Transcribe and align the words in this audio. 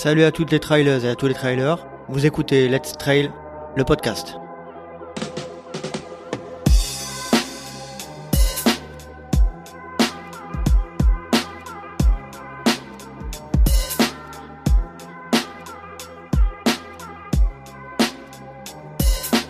Salut 0.00 0.22
à 0.22 0.30
toutes 0.30 0.52
les 0.52 0.60
trailers 0.60 1.04
et 1.04 1.08
à 1.08 1.16
tous 1.16 1.26
les 1.26 1.34
trailers. 1.34 1.84
Vous 2.08 2.24
écoutez 2.24 2.68
Let's 2.68 2.92
Trail, 2.92 3.32
le 3.74 3.82
podcast. 3.82 4.36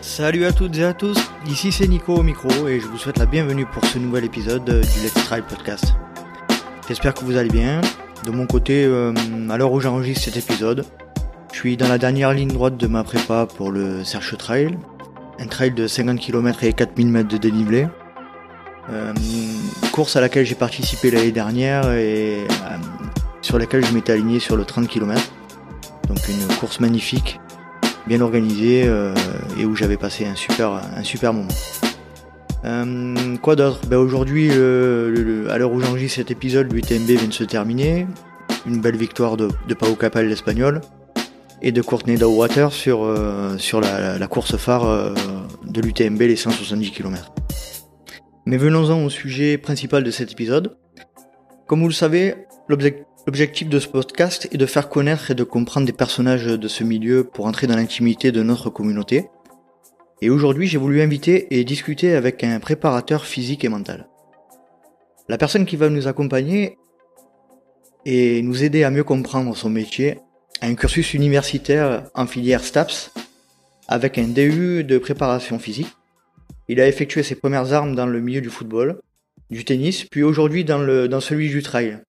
Salut 0.01 0.47
à 0.47 0.53
toutes 0.53 0.79
et 0.79 0.85
à 0.85 0.95
tous, 0.95 1.19
ici 1.47 1.73
c'est 1.73 1.87
Nico 1.87 2.15
au 2.15 2.23
micro 2.23 2.69
et 2.69 2.81
je 2.81 2.87
vous 2.87 2.97
souhaite 2.97 3.19
la 3.19 3.27
bienvenue 3.27 3.67
pour 3.67 3.85
ce 3.85 3.99
nouvel 3.99 4.25
épisode 4.25 4.65
du 4.65 5.01
Let's 5.03 5.13
Trail 5.13 5.43
podcast. 5.47 5.95
J'espère 6.89 7.13
que 7.13 7.27
vous 7.27 7.37
allez 7.37 7.51
bien. 7.51 7.83
De 8.25 8.31
mon 8.31 8.47
côté, 8.47 8.85
euh, 8.85 9.13
à 9.49 9.57
l'heure 9.57 9.73
où 9.73 9.81
j'enregistre 9.81 10.25
cet 10.25 10.37
épisode, 10.37 10.85
je 11.53 11.59
suis 11.59 11.77
dans 11.77 11.89
la 11.89 11.99
dernière 11.99 12.33
ligne 12.33 12.49
droite 12.49 12.77
de 12.77 12.87
ma 12.87 13.05
prépa 13.05 13.47
pour 13.47 13.71
le 13.71 14.05
Serche 14.05 14.37
Trail, 14.37 14.79
un 15.39 15.47
trail 15.47 15.73
de 15.73 15.87
50 15.87 16.19
km 16.19 16.65
et 16.65 16.73
4000 16.73 17.09
mètres 17.09 17.29
de 17.29 17.37
dénivelé. 17.37 17.87
Euh, 18.91 19.13
course 19.93 20.17
à 20.17 20.21
laquelle 20.21 20.47
j'ai 20.47 20.55
participé 20.55 21.11
l'année 21.11 21.33
dernière 21.33 21.91
et 21.93 22.47
euh, 22.49 22.77
sur 23.43 23.59
laquelle 23.59 23.85
je 23.85 23.93
m'étais 23.93 24.13
aligné 24.13 24.41
sur 24.41 24.57
le 24.57 24.65
30 24.65 24.89
km. 24.89 25.21
Donc 26.09 26.19
une 26.29 26.57
course 26.57 26.81
magnifique 26.81 27.41
bien 28.07 28.21
organisé 28.21 28.85
euh, 28.87 29.15
et 29.59 29.67
où 29.67 29.75
j'avais 29.75 29.97
passé 29.97 30.27
un 30.27 30.35
super 30.35 31.33
moment. 31.33 31.49
Euh, 32.65 33.37
quoi 33.37 33.57
d'autre 33.57 33.81
ben 33.87 33.97
Aujourd'hui, 33.99 34.51
à 34.51 35.59
l'heure 35.59 35.73
où 35.73 35.81
j'enregistre 35.81 36.17
cet 36.17 36.31
épisode, 36.31 36.73
l'UTMB 36.73 37.07
vient 37.07 37.29
de 37.29 37.33
se 37.33 37.45
terminer. 37.45 38.07
Une 38.67 38.81
belle 38.81 38.97
victoire 38.97 39.37
de, 39.37 39.49
Pau 39.75 39.95
Capel, 39.95 40.29
l'espagnol, 40.29 40.81
et 41.63 41.73
de 41.73 41.83
Courtney 41.83 42.17
Dowwater 42.17 42.73
sur, 42.73 43.05
euh, 43.05 43.57
sur 43.59 43.81
la, 43.81 44.27
course 44.27 44.57
phare 44.57 45.15
de 45.65 45.81
l'UTMB, 45.81 46.21
les 46.21 46.37
170 46.37 46.91
km. 46.91 47.33
Mais 48.47 48.57
venons-en 48.57 49.05
au 49.05 49.11
sujet 49.11 49.59
principal 49.59 50.03
de 50.03 50.11
cet 50.11 50.33
épisode. 50.33 50.77
Comme 51.67 51.81
vous 51.81 51.89
le 51.89 51.95
savez, 51.95 52.35
L'objectif 52.69 53.69
de 53.71 53.79
ce 53.79 53.89
podcast 53.89 54.47
est 54.53 54.59
de 54.59 54.67
faire 54.67 54.91
connaître 54.91 55.31
et 55.31 55.35
de 55.35 55.43
comprendre 55.43 55.87
des 55.87 55.93
personnages 55.93 56.45
de 56.45 56.69
ce 56.69 56.85
milieu 56.85 57.25
pour 57.25 57.47
entrer 57.47 57.67
dans 57.67 57.77
l'intimité 57.77 58.31
de 58.31 58.43
notre 58.43 58.69
communauté. 58.69 59.31
Et 60.21 60.31
aujourd'hui, 60.31 60.67
j'ai 60.67 60.79
voulu 60.79 61.01
inviter 61.01 61.47
et 61.51 61.65
discuter 61.65 62.15
avec 62.15 62.43
un 62.43 62.59
préparateur 62.59 63.25
physique 63.25 63.65
et 63.65 63.69
mental. 63.69 64.09
La 65.29 65.39
personne 65.39 65.67
qui 65.67 65.77
va 65.77 65.89
nous 65.91 66.09
accompagner 66.09 66.79
et 68.05 68.43
nous 68.43 68.65
aider 68.65 68.85
à 68.85 68.91
mieux 68.91 69.05
comprendre 69.05 69.57
son 69.57 69.71
métier 69.71 70.19
a 70.61 70.67
un 70.67 70.75
cursus 70.75 71.15
universitaire 71.15 72.05
en 72.15 72.27
filière 72.27 72.65
STAPS 72.65 73.13
avec 73.87 74.19
un 74.19 74.29
DU 74.29 74.85
de 74.85 74.99
préparation 74.99 75.59
physique. 75.59 75.95
Il 76.69 76.81
a 76.81 76.89
effectué 76.89 77.23
ses 77.23 77.35
premières 77.35 77.73
armes 77.73 77.95
dans 77.95 78.07
le 78.07 78.21
milieu 78.21 78.41
du 78.41 78.51
football, 78.51 79.01
du 79.51 79.65
tennis, 79.65 80.05
puis 80.05 80.23
aujourd'hui 80.23 80.65
dans, 80.65 81.09
dans 81.09 81.21
celui 81.21 81.49
du 81.49 81.63
trail. 81.63 82.01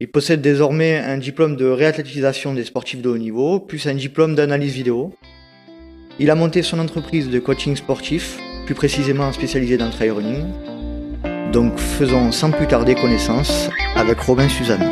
Il 0.00 0.10
possède 0.10 0.42
désormais 0.42 0.98
un 0.98 1.18
diplôme 1.18 1.56
de 1.56 1.66
réathlétisation 1.66 2.52
des 2.52 2.64
sportifs 2.64 3.00
de 3.00 3.08
haut 3.08 3.18
niveau, 3.18 3.60
plus 3.60 3.86
un 3.86 3.94
diplôme 3.94 4.34
d'analyse 4.34 4.74
vidéo. 4.74 5.14
Il 6.20 6.30
a 6.30 6.36
monté 6.36 6.62
son 6.62 6.78
entreprise 6.78 7.28
de 7.28 7.40
coaching 7.40 7.74
sportif, 7.74 8.38
plus 8.66 8.74
précisément 8.76 9.32
spécialisée 9.32 9.76
dans 9.76 9.86
le 9.86 9.90
trail 9.90 10.10
running. 10.10 10.44
Donc 11.52 11.76
faisons 11.76 12.30
sans 12.30 12.52
plus 12.52 12.68
tarder 12.68 12.94
connaissance 12.94 13.68
avec 13.96 14.20
Robin 14.20 14.48
Suzanne. 14.48 14.82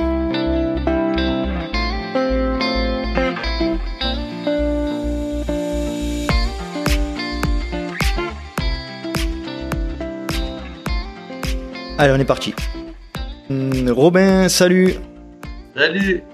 Allez, 11.98 12.12
on 12.12 12.18
est 12.18 12.24
parti. 12.24 12.52
Hmm, 13.48 13.88
Robin, 13.90 14.48
salut. 14.48 14.94
Salut. 15.76 16.24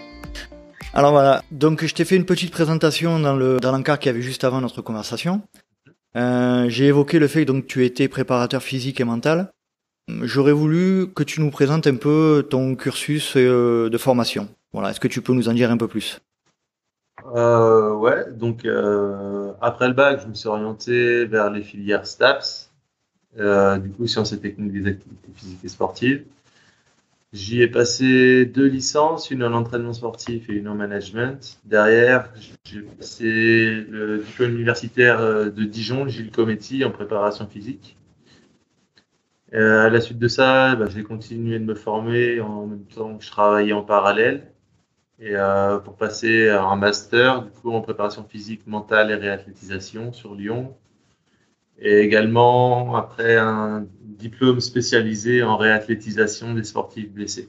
Alors 0.94 1.12
voilà, 1.12 1.42
donc 1.50 1.84
je 1.84 1.94
t'ai 1.94 2.04
fait 2.04 2.16
une 2.16 2.24
petite 2.24 2.50
présentation 2.50 3.20
dans 3.20 3.36
le 3.36 3.60
dans 3.60 3.72
l'encart 3.72 3.98
qu'il 3.98 4.10
y 4.10 4.14
avait 4.14 4.22
juste 4.22 4.42
avant 4.42 4.60
notre 4.60 4.80
conversation. 4.80 5.42
Euh, 6.16 6.66
j'ai 6.68 6.86
évoqué 6.86 7.18
le 7.18 7.28
fait 7.28 7.44
donc, 7.44 7.64
que 7.64 7.68
tu 7.68 7.84
étais 7.84 8.08
préparateur 8.08 8.62
physique 8.62 9.00
et 9.00 9.04
mental. 9.04 9.52
J'aurais 10.22 10.52
voulu 10.52 11.12
que 11.14 11.22
tu 11.22 11.42
nous 11.42 11.50
présentes 11.50 11.86
un 11.86 11.96
peu 11.96 12.46
ton 12.48 12.74
cursus 12.74 13.34
euh, 13.36 13.90
de 13.90 13.98
formation. 13.98 14.48
Voilà, 14.72 14.90
est-ce 14.90 15.00
que 15.00 15.08
tu 15.08 15.20
peux 15.20 15.34
nous 15.34 15.50
en 15.50 15.52
dire 15.52 15.70
un 15.70 15.76
peu 15.76 15.88
plus? 15.88 16.20
Euh, 17.34 17.92
Ouais, 17.94 18.32
donc 18.32 18.66
après 19.60 19.88
le 19.88 19.94
bac, 19.94 20.20
je 20.22 20.28
me 20.28 20.34
suis 20.34 20.48
orienté 20.48 21.26
vers 21.26 21.50
les 21.50 21.62
filières 21.62 22.06
STAPS, 22.06 22.70
du 23.36 23.90
coup 23.90 24.06
sciences 24.06 24.32
et 24.32 24.40
techniques 24.40 24.72
des 24.72 24.88
activités 24.88 25.28
physiques 25.34 25.64
et 25.64 25.68
sportives. 25.68 26.24
J'y 27.34 27.60
ai 27.60 27.68
passé 27.68 28.46
deux 28.46 28.66
licences, 28.66 29.30
une 29.30 29.44
en 29.44 29.52
entraînement 29.52 29.92
sportif 29.92 30.48
et 30.48 30.54
une 30.54 30.66
en 30.66 30.74
management. 30.74 31.60
Derrière, 31.66 32.32
j'ai 32.64 32.80
passé 32.80 33.84
le 33.86 34.18
diplôme 34.24 34.52
universitaire 34.52 35.20
euh, 35.20 35.50
de 35.50 35.64
Dijon, 35.64 36.08
Gilles 36.08 36.30
Cometti, 36.30 36.86
en 36.86 36.90
préparation 36.90 37.46
physique. 37.46 37.98
Euh, 39.52 39.86
à 39.86 39.90
la 39.90 40.00
suite 40.00 40.18
de 40.18 40.28
ça, 40.28 40.74
bah, 40.76 40.86
j'ai 40.88 41.02
continué 41.02 41.58
de 41.58 41.64
me 41.64 41.74
former 41.74 42.40
en 42.40 42.66
même 42.66 42.86
temps 42.86 43.18
que 43.18 43.24
je 43.24 43.30
travaillais 43.30 43.74
en 43.74 43.82
parallèle. 43.82 44.50
Et 45.18 45.36
euh, 45.36 45.78
pour 45.78 45.96
passer 45.96 46.48
un 46.48 46.76
master, 46.76 47.42
du 47.42 47.50
coup, 47.50 47.72
en 47.72 47.82
préparation 47.82 48.24
physique, 48.24 48.66
mentale 48.66 49.10
et 49.10 49.16
réathlétisation 49.16 50.14
sur 50.14 50.34
Lyon. 50.34 50.76
Et 51.78 52.00
également, 52.00 52.96
après, 52.96 53.36
un 53.36 53.86
diplôme 54.18 54.60
spécialisé 54.60 55.42
en 55.42 55.56
réathlétisation 55.56 56.54
des 56.54 56.64
sportifs 56.64 57.10
blessés. 57.10 57.48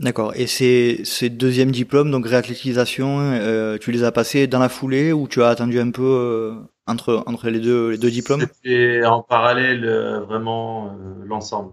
D'accord. 0.00 0.32
Et 0.34 0.46
ces, 0.46 1.02
ces 1.04 1.28
deuxièmes 1.28 1.70
diplômes, 1.70 2.10
donc 2.10 2.26
réathlétisation, 2.26 3.20
euh, 3.20 3.76
tu 3.76 3.92
les 3.92 4.02
as 4.02 4.12
passés 4.12 4.46
dans 4.46 4.58
la 4.58 4.70
foulée 4.70 5.12
ou 5.12 5.28
tu 5.28 5.42
as 5.42 5.48
attendu 5.48 5.78
un 5.78 5.90
peu 5.90 6.02
euh, 6.02 6.54
entre, 6.86 7.22
entre 7.26 7.50
les, 7.50 7.60
deux, 7.60 7.90
les 7.90 7.98
deux 7.98 8.10
diplômes? 8.10 8.40
C'était 8.40 9.04
en 9.04 9.22
parallèle 9.22 9.84
euh, 9.84 10.20
vraiment 10.20 10.96
l'ensemble. 11.26 11.72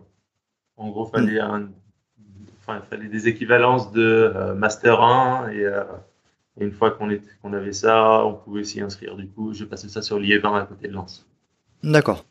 En 0.76 0.90
gros, 0.90 1.06
fallait 1.06 1.42
hmm. 1.42 1.70
un, 2.68 2.82
fallait 2.90 3.08
des 3.08 3.30
équivalences 3.30 3.94
de 3.94 4.54
Master 4.58 5.02
1 5.02 5.50
et, 5.52 5.64
et 6.60 6.66
une 6.66 6.74
fois 6.74 6.92
qu'on 6.92 7.10
qu'on 7.42 7.54
avait 7.54 7.72
ça, 7.72 8.26
on 8.26 8.34
pouvait 8.34 8.66
s'y 8.66 8.82
inscrire. 8.82 9.16
Du 9.16 9.28
coup, 9.30 9.54
je 9.54 9.64
passais 9.64 9.88
ça 9.88 10.02
sur 10.02 10.20
l'IE20 10.20 10.62
à 10.62 10.66
côté 10.66 10.90
de 10.90 10.94
Lens. 10.94 11.26
D'accord. 11.82 12.26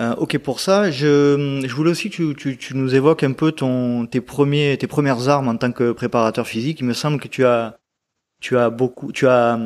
Euh, 0.00 0.14
ok 0.16 0.38
pour 0.38 0.60
ça. 0.60 0.90
Je, 0.90 1.62
je 1.64 1.74
voulais 1.74 1.90
aussi 1.90 2.10
que 2.10 2.32
tu, 2.32 2.56
tu, 2.56 2.76
nous 2.76 2.94
évoques 2.94 3.22
un 3.22 3.32
peu 3.32 3.52
ton, 3.52 4.06
tes, 4.06 4.20
premiers, 4.20 4.76
tes 4.78 4.86
premières 4.86 5.28
armes 5.28 5.48
en 5.48 5.56
tant 5.56 5.72
que 5.72 5.92
préparateur 5.92 6.46
physique. 6.46 6.80
Il 6.80 6.86
me 6.86 6.92
semble 6.94 7.20
que 7.20 7.28
tu 7.28 7.44
as, 7.44 7.78
tu 8.40 8.56
as 8.56 8.70
beaucoup, 8.70 9.12
tu 9.12 9.26
as, 9.28 9.58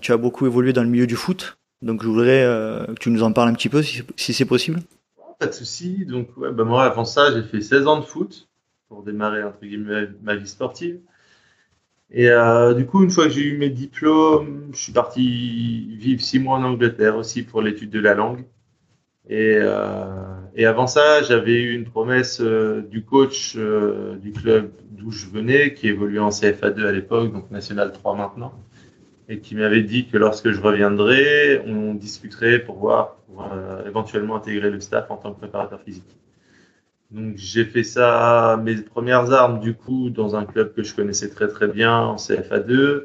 tu 0.00 0.12
as 0.12 0.16
beaucoup 0.16 0.46
évolué 0.46 0.72
dans 0.72 0.82
le 0.82 0.88
milieu 0.88 1.06
du 1.06 1.16
foot. 1.16 1.58
Donc 1.82 2.02
je 2.02 2.08
voudrais 2.08 2.44
euh, 2.44 2.86
que 2.86 3.00
tu 3.00 3.10
nous 3.10 3.22
en 3.22 3.32
parles 3.32 3.48
un 3.48 3.54
petit 3.54 3.68
peu 3.68 3.82
si, 3.82 4.02
si 4.16 4.32
c'est 4.32 4.44
possible. 4.44 4.80
Pas 5.38 5.48
de 5.48 5.52
souci. 5.52 6.06
Donc 6.06 6.28
ouais, 6.36 6.52
bah 6.52 6.64
moi 6.64 6.84
avant 6.84 7.04
ça 7.04 7.32
j'ai 7.34 7.42
fait 7.42 7.60
16 7.60 7.86
ans 7.88 7.98
de 7.98 8.04
foot 8.04 8.48
pour 8.88 9.02
démarrer 9.02 9.42
entre 9.42 9.60
guillemets 9.60 10.08
ma 10.22 10.36
vie 10.36 10.48
sportive. 10.48 11.00
Et 12.12 12.28
euh, 12.28 12.74
du 12.74 12.86
coup, 12.86 13.02
une 13.02 13.10
fois 13.10 13.24
que 13.24 13.30
j'ai 13.30 13.42
eu 13.42 13.56
mes 13.56 13.70
diplômes, 13.70 14.68
je 14.72 14.78
suis 14.78 14.92
parti 14.92 15.96
vivre 15.96 16.20
six 16.20 16.38
mois 16.38 16.58
en 16.58 16.62
Angleterre 16.62 17.16
aussi 17.16 17.42
pour 17.42 17.62
l'étude 17.62 17.90
de 17.90 18.00
la 18.00 18.14
langue. 18.14 18.44
Et, 19.28 19.56
euh, 19.56 20.06
et 20.56 20.66
avant 20.66 20.86
ça, 20.86 21.22
j'avais 21.22 21.60
eu 21.60 21.74
une 21.74 21.84
promesse 21.84 22.40
euh, 22.40 22.82
du 22.82 23.04
coach 23.04 23.54
euh, 23.56 24.16
du 24.16 24.32
club 24.32 24.70
d'où 24.90 25.10
je 25.10 25.26
venais, 25.26 25.74
qui 25.74 25.88
évoluait 25.88 26.18
en 26.18 26.30
CFA2 26.30 26.86
à 26.86 26.92
l'époque, 26.92 27.32
donc 27.32 27.50
National 27.50 27.92
3 27.92 28.16
maintenant, 28.16 28.52
et 29.28 29.38
qui 29.38 29.54
m'avait 29.54 29.82
dit 29.82 30.06
que 30.08 30.18
lorsque 30.18 30.50
je 30.50 30.60
reviendrais, 30.60 31.62
on 31.66 31.94
discuterait 31.94 32.58
pour 32.58 32.78
voir, 32.78 33.16
pour 33.26 33.48
éventuellement 33.86 34.36
intégrer 34.36 34.70
le 34.70 34.80
staff 34.80 35.10
en 35.10 35.16
tant 35.16 35.32
que 35.32 35.38
préparateur 35.38 35.80
physique. 35.80 36.16
Donc 37.12 37.36
j'ai 37.36 37.64
fait 37.64 37.84
ça, 37.84 38.58
mes 38.62 38.76
premières 38.76 39.32
armes 39.32 39.60
du 39.60 39.74
coup 39.74 40.08
dans 40.10 40.34
un 40.34 40.46
club 40.46 40.74
que 40.74 40.82
je 40.82 40.94
connaissais 40.94 41.28
très 41.28 41.48
très 41.48 41.68
bien 41.68 41.96
en 41.96 42.16
CFA2. 42.16 43.04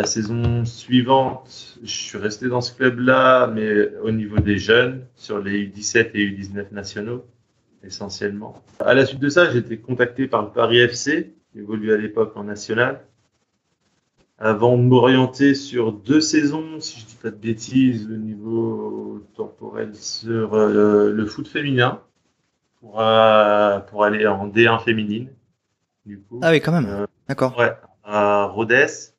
La 0.00 0.06
saison 0.06 0.64
suivante, 0.64 1.78
je 1.82 1.90
suis 1.90 2.16
resté 2.16 2.48
dans 2.48 2.62
ce 2.62 2.72
club-là, 2.72 3.48
mais 3.48 3.94
au 3.98 4.10
niveau 4.10 4.38
des 4.38 4.56
jeunes, 4.56 5.04
sur 5.14 5.40
les 5.40 5.66
U17 5.66 6.12
et 6.14 6.26
U19 6.26 6.72
nationaux, 6.72 7.26
essentiellement. 7.84 8.62
À 8.78 8.94
la 8.94 9.04
suite 9.04 9.20
de 9.20 9.28
ça, 9.28 9.50
j'ai 9.50 9.58
été 9.58 9.76
contacté 9.76 10.26
par 10.26 10.40
le 10.40 10.48
Paris 10.48 10.78
FC, 10.78 11.34
évoluait 11.54 11.92
à 11.92 11.96
l'époque 11.98 12.32
en 12.34 12.44
national, 12.44 13.02
avant 14.38 14.78
de 14.78 14.84
m'orienter 14.84 15.54
sur 15.54 15.92
deux 15.92 16.22
saisons, 16.22 16.80
si 16.80 17.00
je 17.00 17.04
dis 17.04 17.18
pas 17.22 17.30
de 17.30 17.36
bêtises, 17.36 18.06
au 18.06 18.16
niveau 18.16 19.22
temporel, 19.36 19.94
sur 19.94 20.54
euh, 20.54 21.12
le 21.12 21.26
foot 21.26 21.46
féminin 21.46 22.00
pour, 22.80 23.02
euh, 23.02 23.80
pour 23.80 24.04
aller 24.04 24.26
en 24.26 24.48
D1 24.48 24.82
féminine. 24.82 25.28
Du 26.06 26.20
coup. 26.20 26.40
Ah 26.42 26.52
oui, 26.52 26.62
quand 26.62 26.72
même. 26.72 26.86
Euh, 26.88 27.06
D'accord. 27.28 27.54
Ouais, 27.58 27.74
à 28.02 28.44
Rhodes. 28.46 29.09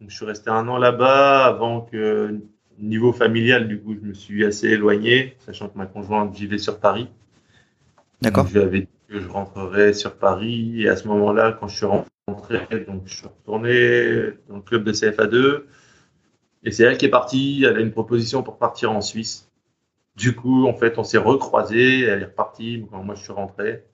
Donc, 0.00 0.10
je 0.10 0.16
suis 0.16 0.24
resté 0.24 0.50
un 0.50 0.68
an 0.68 0.78
là-bas 0.78 1.46
avant 1.46 1.80
que, 1.80 2.38
niveau 2.78 3.12
familial, 3.12 3.66
du 3.66 3.80
coup, 3.80 3.94
je 3.94 4.06
me 4.06 4.14
suis 4.14 4.44
assez 4.44 4.68
éloigné, 4.68 5.36
sachant 5.40 5.68
que 5.68 5.76
ma 5.76 5.86
conjointe 5.86 6.34
vivait 6.34 6.58
sur 6.58 6.78
Paris. 6.78 7.08
D'accord. 8.20 8.46
Je 8.46 8.54
lui 8.54 8.60
avais 8.60 8.80
dit 8.80 8.88
que 9.08 9.20
je 9.20 9.28
rentrerais 9.28 9.92
sur 9.92 10.14
Paris. 10.16 10.82
Et 10.82 10.88
à 10.88 10.96
ce 10.96 11.08
moment-là, 11.08 11.56
quand 11.58 11.68
je 11.68 11.76
suis 11.76 11.86
rentré, 11.86 12.84
donc 12.86 13.02
je 13.06 13.16
suis 13.16 13.26
retourné 13.26 14.32
dans 14.48 14.56
le 14.56 14.62
club 14.62 14.84
de 14.84 14.92
CFA2. 14.92 15.62
Et 16.64 16.70
c'est 16.70 16.84
elle 16.84 16.98
qui 16.98 17.06
est 17.06 17.10
partie. 17.10 17.64
Elle 17.64 17.76
a 17.76 17.80
une 17.80 17.92
proposition 17.92 18.42
pour 18.42 18.58
partir 18.58 18.92
en 18.92 19.00
Suisse. 19.00 19.50
Du 20.16 20.34
coup, 20.34 20.66
en 20.66 20.74
fait, 20.74 20.98
on 20.98 21.04
s'est 21.04 21.18
recroisés. 21.18 22.02
Elle 22.02 22.22
est 22.22 22.26
repartie 22.26 22.86
quand 22.90 23.02
moi 23.02 23.14
je 23.14 23.22
suis 23.22 23.32
rentré. 23.32 23.84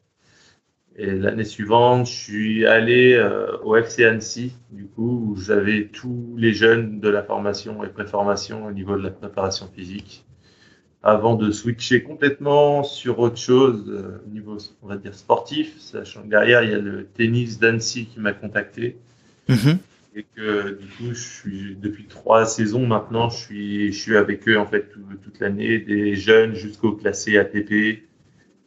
Et 0.97 1.07
l'année 1.07 1.45
suivante, 1.45 2.07
je 2.07 2.13
suis 2.13 2.67
allé 2.67 3.15
euh, 3.15 3.57
au 3.65 3.77
FC 3.77 4.05
Annecy, 4.05 4.53
du 4.71 4.87
coup, 4.87 5.33
où 5.33 5.37
j'avais 5.37 5.89
tous 5.93 6.35
les 6.37 6.53
jeunes 6.53 7.01
de 7.01 7.09
la 7.09 7.23
formation 7.23 7.83
et 7.83 7.89
préformation 7.89 8.65
au 8.67 8.71
niveau 8.71 8.97
de 8.97 9.03
la 9.03 9.11
préparation 9.11 9.69
physique, 9.75 10.25
avant 11.03 11.35
de 11.35 11.51
switcher 11.51 12.05
complètement 12.05 12.85
sur 12.85 13.19
autre 13.19 13.39
chose 13.39 13.85
euh, 13.89 14.23
au 14.25 14.31
niveau, 14.31 14.57
on 14.83 14.87
va 14.87 14.97
dire, 14.97 15.15
sportif, 15.15 15.79
sachant 15.81 16.23
que 16.23 16.29
derrière, 16.29 16.63
il 16.63 16.71
y 16.71 16.75
a 16.75 16.79
le 16.79 17.07
tennis 17.07 17.59
d'Annecy 17.59 18.07
qui 18.07 18.21
m'a 18.21 18.33
contacté. 18.33 18.97
Mhm. 19.49 19.79
Et 20.17 20.25
que 20.37 20.79
du 20.81 20.87
coup, 20.87 21.13
je 21.13 21.21
suis 21.21 21.75
depuis 21.75 22.05
trois 22.05 22.47
saisons 22.47 22.87
maintenant, 22.87 23.31
je 23.31 23.37
suis, 23.37 23.93
je 23.93 24.01
suis 24.01 24.17
avec 24.17 24.49
eux 24.49 24.57
en 24.57 24.65
fait 24.65 24.89
tout- 24.93 25.01
toute 25.25 25.41
l'année, 25.41 25.81
des 25.81 26.15
jeunes 26.15 26.55
jusqu'au 26.55 26.93
classé 26.93 27.37
ATP, 27.37 28.05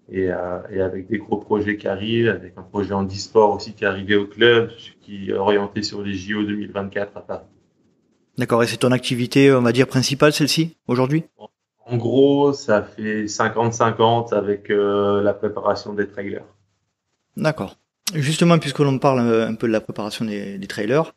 et, 0.09 0.31
euh, 0.31 0.59
et 0.71 0.81
avec 0.81 1.07
des 1.07 1.17
gros 1.17 1.37
projets 1.37 1.77
qui 1.77 1.87
arrivent, 1.87 2.29
avec 2.29 2.53
un 2.57 2.63
projet 2.63 2.93
en 2.93 3.05
e-sport 3.05 3.55
aussi 3.55 3.73
qui 3.73 3.83
est 3.83 3.87
arrivé 3.87 4.15
au 4.15 4.25
club, 4.25 4.71
qui 5.01 5.29
est 5.29 5.33
orienté 5.33 5.83
sur 5.83 6.01
les 6.01 6.13
JO 6.13 6.43
2024 6.43 7.17
à 7.17 7.21
Paris. 7.21 7.45
D'accord. 8.37 8.63
Et 8.63 8.67
c'est 8.67 8.77
ton 8.77 8.91
activité, 8.91 9.51
on 9.51 9.61
va 9.61 9.71
dire, 9.71 9.87
principale, 9.87 10.31
celle-ci, 10.31 10.77
aujourd'hui? 10.87 11.23
En 11.89 11.97
gros, 11.97 12.53
ça 12.53 12.83
fait 12.83 13.25
50-50 13.25 14.33
avec 14.33 14.69
euh, 14.69 15.21
la 15.23 15.33
préparation 15.33 15.93
des 15.93 16.07
trailers. 16.07 16.43
D'accord. 17.35 17.77
Justement, 18.13 18.59
puisque 18.59 18.79
l'on 18.79 18.99
parle 18.99 19.19
euh, 19.19 19.47
un 19.47 19.55
peu 19.55 19.67
de 19.67 19.71
la 19.71 19.81
préparation 19.81 20.25
des, 20.25 20.57
des 20.57 20.67
trailers, 20.67 21.13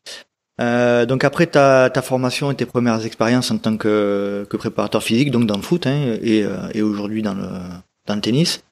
euh, 0.60 1.06
donc 1.06 1.24
après 1.24 1.46
ta, 1.46 1.90
ta 1.90 2.02
formation 2.02 2.50
et 2.50 2.54
tes 2.54 2.66
premières 2.66 3.04
expériences 3.04 3.50
en 3.50 3.58
tant 3.58 3.76
que, 3.76 4.46
que 4.48 4.56
préparateur 4.56 5.02
physique, 5.02 5.30
donc 5.30 5.46
dans 5.46 5.56
le 5.56 5.62
foot 5.62 5.86
hein, 5.86 6.18
et, 6.22 6.44
et 6.74 6.82
aujourd'hui 6.82 7.22
dans 7.22 7.34
le, 7.34 7.48
dans 8.06 8.14
le 8.14 8.20
tennis, 8.20 8.62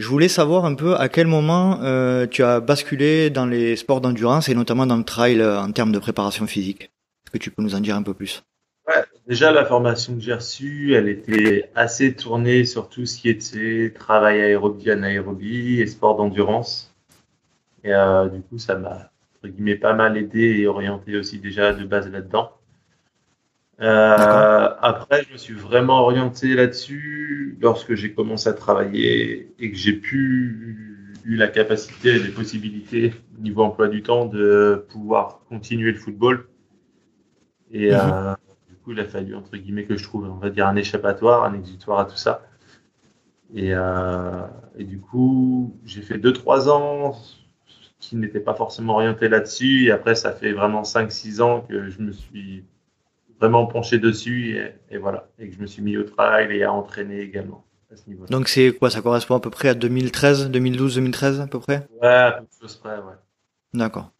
je 0.00 0.08
voulais 0.08 0.28
savoir 0.28 0.64
un 0.64 0.74
peu 0.74 0.96
à 0.96 1.10
quel 1.10 1.26
moment 1.26 1.80
euh, 1.82 2.26
tu 2.26 2.42
as 2.42 2.60
basculé 2.60 3.28
dans 3.28 3.44
les 3.44 3.76
sports 3.76 4.00
d'endurance 4.00 4.48
et 4.48 4.54
notamment 4.54 4.86
dans 4.86 4.96
le 4.96 5.04
trail 5.04 5.40
euh, 5.40 5.60
en 5.60 5.70
termes 5.72 5.92
de 5.92 5.98
préparation 5.98 6.46
physique. 6.46 6.84
Est-ce 6.84 7.32
que 7.32 7.38
tu 7.38 7.50
peux 7.50 7.62
nous 7.62 7.74
en 7.74 7.80
dire 7.80 7.96
un 7.96 8.02
peu 8.02 8.14
plus? 8.14 8.42
Ouais, 8.88 9.04
déjà, 9.26 9.52
la 9.52 9.66
formation 9.66 10.14
que 10.14 10.20
j'ai 10.20 10.32
reçue, 10.32 10.94
elle 10.94 11.06
était 11.06 11.70
assez 11.74 12.14
tournée 12.14 12.64
sur 12.64 12.88
tout 12.88 13.04
ce 13.04 13.18
qui 13.18 13.28
était 13.28 13.92
travail 13.94 14.40
aérobie, 14.40 14.90
anaérobie 14.90 15.82
et 15.82 15.86
sport 15.86 16.16
d'endurance. 16.16 16.94
Et 17.84 17.92
euh, 17.92 18.28
du 18.28 18.40
coup, 18.40 18.56
ça 18.56 18.76
m'a, 18.76 19.10
pas 19.82 19.92
mal 19.92 20.16
aidé 20.16 20.60
et 20.60 20.66
orienté 20.66 21.18
aussi 21.18 21.38
déjà 21.38 21.74
de 21.74 21.84
base 21.84 22.10
là-dedans. 22.10 22.52
Euh, 23.80 24.74
après, 24.80 25.24
je 25.24 25.32
me 25.32 25.38
suis 25.38 25.54
vraiment 25.54 26.02
orienté 26.02 26.54
là-dessus 26.54 27.56
lorsque 27.60 27.94
j'ai 27.94 28.12
commencé 28.12 28.48
à 28.48 28.52
travailler 28.52 29.54
et 29.58 29.70
que 29.70 29.76
j'ai 29.76 29.94
pu 29.94 31.16
eu 31.24 31.36
la 31.36 31.48
capacité 31.48 32.10
et 32.16 32.18
les 32.18 32.30
possibilités 32.30 33.14
au 33.38 33.42
niveau 33.42 33.62
emploi 33.62 33.88
du 33.88 34.02
temps 34.02 34.26
de 34.26 34.84
pouvoir 34.90 35.40
continuer 35.48 35.92
le 35.92 35.98
football. 35.98 36.46
Et 37.70 37.88
Mhm. 37.88 37.94
euh, 37.94 38.34
du 38.68 38.74
coup, 38.76 38.92
il 38.92 39.00
a 39.00 39.04
fallu, 39.06 39.34
entre 39.34 39.56
guillemets, 39.56 39.84
que 39.86 39.96
je 39.96 40.02
trouve, 40.04 40.28
on 40.28 40.36
va 40.36 40.50
dire, 40.50 40.66
un 40.66 40.76
échappatoire, 40.76 41.44
un 41.44 41.54
exutoire 41.54 42.00
à 42.00 42.04
tout 42.04 42.16
ça. 42.16 42.42
Et, 43.54 43.74
euh, 43.74 44.46
et 44.78 44.84
du 44.84 45.00
coup, 45.00 45.76
j'ai 45.84 46.02
fait 46.02 46.18
2-3 46.18 46.68
ans 46.68 47.16
qui 48.00 48.16
n'étaient 48.16 48.40
pas 48.40 48.54
forcément 48.54 48.94
orientés 48.94 49.28
là-dessus. 49.28 49.86
Et 49.86 49.90
après, 49.90 50.14
ça 50.14 50.32
fait 50.32 50.52
vraiment 50.52 50.84
5-6 50.84 51.40
ans 51.40 51.62
que 51.62 51.90
je 51.90 52.00
me 52.02 52.12
suis 52.12 52.64
vraiment 53.40 53.66
penché 53.66 53.98
dessus. 53.98 54.56
Et, 54.56 54.94
et 54.94 54.98
voilà. 54.98 55.28
Et 55.38 55.48
que 55.48 55.54
je 55.56 55.60
me 55.60 55.66
suis 55.66 55.82
mis 55.82 55.96
au 55.96 56.04
trail 56.04 56.54
et 56.54 56.62
à 56.62 56.72
entraîner 56.72 57.20
également 57.20 57.64
à 57.92 57.96
ce 57.96 58.08
niveau-là. 58.08 58.28
Donc 58.30 58.48
c'est 58.48 58.72
quoi? 58.72 58.90
Ça 58.90 59.00
correspond 59.02 59.34
à 59.36 59.40
peu 59.40 59.50
près 59.50 59.68
à 59.68 59.74
2013, 59.74 60.50
2012, 60.50 60.94
2013 60.96 61.40
à 61.40 61.46
peu 61.46 61.58
près? 61.60 61.86
Ouais, 62.00 62.08
à 62.08 62.32
peu 62.32 62.42
de 62.44 62.48
choses 62.60 62.76
près, 62.76 62.96
ouais. 62.96 63.14
D'accord. 63.74 64.10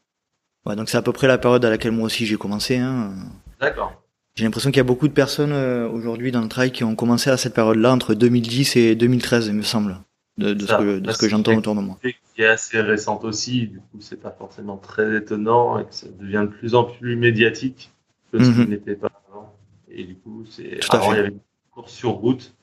Ouais, 0.67 0.77
donc 0.77 0.89
c'est 0.89 0.99
à 0.99 1.03
peu 1.03 1.13
près 1.13 1.27
la 1.27 1.39
période 1.39 1.65
à 1.65 1.71
laquelle 1.71 1.93
moi 1.93 2.05
aussi 2.07 2.27
j'ai 2.27 2.37
commencé. 2.37 2.77
Hein. 2.77 3.15
D'accord. 3.61 3.93
J'ai 4.37 4.45
l'impression 4.45 4.71
qu'il 4.71 4.77
y 4.79 4.81
a 4.81 4.85
beaucoup 4.85 5.09
de 5.09 5.13
personnes 5.13 5.53
euh, 5.53 5.89
aujourd'hui 5.89 6.31
dans 6.33 6.41
le 6.41 6.49
trail 6.49 6.71
qui 6.71 6.85
ont 6.85 6.95
commencé 6.95 7.31
à 7.31 7.37
cette 7.37 7.55
période-là, 7.55 7.93
entre 7.93 8.15
2010 8.15 8.77
et 8.77 8.95
2013, 8.95 9.49
il 9.49 9.55
me 9.55 9.63
semble, 9.63 9.99
de, 10.39 10.55
de 10.55 10.61
ce 10.61 10.67
Ça, 10.67 10.79
que, 10.79 11.13
ce 11.13 11.19
que 11.19 11.29
j'entends 11.29 11.57
autour 11.57 11.75
de 11.75 11.81
moi. 11.81 11.99
qui 12.03 12.43
est 12.43 12.47
assez 12.47 12.81
récente 12.81 13.25
aussi, 13.25 13.67
du 13.67 13.79
coup 13.79 13.99
c'est 14.01 14.21
pas 14.21 14.31
forcément 14.31 14.77
très 14.77 15.17
étonnant 15.17 15.79
et 15.79 15.85
que 15.85 15.95
ça 15.95 16.07
devient 16.19 16.47
de 16.49 16.57
plus 16.57 16.75
en 16.75 16.85
plus 16.85 17.17
médiatique 17.17 17.91
que 18.33 18.43
ce 18.43 18.49
Mhm. 18.51 18.65
qui 18.65 18.71
n'était 18.71 18.95
pas 18.97 19.11
avant. 19.29 19.55
Et 19.89 20.05
du 20.05 20.15
coup, 20.17 20.45
c'est 20.49 20.79
avant 20.91 21.13
il 21.13 21.17
y 21.17 21.19
avait 21.21 21.29
une 21.29 21.41
course 21.73 21.93
sur 21.93 22.11
route 22.13 22.55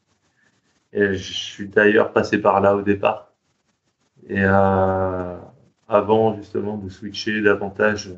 et 0.94 1.14
je 1.16 1.34
suis 1.34 1.68
d'ailleurs 1.68 2.14
passé 2.14 2.38
par 2.38 2.62
là 2.62 2.76
au 2.76 2.82
départ. 2.82 3.32
Et 4.30 4.44
euh, 4.44 5.38
avant 5.88 6.36
justement 6.38 6.78
de 6.78 6.90
switcher 6.90 7.42
davantage 7.42 8.12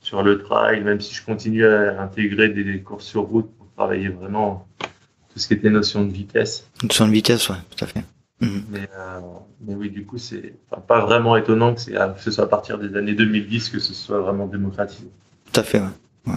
sur 0.00 0.22
le 0.22 0.38
trail, 0.38 0.82
même 0.82 1.00
si 1.00 1.14
je 1.14 1.24
continue 1.24 1.64
à 1.66 2.00
intégrer 2.00 2.48
des 2.48 2.80
courses 2.80 3.04
sur 3.06 3.22
route 3.22 3.50
pour 3.56 3.68
travailler 3.76 4.08
vraiment 4.08 4.66
tout 5.32 5.38
ce 5.38 5.48
qui 5.48 5.54
était 5.54 5.70
notion 5.70 6.04
de 6.04 6.12
vitesse. 6.12 6.68
Son 6.90 7.06
de 7.08 7.12
vitesse, 7.12 7.48
ouais, 7.48 7.56
tout 7.76 7.84
à 7.84 7.88
fait. 7.88 8.04
Mhm. 8.40 8.64
Mais, 8.70 8.88
euh, 8.96 9.20
mais 9.60 9.74
oui, 9.74 9.90
du 9.90 10.04
coup, 10.04 10.18
c'est 10.18 10.54
enfin, 10.70 10.80
pas 10.82 11.00
vraiment 11.04 11.36
étonnant 11.36 11.74
que, 11.74 11.80
que 12.14 12.20
ce 12.20 12.30
soit 12.30 12.44
à 12.44 12.46
partir 12.48 12.78
des 12.78 12.96
années 12.96 13.14
2010 13.14 13.70
que 13.70 13.78
ce 13.78 13.94
soit 13.94 14.20
vraiment 14.20 14.46
démocratisé. 14.46 15.08
Tout 15.52 15.60
à 15.60 15.62
fait, 15.62 15.78
ouais. 15.80 15.86
ouais. 16.26 16.34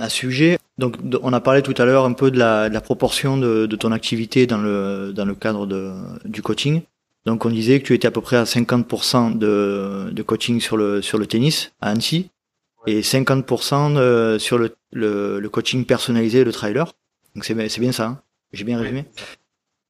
À 0.00 0.08
ce 0.08 0.16
sujet, 0.16 0.58
donc 0.78 0.96
on 1.22 1.32
a 1.32 1.40
parlé 1.40 1.60
tout 1.62 1.74
à 1.78 1.84
l'heure 1.84 2.04
un 2.04 2.12
peu 2.12 2.30
de 2.30 2.38
la, 2.38 2.68
de 2.68 2.74
la 2.74 2.80
proportion 2.80 3.36
de, 3.36 3.66
de 3.66 3.76
ton 3.76 3.90
activité 3.90 4.46
dans 4.46 4.58
le, 4.58 5.12
dans 5.12 5.24
le 5.24 5.34
cadre 5.34 5.66
de, 5.66 5.92
du 6.24 6.42
coaching. 6.42 6.82
Donc 7.26 7.44
on 7.44 7.50
disait 7.50 7.80
que 7.80 7.86
tu 7.86 7.94
étais 7.94 8.06
à 8.06 8.12
peu 8.12 8.20
près 8.20 8.36
à 8.36 8.44
50% 8.44 9.36
de, 9.36 10.10
de 10.12 10.22
coaching 10.22 10.60
sur 10.60 10.76
le, 10.76 11.02
sur 11.02 11.18
le 11.18 11.26
tennis 11.26 11.72
à 11.80 11.90
Annecy 11.90 12.30
et 12.86 13.00
50% 13.00 13.94
de- 13.94 14.38
sur 14.38 14.58
le, 14.58 14.76
le, 14.92 15.40
le 15.40 15.48
coaching 15.48 15.84
personnalisé, 15.86 16.44
le 16.44 16.52
trailer. 16.52 16.92
Donc 17.34 17.44
c'est 17.44 17.54
bien- 17.54 17.68
c'est 17.68 17.80
bien 17.80 17.92
ça, 17.92 18.06
hein 18.06 18.20
j'ai 18.52 18.62
bien 18.64 18.78
résumé. 18.78 19.06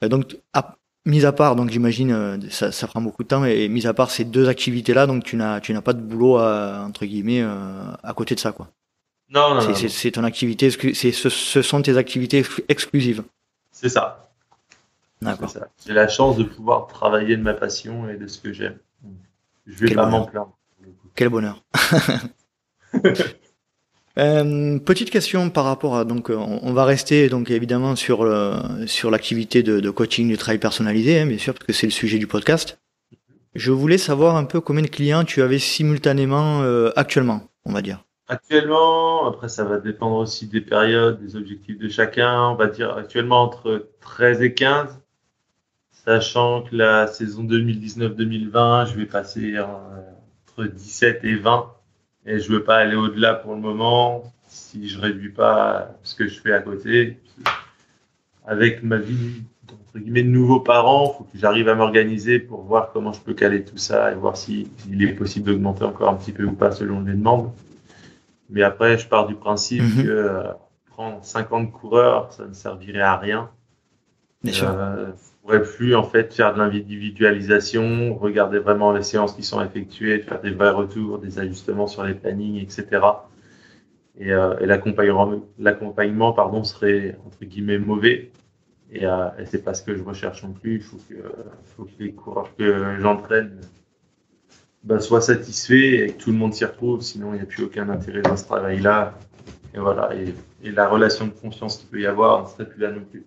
Euh, 0.02 0.08
Donc, 0.08 0.38
à, 0.54 0.76
mis 1.04 1.26
à 1.26 1.32
part, 1.32 1.56
donc 1.56 1.68
j'imagine, 1.70 2.12
euh, 2.12 2.38
ça, 2.48 2.72
ça 2.72 2.86
prend 2.86 3.02
beaucoup 3.02 3.22
de 3.22 3.28
temps, 3.28 3.44
et, 3.44 3.68
mis 3.68 3.86
à 3.86 3.92
part 3.92 4.10
ces 4.10 4.24
deux 4.24 4.48
activités-là, 4.48 5.06
donc 5.06 5.24
tu 5.24 5.36
n'as, 5.36 5.60
tu 5.60 5.74
n'as 5.74 5.82
pas 5.82 5.92
de 5.92 6.00
boulot 6.00 6.38
à, 6.38 6.84
entre 6.86 7.04
guillemets 7.04 7.42
euh, 7.42 7.84
à 8.02 8.14
côté 8.14 8.34
de 8.34 8.40
ça, 8.40 8.52
quoi. 8.52 8.68
Non, 9.30 9.54
non, 9.54 9.60
C'est, 9.60 9.82
non, 9.84 9.88
c'est, 9.88 10.10
ton 10.12 10.24
activité, 10.24 10.70
c'est, 10.70 11.12
ce, 11.12 11.28
ce 11.28 11.62
sont 11.62 11.82
tes 11.82 11.96
activités 11.96 12.42
exclu- 12.42 12.64
exclusives. 12.68 13.24
c'est 13.72 13.88
ça. 13.88 14.30
c'est 15.20 15.24
D'accord. 15.26 15.50
ça. 15.50 15.68
J'ai 15.86 15.92
la 15.94 16.08
chance 16.08 16.36
de 16.36 16.44
pouvoir 16.44 16.86
travailler 16.86 17.36
de 17.36 17.42
ma 17.42 17.54
passion 17.54 18.08
et 18.08 18.16
de 18.16 18.26
ce 18.26 18.38
que 18.38 18.52
j'aime. 18.52 18.78
Je 19.66 19.74
vais 19.76 19.86
Quel 19.88 19.96
pas 19.96 20.06
m'en 20.06 20.24
plaindre. 20.26 20.56
Quel 21.14 21.28
bonheur. 21.30 21.62
Euh, 24.16 24.78
petite 24.78 25.10
question 25.10 25.50
par 25.50 25.64
rapport 25.64 25.96
à 25.96 26.04
donc 26.04 26.30
euh, 26.30 26.36
on, 26.36 26.60
on 26.62 26.72
va 26.72 26.84
rester 26.84 27.28
donc 27.28 27.50
évidemment 27.50 27.96
sur 27.96 28.22
euh, 28.22 28.86
sur 28.86 29.10
l'activité 29.10 29.64
de, 29.64 29.80
de 29.80 29.90
coaching 29.90 30.28
du 30.28 30.36
travail 30.38 30.58
personnalisé 30.60 31.18
hein, 31.18 31.26
bien 31.26 31.36
sûr 31.38 31.52
parce 31.52 31.66
que 31.66 31.72
c'est 31.72 31.88
le 31.88 31.90
sujet 31.92 32.18
du 32.18 32.28
podcast. 32.28 32.78
Je 33.56 33.72
voulais 33.72 33.98
savoir 33.98 34.36
un 34.36 34.44
peu 34.44 34.60
combien 34.60 34.82
de 34.82 34.86
clients 34.88 35.24
tu 35.24 35.42
avais 35.42 35.58
simultanément 35.58 36.62
euh, 36.62 36.92
actuellement, 36.94 37.42
on 37.64 37.72
va 37.72 37.82
dire. 37.82 38.04
Actuellement, 38.26 39.28
après 39.28 39.50
ça 39.50 39.64
va 39.64 39.78
dépendre 39.78 40.16
aussi 40.16 40.46
des 40.46 40.62
périodes, 40.62 41.20
des 41.20 41.36
objectifs 41.36 41.78
de 41.78 41.88
chacun. 41.88 42.48
On 42.48 42.54
va 42.54 42.68
dire 42.68 42.96
actuellement 42.96 43.42
entre 43.42 43.90
13 44.00 44.40
et 44.40 44.54
15, 44.54 44.98
sachant 45.92 46.62
que 46.62 46.74
la 46.74 47.06
saison 47.06 47.44
2019-2020, 47.44 48.86
je 48.86 48.96
vais 48.96 49.04
passer 49.04 49.58
entre 49.60 50.64
17 50.64 51.24
et 51.24 51.36
20. 51.36 51.70
Et 52.26 52.38
je 52.38 52.50
veux 52.50 52.64
pas 52.64 52.76
aller 52.76 52.96
au-delà 52.96 53.34
pour 53.34 53.54
le 53.54 53.60
moment 53.60 54.32
si 54.48 54.88
je 54.88 54.98
réduis 54.98 55.32
pas 55.32 55.94
ce 56.02 56.14
que 56.14 56.26
je 56.26 56.40
fais 56.40 56.52
à 56.52 56.60
côté. 56.60 57.18
Avec 58.46 58.82
ma 58.82 58.96
vie 58.96 59.42
entre 59.70 59.98
guillemets 59.98 60.22
de 60.22 60.28
nouveaux 60.28 60.60
parents, 60.60 61.12
faut 61.12 61.24
que 61.24 61.38
j'arrive 61.38 61.68
à 61.68 61.74
m'organiser 61.74 62.38
pour 62.38 62.62
voir 62.62 62.90
comment 62.92 63.12
je 63.12 63.20
peux 63.20 63.34
caler 63.34 63.64
tout 63.64 63.76
ça 63.76 64.10
et 64.12 64.14
voir 64.14 64.36
si 64.36 64.70
il 64.88 65.02
est 65.02 65.12
possible 65.12 65.46
d'augmenter 65.46 65.84
encore 65.84 66.08
un 66.08 66.14
petit 66.14 66.32
peu 66.32 66.44
ou 66.44 66.52
pas 66.52 66.72
selon 66.72 67.00
les 67.02 67.12
demandes. 67.12 67.52
Mais 68.54 68.62
après, 68.62 68.96
je 68.96 69.06
pars 69.08 69.26
du 69.26 69.34
principe 69.34 69.82
Mhm. 69.82 70.04
que 70.04 70.08
euh, 70.08 70.42
prendre 70.86 71.18
50 71.22 71.72
coureurs, 71.72 72.32
ça 72.32 72.46
ne 72.46 72.54
servirait 72.54 73.00
à 73.02 73.16
rien. 73.16 73.50
Bien 74.42 74.52
sûr. 74.52 74.70
Euh, 74.70 75.10
pourrais 75.42 75.62
plus 75.62 75.94
en 75.94 76.04
fait 76.04 76.32
faire 76.32 76.54
de 76.54 76.58
l'individualisation, 76.58 78.14
regarder 78.16 78.58
vraiment 78.60 78.92
les 78.92 79.02
séances 79.02 79.34
qui 79.34 79.42
sont 79.42 79.60
effectuées, 79.60 80.20
faire 80.20 80.40
des 80.40 80.52
vrais 80.52 80.70
retours, 80.70 81.18
des 81.18 81.38
ajustements 81.38 81.86
sur 81.86 82.04
les 82.04 82.14
plannings, 82.14 82.62
etc. 82.62 83.02
Et, 84.16 84.32
euh, 84.32 84.56
et 84.60 84.66
l'accompagnement, 84.66 86.32
pardon, 86.32 86.64
serait 86.64 87.18
entre 87.26 87.44
guillemets 87.44 87.78
mauvais. 87.78 88.30
Et, 88.92 89.04
euh, 89.04 89.28
et 89.38 89.46
c'est 89.46 89.62
pas 89.64 89.74
ce 89.74 89.82
que 89.82 89.96
je 89.96 90.02
recherche 90.02 90.44
non 90.44 90.52
plus. 90.52 90.76
Il 90.76 90.82
faut 90.82 90.98
que, 91.08 91.14
faut 91.64 91.84
que 91.84 91.90
les 91.98 92.12
coureurs 92.12 92.54
que 92.56 92.96
j'entraîne 93.00 93.60
bah, 94.84 95.00
soient 95.00 95.20
satisfaits 95.20 95.72
et 95.72 96.12
que 96.12 96.22
tout 96.22 96.30
le 96.30 96.38
monde 96.38 96.54
s'y 96.54 96.64
retrouve. 96.64 97.02
Sinon, 97.02 97.32
il 97.32 97.36
n'y 97.36 97.42
a 97.42 97.46
plus 97.46 97.64
aucun 97.64 97.88
intérêt 97.88 98.22
dans 98.22 98.36
ce 98.36 98.44
travail-là. 98.44 99.18
Et 99.74 99.78
voilà. 99.78 100.14
Et, 100.14 100.34
et 100.62 100.70
la 100.70 100.88
relation 100.88 101.26
de 101.26 101.32
confiance 101.32 101.78
qu'il 101.78 101.88
peut 101.88 102.00
y 102.00 102.06
avoir 102.06 102.44
ne 102.44 102.48
serait 102.48 102.68
plus 102.68 102.80
là 102.80 102.92
non 102.92 103.02
plus. 103.10 103.24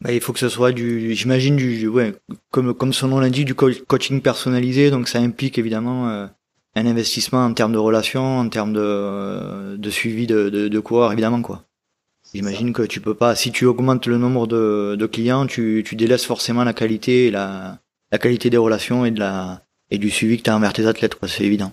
Bah, 0.00 0.12
il 0.12 0.20
faut 0.20 0.32
que 0.32 0.38
ce 0.38 0.48
soit 0.48 0.72
du, 0.72 1.14
j'imagine 1.14 1.56
du, 1.56 1.88
ouais, 1.88 2.14
comme 2.50 2.74
comme 2.74 2.92
son 2.92 3.08
nom 3.08 3.18
l'indique, 3.18 3.46
du 3.46 3.54
coaching 3.54 4.20
personnalisé. 4.20 4.90
Donc 4.90 5.08
ça 5.08 5.18
implique 5.18 5.58
évidemment 5.58 6.08
euh, 6.10 6.26
un 6.74 6.86
investissement 6.86 7.44
en 7.44 7.54
termes 7.54 7.72
de 7.72 7.78
relations, 7.78 8.38
en 8.38 8.48
termes 8.48 8.74
de, 8.74 8.80
euh, 8.82 9.76
de 9.78 9.90
suivi 9.90 10.26
de, 10.26 10.50
de, 10.50 10.68
de 10.68 10.80
coureurs, 10.80 11.12
évidemment 11.12 11.40
quoi. 11.42 11.64
J'imagine 12.34 12.72
que 12.72 12.82
tu 12.82 13.00
peux 13.00 13.14
pas, 13.14 13.34
si 13.34 13.52
tu 13.52 13.64
augmentes 13.64 14.06
le 14.06 14.18
nombre 14.18 14.46
de, 14.46 14.96
de 14.98 15.06
clients, 15.06 15.46
tu, 15.46 15.82
tu 15.86 15.96
délaisses 15.96 16.26
forcément 16.26 16.64
la 16.64 16.74
qualité 16.74 17.28
et 17.28 17.30
la, 17.30 17.78
la 18.12 18.18
qualité 18.18 18.50
des 18.50 18.56
relations 18.58 19.06
et 19.06 19.12
de 19.12 19.20
la 19.20 19.62
et 19.90 19.98
du 19.98 20.10
suivi 20.10 20.38
que 20.38 20.42
tu 20.42 20.50
as 20.50 20.56
envers 20.56 20.72
tes 20.72 20.86
athlètes, 20.86 21.14
quoi. 21.14 21.28
C'est 21.28 21.44
évident. 21.44 21.72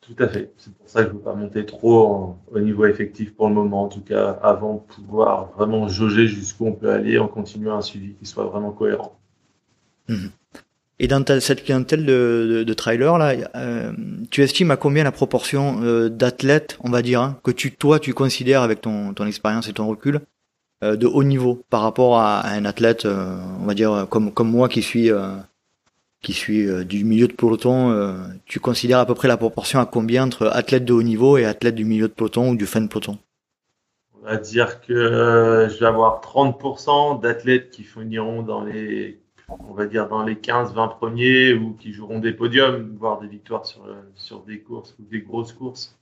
Tout 0.00 0.22
à 0.22 0.28
fait. 0.28 0.52
C'est 0.58 0.74
pour 0.74 0.88
ça 0.88 1.02
que 1.02 1.08
je 1.08 1.12
ne 1.12 1.18
veux 1.18 1.24
pas 1.24 1.34
monter 1.34 1.64
trop 1.64 2.36
au 2.52 2.60
niveau 2.60 2.84
effectif 2.84 3.34
pour 3.34 3.48
le 3.48 3.54
moment, 3.54 3.84
en 3.84 3.88
tout 3.88 4.02
cas, 4.02 4.38
avant 4.42 4.74
de 4.74 4.94
pouvoir 4.94 5.50
vraiment 5.56 5.88
jauger 5.88 6.26
jusqu'où 6.26 6.66
on 6.66 6.72
peut 6.72 6.90
aller 6.90 7.18
en 7.18 7.26
continuant 7.26 7.78
un 7.78 7.82
suivi 7.82 8.14
qui 8.14 8.26
soit 8.26 8.44
vraiment 8.44 8.70
cohérent. 8.70 9.18
Mhm. 10.08 10.30
Et 11.00 11.08
dans 11.08 11.24
cette 11.40 11.64
clientèle 11.64 12.06
de, 12.06 12.64
de, 12.64 12.74
trailer 12.74 13.18
là, 13.18 13.34
euh, 13.56 13.92
tu 14.30 14.42
estimes 14.42 14.70
à 14.70 14.76
combien 14.76 15.02
la 15.02 15.10
proportion 15.10 15.82
euh, 15.82 16.08
d'athlètes, 16.08 16.78
on 16.84 16.90
va 16.90 17.02
dire, 17.02 17.20
hein, 17.20 17.38
que 17.42 17.50
tu 17.50 17.72
toi 17.72 17.98
tu 17.98 18.14
considères 18.14 18.62
avec 18.62 18.80
ton, 18.80 19.12
ton 19.12 19.26
expérience 19.26 19.68
et 19.68 19.72
ton 19.72 19.88
recul 19.88 20.20
euh, 20.84 20.94
de 20.94 21.08
haut 21.08 21.24
niveau 21.24 21.64
par 21.68 21.80
rapport 21.80 22.20
à, 22.20 22.46
un 22.46 22.64
athlète, 22.64 23.06
on 23.06 23.66
va 23.66 23.74
dire 23.74 24.06
comme 24.08 24.32
comme 24.32 24.50
moi 24.50 24.68
qui 24.68 24.82
suis 24.82 25.10
qui 26.24 26.32
suis 26.32 26.68
euh, 26.68 26.82
du 26.82 27.04
milieu 27.04 27.28
de 27.28 27.32
peloton, 27.32 27.92
euh, 27.92 28.16
tu 28.46 28.58
considères 28.58 28.98
à 28.98 29.06
peu 29.06 29.14
près 29.14 29.28
la 29.28 29.36
proportion 29.36 29.78
à 29.78 29.86
combien 29.86 30.24
entre 30.24 30.48
athlètes 30.48 30.84
de 30.84 30.92
haut 30.92 31.02
niveau 31.02 31.36
et 31.36 31.44
athlètes 31.44 31.76
du 31.76 31.84
milieu 31.84 32.08
de 32.08 32.12
peloton 32.12 32.50
ou 32.50 32.56
du 32.56 32.66
fin 32.66 32.80
de 32.80 32.88
peloton? 32.88 33.18
On 34.20 34.26
va 34.26 34.38
dire 34.38 34.80
que 34.80 34.92
euh, 34.92 35.68
je 35.68 35.78
vais 35.78 35.86
avoir 35.86 36.20
30% 36.22 37.20
d'athlètes 37.20 37.70
qui 37.70 37.84
finiront 37.84 38.42
dans 38.42 38.64
les 38.64 39.20
on 39.68 39.74
va 39.74 39.84
dire 39.84 40.08
dans 40.08 40.24
les 40.24 40.36
15-20 40.36 40.96
premiers 40.96 41.52
ou 41.52 41.74
qui 41.74 41.92
joueront 41.92 42.18
des 42.18 42.32
podiums, 42.32 42.96
voire 42.98 43.20
des 43.20 43.28
victoires 43.28 43.66
sur, 43.66 43.86
sur 44.14 44.40
des 44.40 44.60
courses 44.60 44.96
ou 44.98 45.04
des 45.04 45.20
grosses 45.20 45.52
courses. 45.52 45.98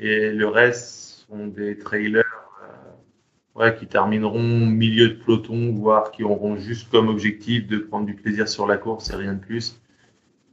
Et 0.00 0.32
le 0.32 0.48
reste 0.48 1.26
sont 1.28 1.48
des 1.48 1.76
trailers 1.76 2.21
ouais, 3.54 3.74
qui 3.76 3.86
termineront 3.86 4.42
milieu 4.42 5.08
de 5.08 5.14
peloton, 5.14 5.72
voire 5.72 6.10
qui 6.10 6.24
auront 6.24 6.56
juste 6.56 6.90
comme 6.90 7.08
objectif 7.08 7.66
de 7.66 7.78
prendre 7.78 8.06
du 8.06 8.14
plaisir 8.14 8.48
sur 8.48 8.66
la 8.66 8.76
course 8.76 9.10
et 9.10 9.16
rien 9.16 9.34
de 9.34 9.40
plus, 9.40 9.80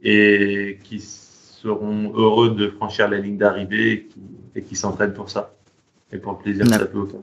et 0.02 0.78
qui 0.84 1.00
seront 1.00 2.12
heureux 2.14 2.54
de 2.54 2.68
franchir 2.68 3.08
la 3.08 3.18
ligne 3.18 3.36
d'arrivée 3.36 4.08
et 4.54 4.62
qui, 4.62 4.76
s'entraînent 4.76 5.12
pour 5.12 5.30
ça. 5.30 5.54
Et 6.12 6.18
pour 6.18 6.32
le 6.32 6.38
plaisir, 6.38 6.66
ça 6.66 6.86
peut 6.86 6.98
autant. 6.98 7.22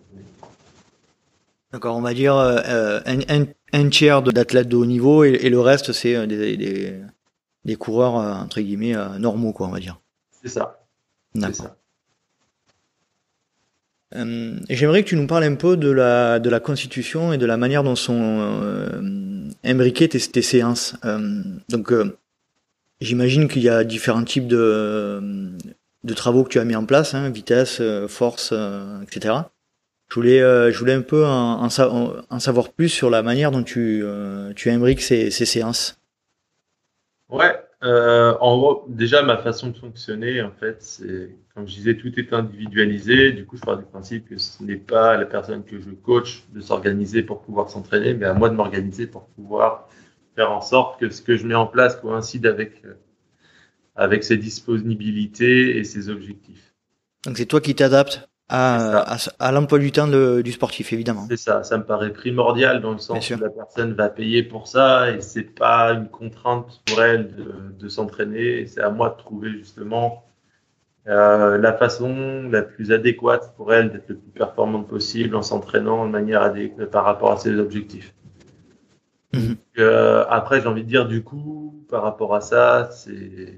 D'accord, 1.72 1.98
on 1.98 2.02
va 2.02 2.14
dire 2.14 2.36
euh, 2.36 3.00
un, 3.06 3.46
un, 3.74 3.90
tiers 3.90 4.22
d'athlètes 4.22 4.70
de 4.70 4.78
haut 4.78 4.86
niveau 4.86 5.26
et, 5.26 5.50
le 5.50 5.60
reste, 5.60 5.92
c'est 5.92 6.16
euh, 6.16 6.26
des, 6.26 6.56
des, 6.56 6.94
des, 7.66 7.76
coureurs, 7.76 8.18
euh, 8.18 8.34
entre 8.36 8.62
guillemets, 8.62 8.96
normaux, 9.20 9.52
quoi, 9.52 9.68
on 9.68 9.72
va 9.72 9.80
dire. 9.80 10.00
C'est 10.42 10.48
ça. 10.48 10.86
C'est 11.36 11.54
ça. 11.54 11.76
Euh, 14.16 14.58
j'aimerais 14.70 15.04
que 15.04 15.10
tu 15.10 15.16
nous 15.16 15.28
parles 15.28 15.44
un 15.44 15.56
peu 15.56 15.76
de 15.76 15.90
la, 15.92 16.40
de 16.40 16.50
la 16.50 16.60
constitution 16.60 17.34
et 17.34 17.38
de 17.38 17.46
la 17.46 17.58
manière 17.58 17.84
dont 17.84 17.96
sont 17.96 18.40
euh, 18.62 19.50
imbriquées 19.64 20.08
tes, 20.08 20.20
tes 20.20 20.42
séances. 20.42 20.96
Euh, 21.04 21.42
donc, 21.70 21.92
j'imagine 23.02 23.48
qu'il 23.48 23.64
y 23.64 23.70
a 23.70 23.84
différents 23.84 24.24
types 24.24 24.48
de, 24.48 25.52
de 26.04 26.14
travaux 26.14 26.44
que 26.44 26.50
tu 26.50 26.60
as 26.60 26.66
mis 26.66 26.76
en 26.76 26.86
place, 26.86 27.14
hein, 27.14 27.30
vitesse, 27.30 27.82
force, 28.08 28.54
etc. 29.04 29.36
Je 30.10 30.16
voulais, 30.16 30.40
je 30.40 30.78
voulais 30.78 30.94
un 30.94 31.02
peu 31.02 31.26
en, 31.26 31.66
en, 31.66 32.40
savoir 32.40 32.70
plus 32.72 32.88
sur 32.88 33.10
la 33.10 33.24
manière 33.24 33.52
dont 33.52 33.64
tu, 33.64 34.06
tu 34.56 34.70
imbriques 34.70 35.02
ces, 35.02 35.32
ces 35.32 35.46
séances. 35.46 36.00
Ouais, 37.30 37.54
euh, 37.84 38.36
en 38.42 38.84
déjà, 38.88 39.22
ma 39.22 39.38
façon 39.38 39.70
de 39.70 39.78
fonctionner, 39.78 40.42
en 40.42 40.52
fait, 40.52 40.82
c'est, 40.82 41.36
comme 41.54 41.68
je 41.68 41.76
disais, 41.76 41.96
tout 41.96 42.20
est 42.20 42.34
individualisé. 42.34 43.32
Du 43.32 43.46
coup, 43.46 43.58
je 43.58 43.62
pars 43.62 43.78
du 43.78 43.86
principe 43.86 44.30
que 44.30 44.38
ce 44.38 44.64
n'est 44.64 44.78
pas 44.78 45.12
à 45.12 45.18
la 45.18 45.26
personne 45.26 45.64
que 45.64 45.80
je 45.80 45.90
coach 45.92 46.44
de 46.54 46.62
s'organiser 46.62 47.22
pour 47.22 47.42
pouvoir 47.42 47.70
s'entraîner, 47.70 48.14
mais 48.14 48.26
à 48.26 48.34
moi 48.34 48.50
de 48.50 48.56
m'organiser 48.56 49.06
pour 49.06 49.28
pouvoir 49.28 49.88
faire 50.36 50.52
en 50.52 50.62
sorte 50.62 51.00
que 51.00 51.10
ce 51.10 51.22
que 51.22 51.38
je 51.38 51.46
mets 51.46 51.56
en 51.56 51.68
place 51.68 51.96
coïncide 51.98 52.48
avec, 52.48 52.84
euh, 52.86 52.96
avec 53.96 54.24
ses 54.24 54.38
disponibilités 54.38 55.78
et 55.78 55.84
ses 55.84 56.10
objectifs. 56.10 56.74
Donc, 57.26 57.38
c'est 57.38 57.46
toi 57.46 57.62
qui 57.62 57.76
t'adaptes? 57.76 58.28
À, 58.50 59.18
à, 59.40 59.52
l'emploi 59.52 59.78
du 59.80 59.92
temps 59.92 60.08
du 60.08 60.52
sportif, 60.52 60.94
évidemment. 60.94 61.26
C'est 61.30 61.38
ça, 61.38 61.64
ça 61.64 61.78
me 61.78 61.84
paraît 61.84 62.14
primordial 62.14 62.82
dans 62.82 62.94
le 62.94 62.98
sens 62.98 63.30
où 63.30 63.40
la 63.40 63.50
personne 63.50 63.94
va 63.94 64.10
payer 64.10 64.44
pour 64.44 64.68
ça 64.68 65.12
et 65.12 65.22
c'est 65.22 65.44
pas 65.44 65.92
une 65.92 66.08
contrainte 66.08 66.82
pour 66.86 67.02
elle 67.02 67.36
de, 67.36 67.54
de 67.78 67.90
s'entraîner. 67.90 68.66
C'est 68.68 68.82
à 68.82 68.90
moi 68.90 69.10
de 69.10 69.18
trouver 69.18 69.52
justement 69.52 70.24
euh, 71.08 71.58
la 71.58 71.74
façon 71.74 72.50
la 72.50 72.62
plus 72.62 72.92
adéquate 72.92 73.54
pour 73.56 73.74
elle 73.74 73.92
d'être 73.92 74.10
le 74.10 74.18
plus 74.18 74.32
performante 74.32 74.88
possible 74.88 75.36
en 75.36 75.42
s'entraînant 75.42 76.06
de 76.06 76.12
manière 76.12 76.42
adéquate 76.42 76.90
par 76.92 77.06
rapport 77.06 77.32
à 77.32 77.38
ses 77.38 77.58
objectifs. 77.60 78.14
Mhm. 79.34 79.56
euh, 79.80 80.26
après, 80.30 80.62
j'ai 80.62 80.68
envie 80.68 80.84
de 80.84 80.90
dire 80.90 81.06
du 81.06 81.24
coup, 81.24 81.86
par 81.90 82.04
rapport 82.04 82.36
à 82.36 82.42
ça, 82.42 82.90
c'est 82.92 83.58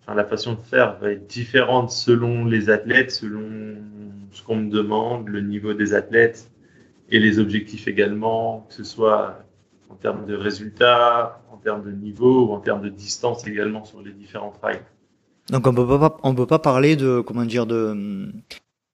enfin, 0.00 0.14
la 0.14 0.24
façon 0.24 0.54
de 0.54 0.60
faire 0.60 0.98
va 0.98 1.12
être 1.12 1.26
différente 1.26 1.90
selon 1.90 2.46
les 2.46 2.70
athlètes, 2.70 3.10
selon 3.10 3.76
ce 4.32 4.42
qu'on 4.42 4.56
me 4.56 4.70
demande, 4.70 5.28
le 5.28 5.40
niveau 5.40 5.74
des 5.74 5.94
athlètes 5.94 6.50
et 7.10 7.18
les 7.18 7.38
objectifs 7.38 7.88
également, 7.88 8.66
que 8.68 8.74
ce 8.74 8.84
soit 8.84 9.44
en 9.90 9.94
termes 9.94 10.26
de 10.26 10.34
résultats, 10.34 11.42
en 11.52 11.56
termes 11.56 11.82
de 11.84 11.90
niveau 11.90 12.46
ou 12.46 12.52
en 12.52 12.60
termes 12.60 12.82
de 12.82 12.88
distance 12.88 13.46
également 13.46 13.84
sur 13.84 14.02
les 14.02 14.12
différents 14.12 14.52
trails. 14.60 14.82
Donc 15.50 15.66
on 15.66 15.74
peut 15.74 15.86
pas 15.86 16.18
on 16.22 16.34
peut 16.34 16.46
pas 16.46 16.58
parler 16.58 16.96
de 16.96 17.20
comment 17.20 17.44
dire 17.44 17.66
de 17.66 18.30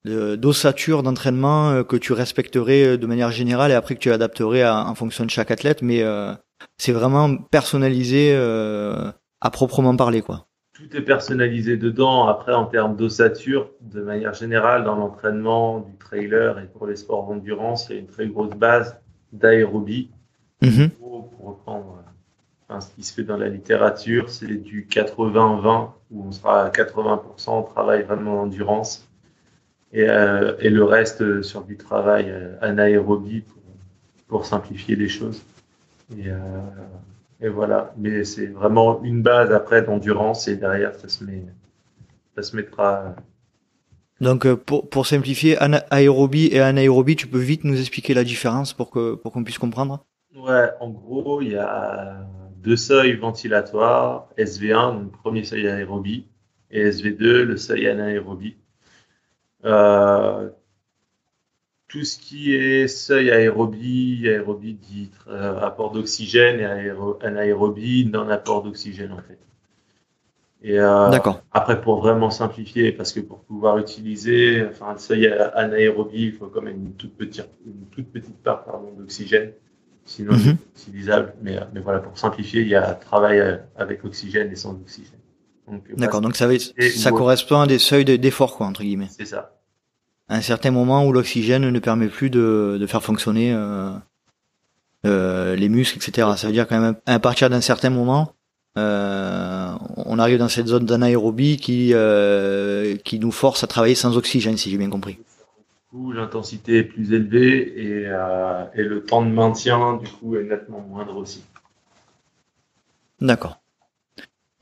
d'ossature 0.05 1.03
d'entraînement 1.03 1.71
euh, 1.71 1.83
que 1.83 1.97
tu 1.97 2.12
respecterais 2.12 2.85
euh, 2.85 2.99
de 2.99 3.07
manière 3.07 3.31
générale 3.31 3.71
et 3.71 3.75
après 3.75 3.95
que 3.95 4.00
tu 4.00 4.12
adapterais 4.12 4.69
en 4.69 4.95
fonction 4.95 5.25
de 5.25 5.31
chaque 5.31 5.50
athlète, 5.50 5.81
mais 5.81 6.03
euh, 6.03 6.35
c'est 6.76 6.93
vraiment 6.93 7.37
personnalisé 7.37 8.35
à 8.37 9.50
proprement 9.50 9.97
parler 9.97 10.23
quoi 10.23 10.47
tout 10.75 10.95
est 10.97 11.00
personnalisé 11.00 11.76
dedans. 11.76 12.26
Après, 12.26 12.52
en 12.52 12.66
termes 12.66 12.97
d'ossature, 12.97 13.71
de 13.81 14.02
manière 14.02 14.35
générale, 14.35 14.85
dans 14.85 14.97
l'entraînement 14.97 15.81
du 15.81 15.97
trailer 15.97 16.59
et 16.59 16.66
pour 16.66 16.87
les 16.87 16.97
sports 16.97 17.26
d'endurance, 17.26 17.87
il 17.88 17.95
y 17.95 17.97
a 17.97 18.00
une 18.00 18.09
très 18.09 18.26
grosse 18.26 18.54
base 18.54 19.00
d'aérobie. 19.33 20.11
Mhm. 20.61 20.90
Pour 20.90 21.31
reprendre 21.40 22.02
enfin, 22.69 22.81
ce 22.81 22.93
qui 22.95 23.02
se 23.02 23.14
fait 23.14 23.23
dans 23.23 23.37
la 23.37 23.49
littérature, 23.49 24.28
c'est 24.31 24.47
du 24.47 24.87
80-20, 24.90 25.93
où 26.11 26.25
on 26.26 26.33
sera 26.33 26.64
à 26.64 26.71
80% 26.71 27.50
en 27.50 27.62
travail 27.62 28.02
vraiment 28.02 28.43
d'endurance 28.43 29.09
et, 29.93 30.09
euh, 30.09 30.57
et, 30.59 30.71
le 30.71 30.83
reste 30.83 31.43
sur 31.43 31.62
du 31.62 31.76
travail 31.76 32.26
euh, 32.28 32.57
anaérobie 32.61 33.43
pour, 33.43 33.62
pour 34.26 34.47
simplifier 34.47 34.97
les 34.97 35.09
choses. 35.09 35.43
Et, 36.19 36.28
euh, 36.28 36.37
et 37.41 37.49
voilà. 37.49 37.95
Mais 37.97 38.25
c'est 38.25 38.47
vraiment 38.47 39.03
une 39.03 39.23
base 39.23 39.53
après 39.53 39.83
d'endurance 39.83 40.49
et 40.49 40.57
derrière, 40.57 40.95
ça 40.95 41.09
se 41.09 41.25
met, 41.25 41.45
ça 42.37 42.43
se 42.43 42.57
mettra. 42.57 43.14
Donc, 44.21 44.47
euh, 44.47 44.57
pour, 44.57 44.88
pour 44.88 45.07
simplifier, 45.07 45.57
aérobie 45.91 46.49
et 46.53 46.61
anaérobie, 46.61 47.17
tu 47.17 47.26
peux 47.26 47.38
vite 47.38 47.64
nous 47.64 47.79
expliquer 47.79 48.14
la 48.14 48.25
différence 48.25 48.73
pour 48.73 48.91
que, 48.91 49.14
pour 49.14 49.33
qu'on 49.33 49.45
puisse 49.45 49.59
comprendre? 49.59 50.05
Ouais, 50.37 50.71
en 50.81 50.91
gros, 50.91 51.43
il 51.43 51.53
y 51.53 51.57
a 51.57 52.26
deux 52.62 52.76
seuils 52.76 53.17
ventilatoires, 53.17 54.29
SV1, 54.38 54.95
donc 54.95 55.12
premier 55.12 55.45
seuil 55.45 55.69
aérobie, 55.69 56.26
et 56.71 56.88
SV2, 56.91 57.43
le 57.43 57.57
seuil 57.57 57.87
anaérobie. 57.88 58.57
Euh, 59.64 60.50
tout 61.95 62.03
ce 62.03 62.19
qui 62.19 62.57
est 62.57 62.89
seuil 62.89 63.31
aérobie, 63.31 64.25
aérobie 64.27 64.75
dit 64.75 65.13
euh, 65.29 65.61
apport 65.61 65.93
d'oxygène 65.93 66.59
et 66.59 67.25
anaérobie 67.25 68.11
non 68.13 68.29
apport 68.31 68.65
d'oxygène 68.65 69.13
en 69.13 69.19
fait. 69.19 69.39
Et 70.61 70.81
euh, 70.81 71.11
après, 71.53 71.81
pour 71.81 72.01
vraiment 72.01 72.31
simplifier, 72.31 72.91
parce 72.91 73.13
que 73.13 73.21
pour 73.21 73.45
pouvoir 73.45 73.79
utiliser, 73.79 74.67
enfin, 74.69 74.95
le 74.95 74.99
seuil 74.99 75.29
anaérobie, 75.55 76.25
il 76.25 76.33
faut 76.33 76.47
quand 76.47 76.63
même 76.63 76.87
une 76.87 76.95
toute 76.95 77.15
petite, 77.17 77.47
une 77.65 77.87
toute 77.93 78.11
petite 78.11 78.43
part 78.43 78.65
d'oxygène. 78.99 79.53
Sinon, 80.05 80.33
mhm. 80.33 80.57
c'est 80.75 80.89
utilisable. 80.89 81.35
Mais, 81.43 81.61
mais 81.75 81.81
voilà, 81.81 82.01
pour 82.01 82.19
simplifier, 82.19 82.63
il 82.63 82.69
y 82.69 82.75
a 82.75 82.95
travail 82.95 83.61
avec 83.77 84.05
oxygène 84.05 84.51
et 84.51 84.57
sans 84.57 84.73
oxygène. 84.73 85.21
D'accord, 85.97 86.23
donc 86.23 86.35
ça, 86.35 86.49
ça 86.97 87.11
correspond 87.11 87.61
à 87.61 87.67
des 87.67 87.79
seuils 87.79 88.05
d'effort, 88.19 88.57
quoi, 88.57 88.67
entre 88.67 88.83
guillemets. 88.83 89.11
C'est 89.11 89.27
ça. 89.27 89.55
Un 90.28 90.40
certain 90.40 90.71
moment 90.71 91.07
où 91.07 91.12
l'oxygène 91.12 91.69
ne 91.69 91.78
permet 91.78 92.09
plus 92.09 92.31
de, 92.31 92.78
de 92.81 92.87
faire 92.87 93.02
fonctionner 93.02 93.52
euh, 93.52 93.90
euh, 95.04 95.54
les 95.54 95.69
muscles, 95.69 95.99
etc. 95.99 96.28
Ça 96.37 96.47
veut 96.47 96.52
dire 96.52 96.66
quand 96.66 96.81
même 96.81 96.97
à 97.07 97.19
partir 97.19 97.50
d'un 97.50 97.61
certain 97.61 97.90
moment, 97.90 98.35
euh, 98.76 99.73
on 99.97 100.19
arrive 100.19 100.38
dans 100.38 100.49
cette 100.49 100.66
zone 100.66 100.87
d'anaérobie 100.87 101.59
qui 101.59 101.90
euh, 101.93 102.97
qui 102.97 103.19
nous 103.19 103.31
force 103.31 103.62
à 103.62 103.66
travailler 103.66 103.95
sans 103.95 104.16
oxygène, 104.16 104.57
si 104.57 104.71
j'ai 104.71 104.78
bien 104.78 104.90
compris. 104.90 105.14
Du 105.14 105.21
coup, 105.90 106.12
l'intensité 106.12 106.78
est 106.78 106.85
plus 106.85 107.12
élevée 107.12 107.73
et, 107.76 108.07
euh, 108.07 108.64
et 108.75 108.83
le 108.83 109.04
temps 109.04 109.23
de 109.23 109.31
maintien 109.31 109.99
du 109.99 110.11
coup 110.11 110.37
est 110.37 110.45
nettement 110.45 110.81
moindre 110.81 111.16
aussi. 111.16 111.45
D'accord. 113.21 113.61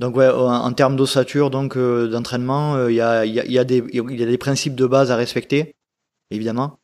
Donc 0.03 0.17
ouais, 0.17 0.29
en 0.29 0.73
termes 0.73 0.97
d'ossature, 0.97 1.49
donc 1.49 1.77
euh, 1.77 2.09
d'entraînement, 2.09 2.75
euh, 2.75 2.91
il 2.91 2.97
y, 2.97 3.01
a, 3.01 3.25
y, 3.25 3.59
a, 3.59 3.63
des, 3.63 4.37
principes 4.37 4.75
de 4.75 4.85
base 4.85 5.13
à 5.13 5.17
respecter, 5.17 5.77
évidemment. 6.33 6.81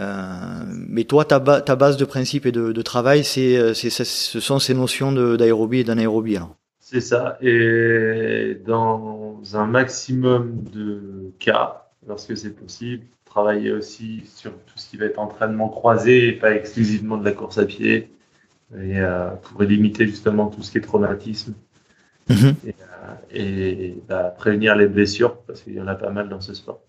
Euh, 0.00 0.64
mais 0.88 1.04
toi, 1.04 1.26
ta, 1.26 1.38
base 1.38 1.98
de 1.98 2.06
principe 2.06 2.46
et 2.46 2.50
de, 2.50 2.80
travail, 2.80 3.24
ce 3.24 3.74
sont 3.74 4.58
ces 4.58 4.72
notions 4.72 5.12
d'aérobie 5.12 5.80
et 5.80 5.84
d'anaérobie. 5.84 6.38
C'est 6.80 7.02
ça. 7.02 7.36
Et 7.42 8.56
dans 8.64 9.38
un 9.52 9.66
maximum 9.66 10.64
de 10.72 11.30
cas, 11.40 11.90
lorsque 12.08 12.38
c'est 12.38 12.56
possible, 12.56 13.04
travailler 13.26 13.70
aussi 13.70 14.22
sur 14.34 14.50
tout 14.50 14.78
ce 14.78 14.88
qui 14.88 14.96
va 14.96 15.04
être 15.04 15.18
entraînement 15.18 15.68
croisé 15.68 16.28
et 16.28 16.32
pas 16.32 16.54
exclusivement 16.54 17.18
de 17.18 17.24
la 17.26 17.32
course 17.32 17.58
à 17.58 17.66
pied, 17.66 18.10
et 18.74 18.98
pour 19.42 19.62
limiter 19.62 20.06
justement 20.06 20.46
tout 20.46 20.62
ce 20.62 20.70
qui 20.70 20.78
est 20.78 20.80
traumatisme. 20.80 21.52
Mhm. 22.28 22.54
et, 23.32 23.94
euh, 23.94 24.00
bah, 24.08 24.34
prévenir 24.36 24.76
les 24.76 24.86
blessures 24.86 25.36
parce 25.42 25.62
qu'il 25.62 25.74
y 25.74 25.80
en 25.80 25.86
a 25.86 25.94
pas 25.94 26.10
mal 26.10 26.28
dans 26.28 26.40
ce 26.40 26.54
sport. 26.54 26.80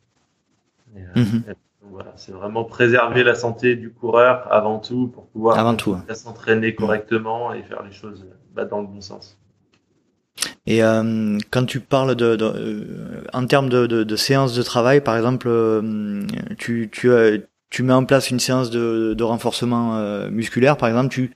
Euh, 0.95 0.99
mhm. 1.15 1.43
voilà, 1.81 2.13
c'est 2.15 2.31
vraiment 2.31 2.63
préserver 2.63 3.23
la 3.23 3.35
santé 3.35 3.75
du 3.75 3.91
coureur 3.91 4.51
avant 4.51 4.79
tout 4.79 5.07
pour 5.07 5.25
pouvoir 5.27 5.57
avant 5.57 5.75
tout, 5.75 5.97
s'entraîner 6.13 6.75
correctement 6.75 7.53
et 7.53 7.63
faire 7.63 7.83
les 7.83 7.91
choses 7.91 8.25
bah, 8.53 8.65
dans 8.65 8.81
le 8.81 8.87
bon 8.87 9.01
sens. 9.01 9.37
Et 10.65 10.83
euh, 10.83 11.37
quand 11.51 11.65
tu 11.65 11.79
parles 11.79 12.15
de, 12.15 12.35
de 12.35 13.23
en 13.33 13.45
termes 13.45 13.69
de, 13.69 13.85
de, 13.85 14.03
de, 14.03 14.61
travail, 14.63 15.01
par 15.01 15.17
exemple, 15.17 15.49
tu, 16.57 16.89
tu, 16.91 17.11
tu 17.69 17.83
mets 17.83 17.93
en 17.93 18.05
place 18.05 18.29
une 18.29 18.39
séance 18.39 18.69
de, 18.69 19.13
de 19.13 19.23
renforcement 19.23 19.99
musculaire, 20.29 20.77
par 20.77 20.89
exemple, 20.89 21.09
tu, 21.09 21.31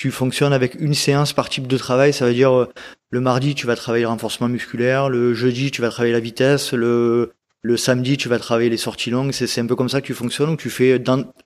tu 0.00 0.10
fonctionnes 0.10 0.54
avec 0.54 0.76
une 0.76 0.94
séance 0.94 1.34
par 1.34 1.50
type 1.50 1.66
de 1.66 1.76
travail, 1.76 2.14
ça 2.14 2.24
veut 2.24 2.32
dire 2.32 2.68
le 3.10 3.20
mardi, 3.20 3.54
tu 3.54 3.66
vas 3.66 3.76
travailler 3.76 4.04
le 4.04 4.08
renforcement 4.08 4.48
musculaire. 4.48 5.10
Le 5.10 5.34
jeudi, 5.34 5.70
tu 5.70 5.82
vas 5.82 5.90
travailler 5.90 6.14
la 6.14 6.20
vitesse. 6.20 6.72
Le, 6.72 7.32
le 7.60 7.76
samedi, 7.76 8.16
tu 8.16 8.30
vas 8.30 8.38
travailler 8.38 8.70
les 8.70 8.78
sorties 8.78 9.10
longues. 9.10 9.32
C'est 9.32 9.60
un 9.60 9.66
peu 9.66 9.76
comme 9.76 9.90
ça 9.90 10.00
que 10.00 10.06
tu 10.06 10.14
fonctionnes 10.14 10.56
tu 10.56 10.70
fais 10.70 11.02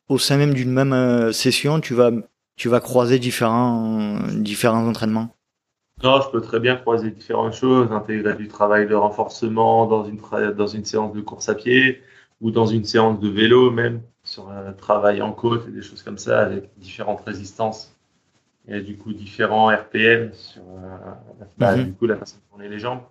au 0.08 0.18
sein 0.18 0.36
même 0.36 0.54
d'une 0.54 0.70
même 0.70 0.92
euh, 0.92 1.32
session, 1.32 1.80
tu 1.80 1.94
vas, 1.94 2.12
tu 2.54 2.68
vas 2.68 2.78
croiser 2.78 3.18
différents, 3.18 4.20
différents 4.34 4.86
entraînements? 4.86 5.34
Non, 6.04 6.20
je 6.20 6.30
peux 6.30 6.40
très 6.40 6.60
bien 6.60 6.76
croiser 6.76 7.10
différentes 7.10 7.54
choses, 7.54 7.90
intégrer 7.90 8.34
du 8.34 8.46
travail 8.46 8.86
de 8.86 8.94
renforcement 8.94 9.86
dans 9.86 10.04
une, 10.04 10.20
dans 10.56 10.66
une 10.68 10.84
séance 10.84 11.12
de 11.12 11.20
course 11.20 11.48
à 11.48 11.56
pied 11.56 12.02
ou 12.40 12.52
dans 12.52 12.66
une 12.66 12.84
séance 12.84 13.18
de 13.18 13.28
vélo 13.28 13.72
même, 13.72 14.00
sur 14.22 14.48
un 14.48 14.72
travail 14.74 15.22
en 15.22 15.32
côte 15.32 15.66
et 15.66 15.72
des 15.72 15.82
choses 15.82 16.04
comme 16.04 16.18
ça 16.18 16.40
avec 16.40 16.70
différentes 16.78 17.22
résistances 17.26 17.93
il 18.66 18.74
y 18.74 18.78
a 18.78 18.80
du 18.80 18.96
coup 18.96 19.12
différents 19.12 19.68
RPM 19.68 20.32
sur 20.32 20.62
euh, 20.62 20.96
bah, 21.58 21.76
mhm. 21.76 21.84
du 21.84 21.92
coup 21.92 22.06
la 22.06 22.16
façon 22.16 22.36
de 22.36 22.42
tourner 22.50 22.68
les 22.68 22.78
jambes. 22.78 23.02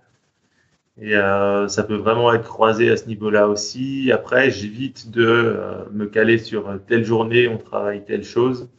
Et 1.00 1.16
euh, 1.16 1.68
ça 1.68 1.84
peut 1.84 1.96
vraiment 1.96 2.34
être 2.34 2.48
croisé 2.48 2.90
à 2.92 2.98
ce 2.98 3.08
niveau-là 3.08 3.48
aussi. 3.48 4.12
Après, 4.12 4.52
j'évite 4.52 5.10
de 5.10 5.26
euh, 5.26 5.86
me 5.92 6.06
caler 6.06 6.38
sur 6.38 6.80
telle 6.88 7.04
journée, 7.04 7.48
on 7.48 7.58
travaille 7.58 8.04
telle 8.06 8.24
chose, 8.24 8.70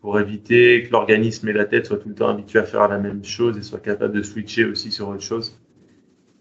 pour 0.00 0.20
éviter 0.20 0.84
que 0.84 0.92
l'organisme 0.92 1.48
et 1.48 1.52
la 1.52 1.64
tête 1.64 1.86
soient 1.86 1.98
tout 1.98 2.08
le 2.08 2.14
temps 2.14 2.28
habitués 2.28 2.60
à 2.60 2.64
faire 2.64 2.86
la 2.86 2.98
même 2.98 3.24
chose 3.24 3.56
et 3.58 3.62
soient 3.62 3.80
capables 3.80 4.14
de 4.14 4.22
switcher 4.22 4.64
aussi 4.64 4.92
sur 4.92 5.08
autre 5.08 5.22
chose. 5.22 5.60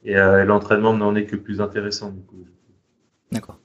Et 0.04 0.14
l'entraînement 0.14 0.94
n'en 0.94 1.16
est 1.16 1.26
que 1.26 1.36
plus 1.36 1.60
intéressant 1.60 2.12
du 2.12 2.22
coup. 2.22 2.46
D'accord. 3.32 3.60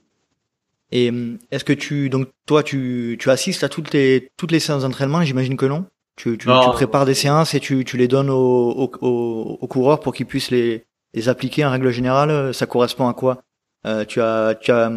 Et 0.91 1.11
est-ce 1.51 1.63
que 1.63 1.71
tu 1.71 2.09
donc 2.09 2.27
toi 2.45 2.63
tu, 2.63 3.15
tu 3.19 3.29
assistes 3.29 3.63
à 3.63 3.69
toutes 3.69 3.93
les 3.93 4.31
toutes 4.35 4.51
les 4.51 4.59
séances 4.59 4.81
d'entraînement 4.81 5.23
J'imagine 5.23 5.55
que 5.55 5.67
non? 5.67 5.85
Tu, 6.15 6.37
tu, 6.37 6.47
tu, 6.47 6.69
prépares 6.73 7.05
des 7.05 7.15
séances 7.15 7.55
et 7.55 7.59
tu, 7.59 7.83
tu 7.85 7.97
les 7.97 8.07
donnes 8.07 8.29
aux, 8.29 8.91
aux, 9.01 9.57
aux 9.59 9.67
coureurs 9.67 9.99
pour 9.99 10.13
qu'ils 10.13 10.27
puissent 10.27 10.51
les, 10.51 10.85
les 11.13 11.27
appliquer 11.27 11.65
en 11.65 11.71
règle 11.71 11.89
générale. 11.89 12.53
Ça 12.53 12.65
correspond 12.67 13.07
à 13.07 13.13
quoi? 13.13 13.41
Euh, 13.85 14.05
tu, 14.05 14.21
as, 14.21 14.55
tu, 14.55 14.71
as, 14.71 14.89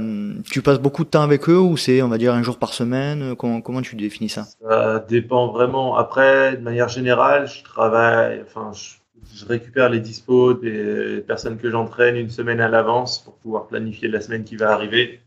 tu 0.48 0.62
passes 0.62 0.79
beaucoup 0.79 1.05
de 1.05 1.09
temps 1.09 1.22
avec 1.22 1.48
eux 1.48 1.59
ou 1.59 1.76
c'est, 1.76 2.02
on 2.02 2.09
va 2.09 2.18
dire, 2.18 2.35
un 2.35 2.42
jour 2.42 2.59
par 2.59 2.72
semaine? 2.72 3.35
Comment, 3.35 3.61
comment 3.61 3.83
tu 3.83 3.96
définis 3.96 4.29
ça? 4.29 4.44
Ça 4.62 5.05
dépend 5.09 5.48
vraiment. 5.48 5.96
Après, 5.96 6.57
de 6.57 6.62
manière 6.62 6.88
générale, 6.88 7.48
je 7.48 7.64
travaille, 7.64 8.44
enfin, 8.46 8.70
je, 8.72 8.94
je 9.35 9.44
récupère 9.44 9.88
les 9.88 9.98
dispos 9.98 10.55
des 10.55 11.24
personnes 11.26 11.57
que 11.57 11.68
j'entraîne 11.70 12.16
une 12.16 12.31
semaine 12.31 12.61
à 12.61 12.68
l'avance 12.68 13.18
pour 13.18 13.35
pouvoir 13.35 13.66
planifier 13.66 14.09
la 14.09 14.20
semaine 14.20 14.44
qui 14.44 14.57
va 14.57 14.70
arriver 14.72 15.20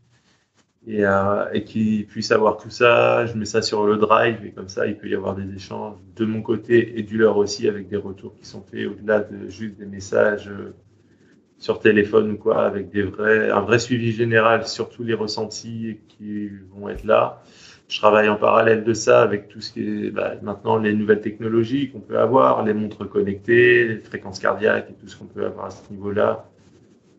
et, 0.86 1.04
euh, 1.04 1.50
et 1.52 1.64
qu'il 1.64 2.06
puisse 2.06 2.32
avoir 2.32 2.56
tout 2.56 2.70
ça. 2.70 3.26
Je 3.26 3.34
mets 3.36 3.44
ça 3.44 3.62
sur 3.62 3.86
le 3.86 3.96
drive 3.96 4.44
et 4.44 4.52
comme 4.52 4.68
ça, 4.68 4.86
il 4.86 4.96
peut 4.96 5.08
y 5.08 5.14
avoir 5.14 5.34
des 5.34 5.54
échanges 5.54 5.96
de 6.16 6.24
mon 6.24 6.42
côté 6.42 6.98
et 6.98 7.02
du 7.02 7.18
leur 7.18 7.36
aussi 7.36 7.68
avec 7.68 7.88
des 7.88 7.96
retours 7.96 8.34
qui 8.36 8.46
sont 8.46 8.62
faits 8.62 8.86
au-delà 8.86 9.20
de 9.20 9.48
juste 9.48 9.76
des 9.76 9.86
messages 9.86 10.48
euh, 10.48 10.74
sur 11.58 11.78
téléphone 11.80 12.32
ou 12.32 12.36
quoi, 12.38 12.64
avec 12.64 12.90
des 12.90 13.02
vrais, 13.02 13.50
un 13.50 13.60
vrai 13.60 13.78
suivi 13.78 14.12
général 14.12 14.66
sur 14.66 14.88
tous 14.88 15.04
les 15.04 15.14
ressentis 15.14 15.98
qui 16.08 16.48
vont 16.74 16.88
être 16.88 17.04
là. 17.04 17.42
Je 17.88 17.98
travaille 17.98 18.28
en 18.28 18.36
parallèle 18.36 18.84
de 18.84 18.94
ça 18.94 19.20
avec 19.20 19.48
tout 19.48 19.60
ce 19.60 19.72
qui 19.72 19.80
est 19.80 20.10
bah, 20.10 20.34
maintenant 20.42 20.78
les 20.78 20.94
nouvelles 20.94 21.20
technologies 21.20 21.90
qu'on 21.90 22.00
peut 22.00 22.18
avoir, 22.18 22.64
les 22.64 22.72
montres 22.72 23.06
connectées, 23.06 23.88
les 23.88 23.98
fréquences 23.98 24.38
cardiaques 24.38 24.90
et 24.90 24.94
tout 24.94 25.08
ce 25.08 25.16
qu'on 25.16 25.26
peut 25.26 25.44
avoir 25.44 25.66
à 25.66 25.70
ce 25.70 25.82
niveau-là 25.90 26.49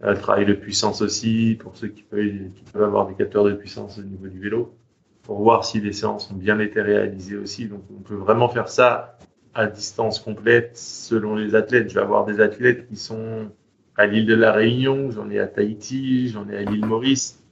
euh, 0.03 0.15
travail 0.15 0.45
de 0.45 0.53
puissance 0.53 1.01
aussi, 1.01 1.57
pour 1.59 1.75
ceux 1.75 1.89
qui 1.89 2.01
peuvent, 2.01 2.23
qui 2.23 2.63
peuvent 2.73 2.83
avoir 2.83 3.07
des 3.07 3.13
capteurs 3.13 3.43
de 3.43 3.53
puissance 3.53 3.99
au 3.99 4.03
niveau 4.03 4.27
du 4.27 4.39
vélo, 4.39 4.75
pour 5.23 5.41
voir 5.41 5.63
si 5.63 5.79
les 5.79 5.93
séances 5.93 6.31
ont 6.31 6.35
bien 6.35 6.59
été 6.59 6.81
réalisées 6.81 7.37
aussi. 7.37 7.67
Donc 7.67 7.83
on 7.95 8.01
peut 8.01 8.15
vraiment 8.15 8.49
faire 8.49 8.69
ça 8.69 9.17
à 9.53 9.67
distance 9.67 10.19
complète 10.19 10.71
selon 10.75 11.35
les 11.35 11.53
athlètes. 11.53 11.89
Je 11.89 11.95
vais 11.95 12.01
avoir 12.01 12.25
des 12.25 12.39
athlètes 12.39 12.87
qui 12.87 12.95
sont 12.95 13.51
à 13.95 14.07
l'île 14.07 14.25
de 14.25 14.33
la 14.33 14.51
Réunion, 14.53 15.11
j'en 15.11 15.29
ai 15.29 15.39
à 15.39 15.47
Tahiti, 15.47 16.29
j'en 16.29 16.49
ai 16.49 16.57
à 16.57 16.61
l'île 16.63 16.85
Maurice. 16.85 17.43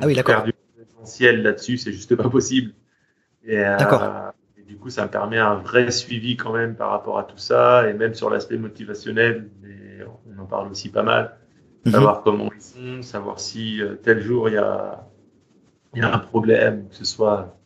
ah 0.00 0.06
oui, 0.06 0.14
d'accord. 0.14 0.36
Faire 0.36 0.44
du 0.44 0.52
essentiel 0.80 1.42
là-dessus, 1.42 1.78
c'est 1.78 1.92
juste 1.92 2.14
pas 2.14 2.28
possible. 2.28 2.72
Et, 3.44 3.58
euh, 3.58 3.78
et, 4.58 4.62
du 4.62 4.76
coup, 4.76 4.90
ça 4.90 5.06
me 5.06 5.10
permet 5.10 5.38
un 5.38 5.56
vrai 5.56 5.90
suivi 5.90 6.36
quand 6.36 6.52
même 6.52 6.76
par 6.76 6.90
rapport 6.90 7.18
à 7.18 7.24
tout 7.24 7.38
ça, 7.38 7.88
et 7.88 7.94
même 7.94 8.14
sur 8.14 8.30
l'aspect 8.30 8.58
motivationnel, 8.58 9.48
on 10.28 10.40
en 10.40 10.46
parle 10.46 10.70
aussi 10.70 10.90
pas 10.90 11.02
mal. 11.02 11.39
Mhm. 11.84 11.92
savoir 11.92 12.22
comment 12.22 12.50
ils 12.54 12.60
sont, 12.60 13.02
savoir 13.02 13.40
si 13.40 13.80
euh, 13.80 13.94
tel 14.02 14.20
jour 14.20 14.48
il 14.48 14.54
y 14.54 14.58
a, 14.58 15.06
y 15.94 16.00
a 16.00 16.14
un 16.14 16.18
problème, 16.18 16.88
que 16.90 16.96
ce 16.96 17.04
soit 17.04 17.56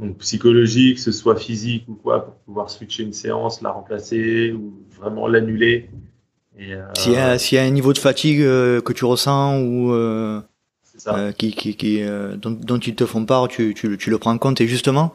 donc, 0.00 0.18
psychologique, 0.18 0.96
que 0.96 1.02
ce 1.02 1.12
soit 1.12 1.36
physique 1.36 1.84
ou 1.88 1.94
quoi, 1.94 2.24
pour 2.24 2.34
pouvoir 2.34 2.70
switcher 2.70 3.04
une 3.04 3.12
séance, 3.12 3.62
la 3.62 3.70
remplacer 3.70 4.52
ou 4.52 4.82
vraiment 4.98 5.28
l'annuler. 5.28 5.88
Euh, 6.60 6.84
s'il 6.94 7.12
y, 7.12 7.54
y, 7.54 7.58
a 7.58 7.62
un 7.62 7.70
niveau 7.70 7.92
de 7.92 7.98
fatigue 7.98 8.40
euh, 8.40 8.80
que 8.80 8.92
tu 8.92 9.04
ressens 9.04 9.60
ou 9.60 9.92
euh, 9.92 10.40
euh 11.06 11.30
qui, 11.30 11.52
qui, 11.52 11.76
qui 11.76 12.02
dont, 12.02 12.50
dont, 12.50 12.78
ils 12.78 12.96
te 12.96 13.06
font 13.06 13.24
part, 13.24 13.46
tu, 13.46 13.74
tu, 13.74 13.96
tu, 13.96 14.10
le 14.10 14.18
prends 14.18 14.32
en 14.32 14.38
compte. 14.38 14.60
Et 14.60 14.66
justement, 14.66 15.12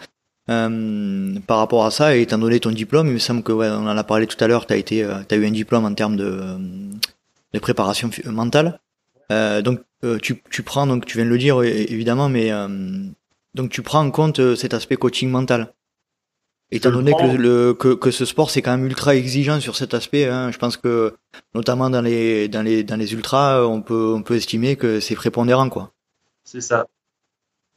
par 0.48 1.58
rapport 1.58 1.86
à 1.86 1.92
ça, 1.92 2.16
et 2.16 2.22
étant 2.22 2.38
donné 2.38 2.62
ton 2.62 2.72
diplôme, 2.72 3.08
il 3.08 3.14
me 3.14 3.20
semble 3.20 3.44
que 3.44 3.52
ouais, 3.52 3.68
on 3.70 3.88
en 3.88 3.98
a 3.98 4.04
parlé 4.06 4.28
tout 4.28 4.42
à 4.42 4.48
l'heure, 4.48 4.66
tu 4.66 4.74
as 4.74 4.78
été, 4.78 5.04
as 5.04 5.36
eu 5.36 5.46
un 5.46 5.52
diplôme 5.52 5.84
en 5.84 5.94
termes 5.94 6.16
de 6.16 6.58
de 7.54 7.60
préparation 7.60 8.10
mentale. 8.26 8.80
Euh, 9.32 9.62
donc 9.62 9.82
euh, 10.04 10.18
tu, 10.20 10.44
tu 10.50 10.64
prends 10.64 10.86
donc 10.86 11.06
tu 11.06 11.18
viens 11.18 11.26
de 11.26 11.30
le 11.30 11.38
dire 11.38 11.62
évidemment, 11.64 12.30
mais 12.30 12.52
euh, 12.52 12.68
donc 13.54 13.70
tu 13.70 13.82
prends 13.82 14.02
en 14.02 14.12
compte 14.12 14.56
cet 14.56 14.74
aspect 14.74 14.98
coaching 14.98 15.30
mental. 15.30 15.74
Étant 16.72 16.92
donné 16.92 17.14
que, 17.14 17.38
le, 17.38 17.76
que, 17.76 17.94
que 17.94 18.10
ce 18.10 18.26
sport 18.26 18.50
c'est 18.50 18.64
quand 18.64 18.76
même 18.76 18.88
ultra 18.88 19.16
exigeant 19.16 19.60
sur 19.60 19.76
cet 19.76 19.94
aspect, 19.94 20.26
hein, 20.26 20.52
je 20.52 20.58
pense 20.58 20.76
que 20.76 21.14
notamment 21.54 21.90
dans 21.90 22.02
les 22.02 22.48
dans 22.48 22.64
les 22.64 22.84
dans 22.84 22.96
les 22.96 23.14
ultras, 23.14 23.64
on 23.66 23.82
peut 23.82 24.14
on 24.16 24.24
peut 24.24 24.36
estimer 24.36 24.76
que 24.76 25.00
c'est 25.00 25.16
prépondérant 25.16 25.70
quoi. 25.70 25.92
C'est 26.44 26.62
ça. 26.62 26.88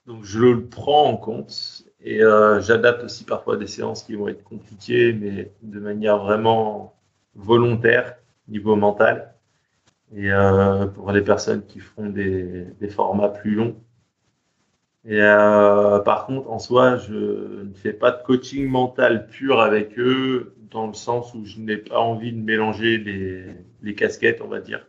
Donc 0.07 0.25
je 0.25 0.39
le 0.39 0.67
prends 0.67 1.05
en 1.05 1.17
compte 1.17 1.85
et 2.01 2.23
euh, 2.23 2.61
j'adapte 2.61 3.05
aussi 3.05 3.25
parfois 3.25 3.57
des 3.57 3.67
séances 3.67 4.03
qui 4.05 4.15
vont 4.15 4.29
être 4.29 4.45
compliquées, 4.45 5.12
mais 5.12 5.53
de 5.62 5.81
manière 5.81 6.19
vraiment 6.19 6.95
volontaire 7.35 8.15
niveau 8.49 8.77
mental. 8.77 9.35
Et 10.14 10.31
euh, 10.31 10.87
pour 10.87 11.11
les 11.12 11.23
personnes 11.23 11.64
qui 11.66 11.81
font 11.81 12.07
des, 12.07 12.66
des 12.81 12.88
formats 12.88 13.29
plus 13.29 13.55
longs. 13.55 13.77
Et 15.05 15.21
euh, 15.21 16.01
par 16.01 16.27
contre, 16.27 16.51
en 16.51 16.59
soi, 16.59 16.97
je 16.97 17.62
ne 17.62 17.75
fais 17.75 17.92
pas 17.92 18.11
de 18.11 18.23
coaching 18.25 18.66
mental 18.66 19.29
pur 19.29 19.61
avec 19.61 19.99
eux, 19.99 20.55
dans 20.71 20.88
le 20.88 20.95
sens 20.95 21.33
où 21.35 21.45
je 21.45 21.59
n'ai 21.59 21.77
pas 21.77 22.01
envie 22.01 22.33
de 22.33 22.42
mélanger 22.42 22.99
les, 22.99 23.45
les 23.83 23.95
casquettes, 23.95 24.40
on 24.45 24.49
va 24.49 24.61
dire. 24.61 24.87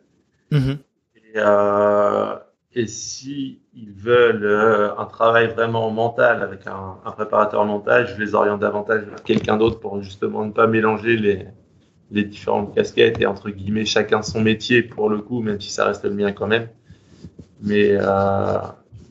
Mhm. 0.52 0.78
Et, 1.16 1.34
euh, 1.36 2.36
et 2.74 2.88
si 2.88 3.62
ils 3.76 3.92
veulent 3.92 4.44
euh, 4.44 4.96
un 4.98 5.06
travail 5.06 5.48
vraiment 5.48 5.92
mental 5.92 6.42
avec 6.42 6.66
un, 6.66 6.98
un, 7.06 7.12
préparateur 7.12 7.64
mental, 7.66 8.08
je 8.08 8.20
les 8.20 8.34
oriente 8.34 8.60
davantage 8.60 9.04
vers 9.04 9.24
quelqu'un 9.24 9.58
d'autre 9.58 9.80
pour 9.80 10.02
justement 10.02 10.46
ne 10.46 10.52
pas 10.52 10.66
mélanger 10.66 11.16
les, 11.16 11.48
les 12.12 12.24
différentes 12.24 12.74
casquettes 12.74 13.20
et 13.22 13.26
entre 13.26 13.50
guillemets 13.50 13.86
chacun 13.86 14.22
son 14.22 14.42
métier 14.42 14.82
pour 14.84 15.10
le 15.10 15.20
coup, 15.20 15.42
même 15.42 15.60
si 15.60 15.72
ça 15.72 15.86
reste 15.86 16.04
le 16.04 16.12
mien 16.12 16.32
quand 16.32 16.48
même. 16.48 16.68
Mais 17.62 17.92
euh, 17.92 18.58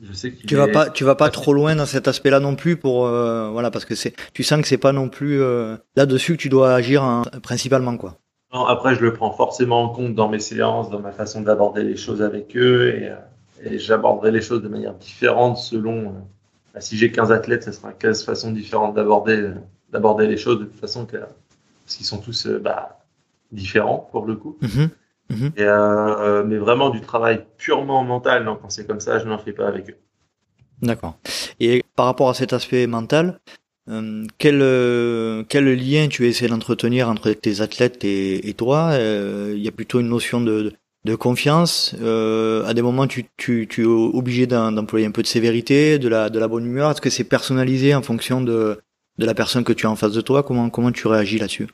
je 0.03 0.13
sais 0.13 0.31
tu 0.31 0.55
vas 0.55 0.67
pas, 0.67 0.89
tu 0.89 1.03
vas 1.03 1.15
pas 1.15 1.29
trop 1.29 1.53
loin 1.53 1.75
dans 1.75 1.85
cet 1.85 2.07
aspect-là 2.07 2.39
non 2.39 2.55
plus 2.55 2.77
pour 2.77 3.05
euh, 3.05 3.49
voilà 3.49 3.71
parce 3.71 3.85
que 3.85 3.95
c'est, 3.95 4.13
tu 4.33 4.43
sens 4.43 4.61
que 4.61 4.67
c'est 4.67 4.77
pas 4.77 4.93
non 4.93 5.09
plus 5.09 5.41
euh, 5.41 5.75
là-dessus 5.95 6.37
que 6.37 6.41
tu 6.41 6.49
dois 6.49 6.73
agir 6.73 7.03
hein, 7.03 7.23
principalement 7.43 7.97
quoi. 7.97 8.17
Non, 8.53 8.65
après 8.65 8.95
je 8.95 9.01
le 9.01 9.13
prends 9.13 9.31
forcément 9.31 9.83
en 9.83 9.89
compte 9.89 10.15
dans 10.15 10.29
mes 10.29 10.39
séances, 10.39 10.89
dans 10.89 10.99
ma 10.99 11.11
façon 11.11 11.41
d'aborder 11.41 11.83
les 11.83 11.97
choses 11.97 12.21
avec 12.21 12.55
eux 12.55 12.89
et, 12.89 13.11
et 13.63 13.77
j'aborderai 13.77 14.31
les 14.31 14.41
choses 14.41 14.61
de 14.61 14.69
manière 14.69 14.93
différente 14.93 15.57
selon. 15.57 16.13
Bah, 16.73 16.81
si 16.81 16.95
j'ai 16.95 17.11
15 17.11 17.31
athlètes, 17.31 17.63
ça 17.63 17.73
sera 17.73 17.91
15 17.91 18.23
façons 18.23 18.51
différentes 18.51 18.95
d'aborder 18.95 19.51
d'aborder 19.91 20.27
les 20.27 20.37
choses 20.37 20.59
de 20.59 20.65
toute 20.65 20.79
façon 20.79 21.05
que, 21.05 21.17
parce 21.87 21.95
qu'ils 21.95 22.05
sont 22.05 22.19
tous 22.19 22.47
bah, 22.47 22.99
différents 23.53 24.09
pour 24.11 24.25
le 24.25 24.35
coup. 24.35 24.57
Mm-hmm. 24.61 24.89
Mmh. 25.29 25.45
Et, 25.57 25.63
euh, 25.63 26.43
mais 26.45 26.57
vraiment 26.57 26.89
du 26.89 27.01
travail 27.01 27.45
purement 27.57 28.03
mental, 28.03 28.43
non, 28.43 28.57
quand 28.61 28.69
c'est 28.69 28.85
comme 28.85 28.99
ça, 28.99 29.19
je 29.19 29.25
n'en 29.25 29.37
fais 29.37 29.53
pas 29.53 29.67
avec 29.67 29.89
eux. 29.89 29.97
D'accord. 30.81 31.17
Et 31.59 31.83
par 31.95 32.05
rapport 32.05 32.29
à 32.29 32.33
cet 32.33 32.51
aspect 32.51 32.87
mental, 32.87 33.39
euh, 33.89 34.25
quel, 34.37 34.59
euh, 34.61 35.43
quel 35.47 35.65
lien 35.73 36.07
tu 36.09 36.27
essaies 36.27 36.47
d'entretenir 36.47 37.09
entre 37.09 37.31
tes 37.31 37.61
athlètes 37.61 38.03
et, 38.03 38.49
et 38.49 38.53
toi? 38.53 38.91
Euh, 38.91 39.53
Il 39.55 39.63
y 39.63 39.67
a 39.67 39.71
plutôt 39.71 40.01
une 40.01 40.09
notion 40.09 40.39
de, 40.39 40.73
de 41.03 41.15
confiance. 41.15 41.95
Euh, 42.01 42.65
à 42.65 42.73
des 42.73 42.81
moments, 42.81 43.07
tu, 43.07 43.25
tu, 43.37 43.67
tu 43.69 43.83
es 43.83 43.85
obligé 43.85 44.45
d'employer 44.45 45.05
un 45.05 45.11
peu 45.11 45.23
de 45.23 45.27
sévérité, 45.27 45.99
de 45.99 46.09
la, 46.09 46.29
de 46.29 46.39
la 46.39 46.47
bonne 46.47 46.65
humeur. 46.65 46.91
Est-ce 46.91 47.01
que 47.01 47.09
c'est 47.09 47.23
personnalisé 47.23 47.95
en 47.95 48.01
fonction 48.01 48.39
de, 48.41 48.79
de 49.17 49.25
la 49.25 49.33
personne 49.33 49.63
que 49.63 49.73
tu 49.73 49.85
as 49.85 49.89
en 49.89 49.95
face 49.95 50.13
de 50.13 50.21
toi 50.21 50.43
Comment, 50.43 50.69
comment 50.69 50.91
tu 50.91 51.07
réagis 51.07 51.39
là-dessus? 51.39 51.67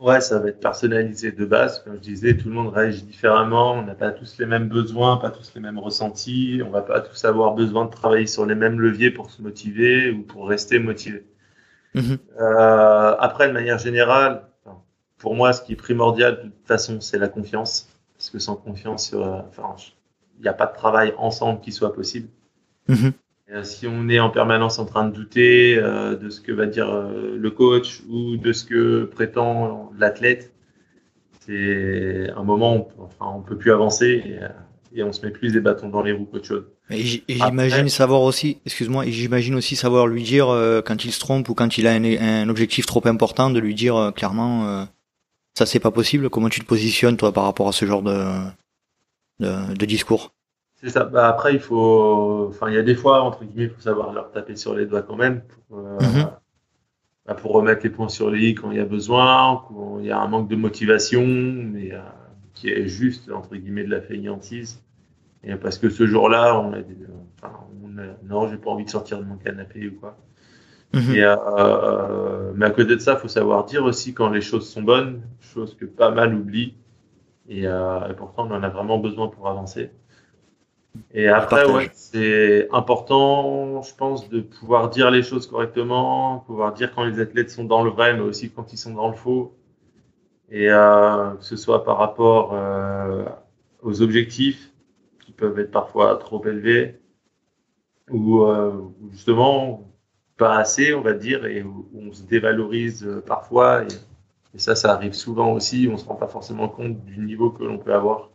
Ouais, 0.00 0.22
ça 0.22 0.38
va 0.38 0.48
être 0.48 0.60
personnalisé 0.60 1.30
de 1.30 1.44
base. 1.44 1.84
Comme 1.84 1.96
je 1.96 2.00
disais, 2.00 2.34
tout 2.34 2.48
le 2.48 2.54
monde 2.54 2.72
réagit 2.72 3.02
différemment. 3.02 3.74
On 3.74 3.82
n'a 3.82 3.94
pas 3.94 4.12
tous 4.12 4.38
les 4.38 4.46
mêmes 4.46 4.66
besoins, 4.66 5.18
pas 5.18 5.30
tous 5.30 5.52
les 5.54 5.60
mêmes 5.60 5.78
ressentis. 5.78 6.62
On 6.66 6.70
va 6.70 6.80
pas 6.80 7.02
tous 7.02 7.22
avoir 7.26 7.54
besoin 7.54 7.84
de 7.84 7.90
travailler 7.90 8.26
sur 8.26 8.46
les 8.46 8.54
mêmes 8.54 8.80
leviers 8.80 9.10
pour 9.10 9.30
se 9.30 9.42
motiver 9.42 10.10
ou 10.10 10.22
pour 10.22 10.48
rester 10.48 10.78
motivé. 10.78 11.26
Mmh. 11.94 12.14
Euh, 12.40 13.16
après, 13.18 13.48
de 13.48 13.52
manière 13.52 13.78
générale, 13.78 14.48
pour 15.18 15.34
moi, 15.34 15.52
ce 15.52 15.60
qui 15.60 15.74
est 15.74 15.76
primordial, 15.76 16.36
de 16.36 16.42
toute 16.48 16.66
façon, 16.66 17.02
c'est 17.02 17.18
la 17.18 17.28
confiance. 17.28 17.90
Parce 18.16 18.30
que 18.30 18.38
sans 18.38 18.56
confiance, 18.56 19.12
euh, 19.12 19.42
enfin, 19.48 19.76
il 20.38 20.42
n'y 20.42 20.48
a 20.48 20.54
pas 20.54 20.66
de 20.66 20.74
travail 20.74 21.12
ensemble 21.18 21.60
qui 21.60 21.72
soit 21.72 21.92
possible. 21.92 22.28
Mmh. 22.88 23.10
Et 23.52 23.64
si 23.64 23.86
on 23.86 24.08
est 24.08 24.20
en 24.20 24.30
permanence 24.30 24.78
en 24.78 24.84
train 24.84 25.06
de 25.06 25.12
douter 25.12 25.76
euh, 25.76 26.16
de 26.16 26.30
ce 26.30 26.40
que 26.40 26.52
va 26.52 26.66
dire 26.66 26.88
euh, 26.88 27.36
le 27.36 27.50
coach 27.50 28.02
ou 28.08 28.36
de 28.36 28.52
ce 28.52 28.64
que 28.64 29.04
prétend 29.04 29.90
l'athlète, 29.98 30.52
c'est 31.40 32.30
un 32.36 32.44
moment 32.44 32.76
où 32.76 32.88
on, 32.98 33.04
enfin, 33.04 33.32
on 33.36 33.42
peut 33.42 33.56
plus 33.56 33.72
avancer 33.72 34.22
et, 34.24 34.42
euh, 34.42 34.48
et, 34.94 35.02
on 35.02 35.12
se 35.12 35.24
met 35.24 35.32
plus 35.32 35.52
des 35.52 35.60
bâtons 35.60 35.88
dans 35.88 36.02
les 36.02 36.12
roues 36.12 36.26
qu'autre 36.30 36.46
chose. 36.46 36.64
Et 36.90 37.04
j'imagine 37.28 37.88
savoir 37.88 38.22
aussi, 38.22 38.58
excuse-moi, 38.66 39.04
j'imagine 39.06 39.54
aussi 39.54 39.76
savoir 39.76 40.06
lui 40.08 40.22
dire 40.22 40.48
euh, 40.48 40.82
quand 40.82 41.04
il 41.04 41.12
se 41.12 41.20
trompe 41.20 41.48
ou 41.48 41.54
quand 41.54 41.78
il 41.78 41.86
a 41.86 41.92
un, 41.92 42.04
un 42.04 42.48
objectif 42.48 42.86
trop 42.86 43.06
important, 43.06 43.50
de 43.50 43.60
lui 43.60 43.74
dire 43.74 43.96
euh, 43.96 44.10
clairement 44.10 44.66
euh, 44.66 44.84
ça 45.54 45.66
c'est 45.66 45.78
pas 45.78 45.92
possible. 45.92 46.30
Comment 46.30 46.48
tu 46.48 46.60
te 46.60 46.66
positionnes 46.66 47.16
toi 47.16 47.32
par 47.32 47.44
rapport 47.44 47.68
à 47.68 47.72
ce 47.72 47.84
genre 47.84 48.02
de, 48.02 48.24
de, 49.38 49.74
de 49.74 49.86
discours? 49.86 50.32
C'est 50.82 50.90
ça. 50.90 51.04
Bah, 51.04 51.28
après, 51.28 51.54
il 51.54 51.60
faut, 51.60 52.46
enfin, 52.48 52.68
il 52.68 52.74
y 52.74 52.78
a 52.78 52.82
des 52.82 52.94
fois, 52.94 53.22
entre 53.22 53.44
guillemets, 53.44 53.64
il 53.64 53.70
faut 53.70 53.80
savoir 53.80 54.12
leur 54.12 54.30
taper 54.32 54.56
sur 54.56 54.74
les 54.74 54.86
doigts 54.86 55.02
quand 55.02 55.16
même 55.16 55.42
pour, 55.42 55.78
euh, 55.78 55.98
Mhm. 56.00 56.30
bah, 57.26 57.34
pour 57.34 57.52
remettre 57.52 57.82
les 57.84 57.90
points 57.90 58.08
sur 58.08 58.30
les 58.30 58.48
i 58.48 58.54
quand 58.54 58.70
il 58.70 58.78
y 58.78 58.80
a 58.80 58.84
besoin, 58.84 59.62
quand 59.68 59.98
il 60.00 60.06
y 60.06 60.10
a 60.10 60.18
un 60.20 60.28
manque 60.28 60.48
de 60.48 60.56
motivation, 60.56 61.24
mais 61.26 61.92
euh, 61.92 62.00
qui 62.54 62.70
est 62.70 62.88
juste, 62.88 63.30
entre 63.30 63.56
guillemets, 63.56 63.84
de 63.84 63.90
la 63.90 64.00
fainéantise. 64.00 64.82
Et 65.44 65.54
parce 65.56 65.78
que 65.78 65.90
ce 65.90 66.06
jour-là, 66.06 66.58
on 66.60 66.72
a 66.72 66.82
des, 66.82 66.96
enfin, 67.42 67.54
on 67.84 67.98
a, 67.98 68.04
non, 68.24 68.48
j'ai 68.48 68.58
pas 68.58 68.70
envie 68.70 68.84
de 68.84 68.90
sortir 68.90 69.18
de 69.18 69.24
mon 69.24 69.36
canapé 69.36 69.88
ou 69.88 69.94
quoi. 70.00 70.16
Mhm. 70.92 71.14
Et, 71.14 71.22
euh, 71.24 72.52
mais 72.54 72.66
à 72.66 72.70
côté 72.70 72.96
de 72.96 73.00
ça, 73.00 73.16
faut 73.16 73.28
savoir 73.28 73.64
dire 73.64 73.84
aussi 73.84 74.14
quand 74.14 74.30
les 74.30 74.40
choses 74.40 74.68
sont 74.68 74.82
bonnes, 74.82 75.22
chose 75.40 75.76
que 75.76 75.84
pas 75.84 76.10
mal 76.10 76.34
oublient. 76.34 76.74
Et, 77.48 77.66
euh, 77.66 78.08
et 78.10 78.14
pourtant, 78.14 78.46
on 78.48 78.54
en 78.54 78.62
a 78.62 78.68
vraiment 78.68 78.98
besoin 78.98 79.28
pour 79.28 79.48
avancer. 79.48 79.90
Et 81.12 81.28
après, 81.28 81.70
ouais, 81.70 81.90
c'est 81.92 82.68
important, 82.72 83.82
je 83.82 83.94
pense, 83.94 84.28
de 84.28 84.40
pouvoir 84.40 84.90
dire 84.90 85.10
les 85.10 85.22
choses 85.22 85.46
correctement, 85.46 86.40
pouvoir 86.46 86.72
dire 86.72 86.92
quand 86.94 87.04
les 87.04 87.20
athlètes 87.20 87.50
sont 87.50 87.64
dans 87.64 87.82
le 87.82 87.90
vrai, 87.90 88.14
mais 88.14 88.20
aussi 88.20 88.50
quand 88.50 88.72
ils 88.72 88.76
sont 88.76 88.94
dans 88.94 89.08
le 89.08 89.14
faux. 89.14 89.56
Et 90.50 90.70
euh, 90.70 91.32
que 91.34 91.44
ce 91.44 91.56
soit 91.56 91.84
par 91.84 91.98
rapport 91.98 92.54
euh, 92.54 93.24
aux 93.82 94.02
objectifs, 94.02 94.72
qui 95.24 95.32
peuvent 95.32 95.58
être 95.58 95.70
parfois 95.70 96.16
trop 96.16 96.44
élevés, 96.44 97.00
ou 98.10 98.42
euh, 98.42 98.72
justement 99.12 99.88
pas 100.36 100.56
assez, 100.56 100.94
on 100.94 101.02
va 101.02 101.12
dire, 101.12 101.44
et 101.46 101.62
où 101.62 101.88
on 101.94 102.12
se 102.12 102.22
dévalorise 102.22 103.08
parfois. 103.26 103.84
Et, 103.84 103.88
et 104.54 104.58
ça, 104.58 104.74
ça 104.74 104.92
arrive 104.92 105.12
souvent 105.12 105.52
aussi, 105.52 105.88
on 105.90 105.96
se 105.96 106.04
rend 106.04 106.16
pas 106.16 106.26
forcément 106.28 106.68
compte 106.68 107.04
du 107.04 107.18
niveau 107.18 107.50
que 107.50 107.62
l'on 107.62 107.78
peut 107.78 107.94
avoir. 107.94 108.30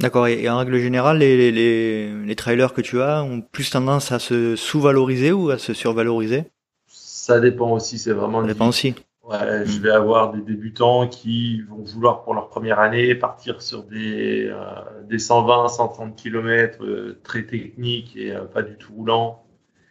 D'accord. 0.00 0.26
Et, 0.26 0.42
et 0.42 0.48
en 0.50 0.58
règle 0.58 0.78
générale, 0.78 1.18
les, 1.18 1.36
les, 1.36 1.52
les, 1.52 2.24
les 2.24 2.36
trailers 2.36 2.72
que 2.74 2.80
tu 2.80 3.00
as 3.00 3.22
ont 3.22 3.40
plus 3.40 3.70
tendance 3.70 4.12
à 4.12 4.18
se 4.18 4.56
sous-valoriser 4.56 5.32
ou 5.32 5.50
à 5.50 5.58
se 5.58 5.72
survaloriser? 5.72 6.44
Ça 6.88 7.40
dépend 7.40 7.72
aussi, 7.72 7.98
c'est 7.98 8.12
vraiment 8.12 8.42
Ça 8.42 8.46
dépend 8.46 8.68
aussi. 8.68 8.94
Ouais, 9.24 9.66
je 9.66 9.80
vais 9.80 9.90
avoir 9.90 10.32
des 10.32 10.40
débutants 10.40 11.08
qui 11.08 11.62
vont 11.62 11.82
vouloir 11.82 12.22
pour 12.22 12.34
leur 12.34 12.48
première 12.48 12.78
année 12.78 13.12
partir 13.16 13.60
sur 13.60 13.82
des, 13.82 14.46
euh, 14.48 15.02
des 15.08 15.18
120, 15.18 15.68
130 15.68 16.14
km 16.14 16.84
euh, 16.84 17.18
très 17.24 17.44
techniques 17.44 18.16
et 18.16 18.32
euh, 18.32 18.44
pas 18.44 18.62
du 18.62 18.76
tout 18.76 18.92
roulants. 18.92 19.42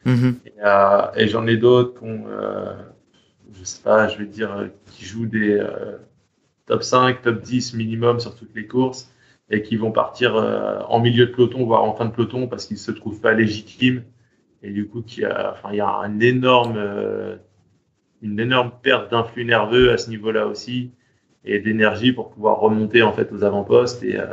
Mhm. 0.06 0.40
Et, 0.46 0.54
euh, 0.64 1.02
et 1.16 1.28
j'en 1.28 1.46
ai 1.48 1.58
d'autres 1.58 2.00
qui 2.00 2.06
ont, 2.06 2.24
euh, 2.30 2.74
je 3.52 3.64
sais 3.66 3.82
pas, 3.82 4.08
je 4.08 4.20
vais 4.20 4.26
dire, 4.26 4.70
qui 4.92 5.04
jouent 5.04 5.26
des 5.26 5.62
top 6.68 6.84
5, 6.84 7.22
top 7.22 7.42
10 7.42 7.74
minimum 7.74 8.20
sur 8.22 8.36
toutes 8.36 8.56
les 8.56 8.68
courses 8.68 9.12
et 9.50 9.62
qui 9.62 9.78
vont 9.78 9.92
partir 9.92 10.36
euh, 10.36 10.80
en 10.90 11.00
milieu 11.00 11.28
de 11.28 11.32
peloton, 11.32 11.66
voire 11.66 11.84
en 11.84 11.94
fin 11.94 12.06
de 12.06 12.12
peloton 12.12 12.48
parce 12.48 12.66
qu'ils 12.66 12.78
se 12.80 12.92
trouvent 12.92 13.22
pas 13.22 13.34
légitimes. 13.34 14.04
Et 14.64 14.72
du 14.72 14.88
coup, 14.88 15.02
qui 15.04 15.26
a, 15.26 15.54
enfin, 15.54 15.70
il 15.72 15.78
y 15.78 15.82
a 15.82 15.90
un 15.90 16.20
énorme, 16.20 16.76
euh, 16.78 17.38
une 18.22 18.40
énorme 18.40 18.72
perte 18.82 19.12
d'influx 19.12 19.46
nerveux 19.46 19.92
à 19.92 19.98
ce 19.98 20.10
niveau-là 20.10 20.48
aussi 20.48 20.92
et 21.46 21.60
d'énergie 21.60 22.14
pour 22.14 22.32
pouvoir 22.32 22.60
remonter 22.60 23.04
en 23.04 23.14
fait 23.14 23.32
aux 23.34 23.44
avant-postes 23.44 24.04
et 24.04 24.20
euh, 24.20 24.26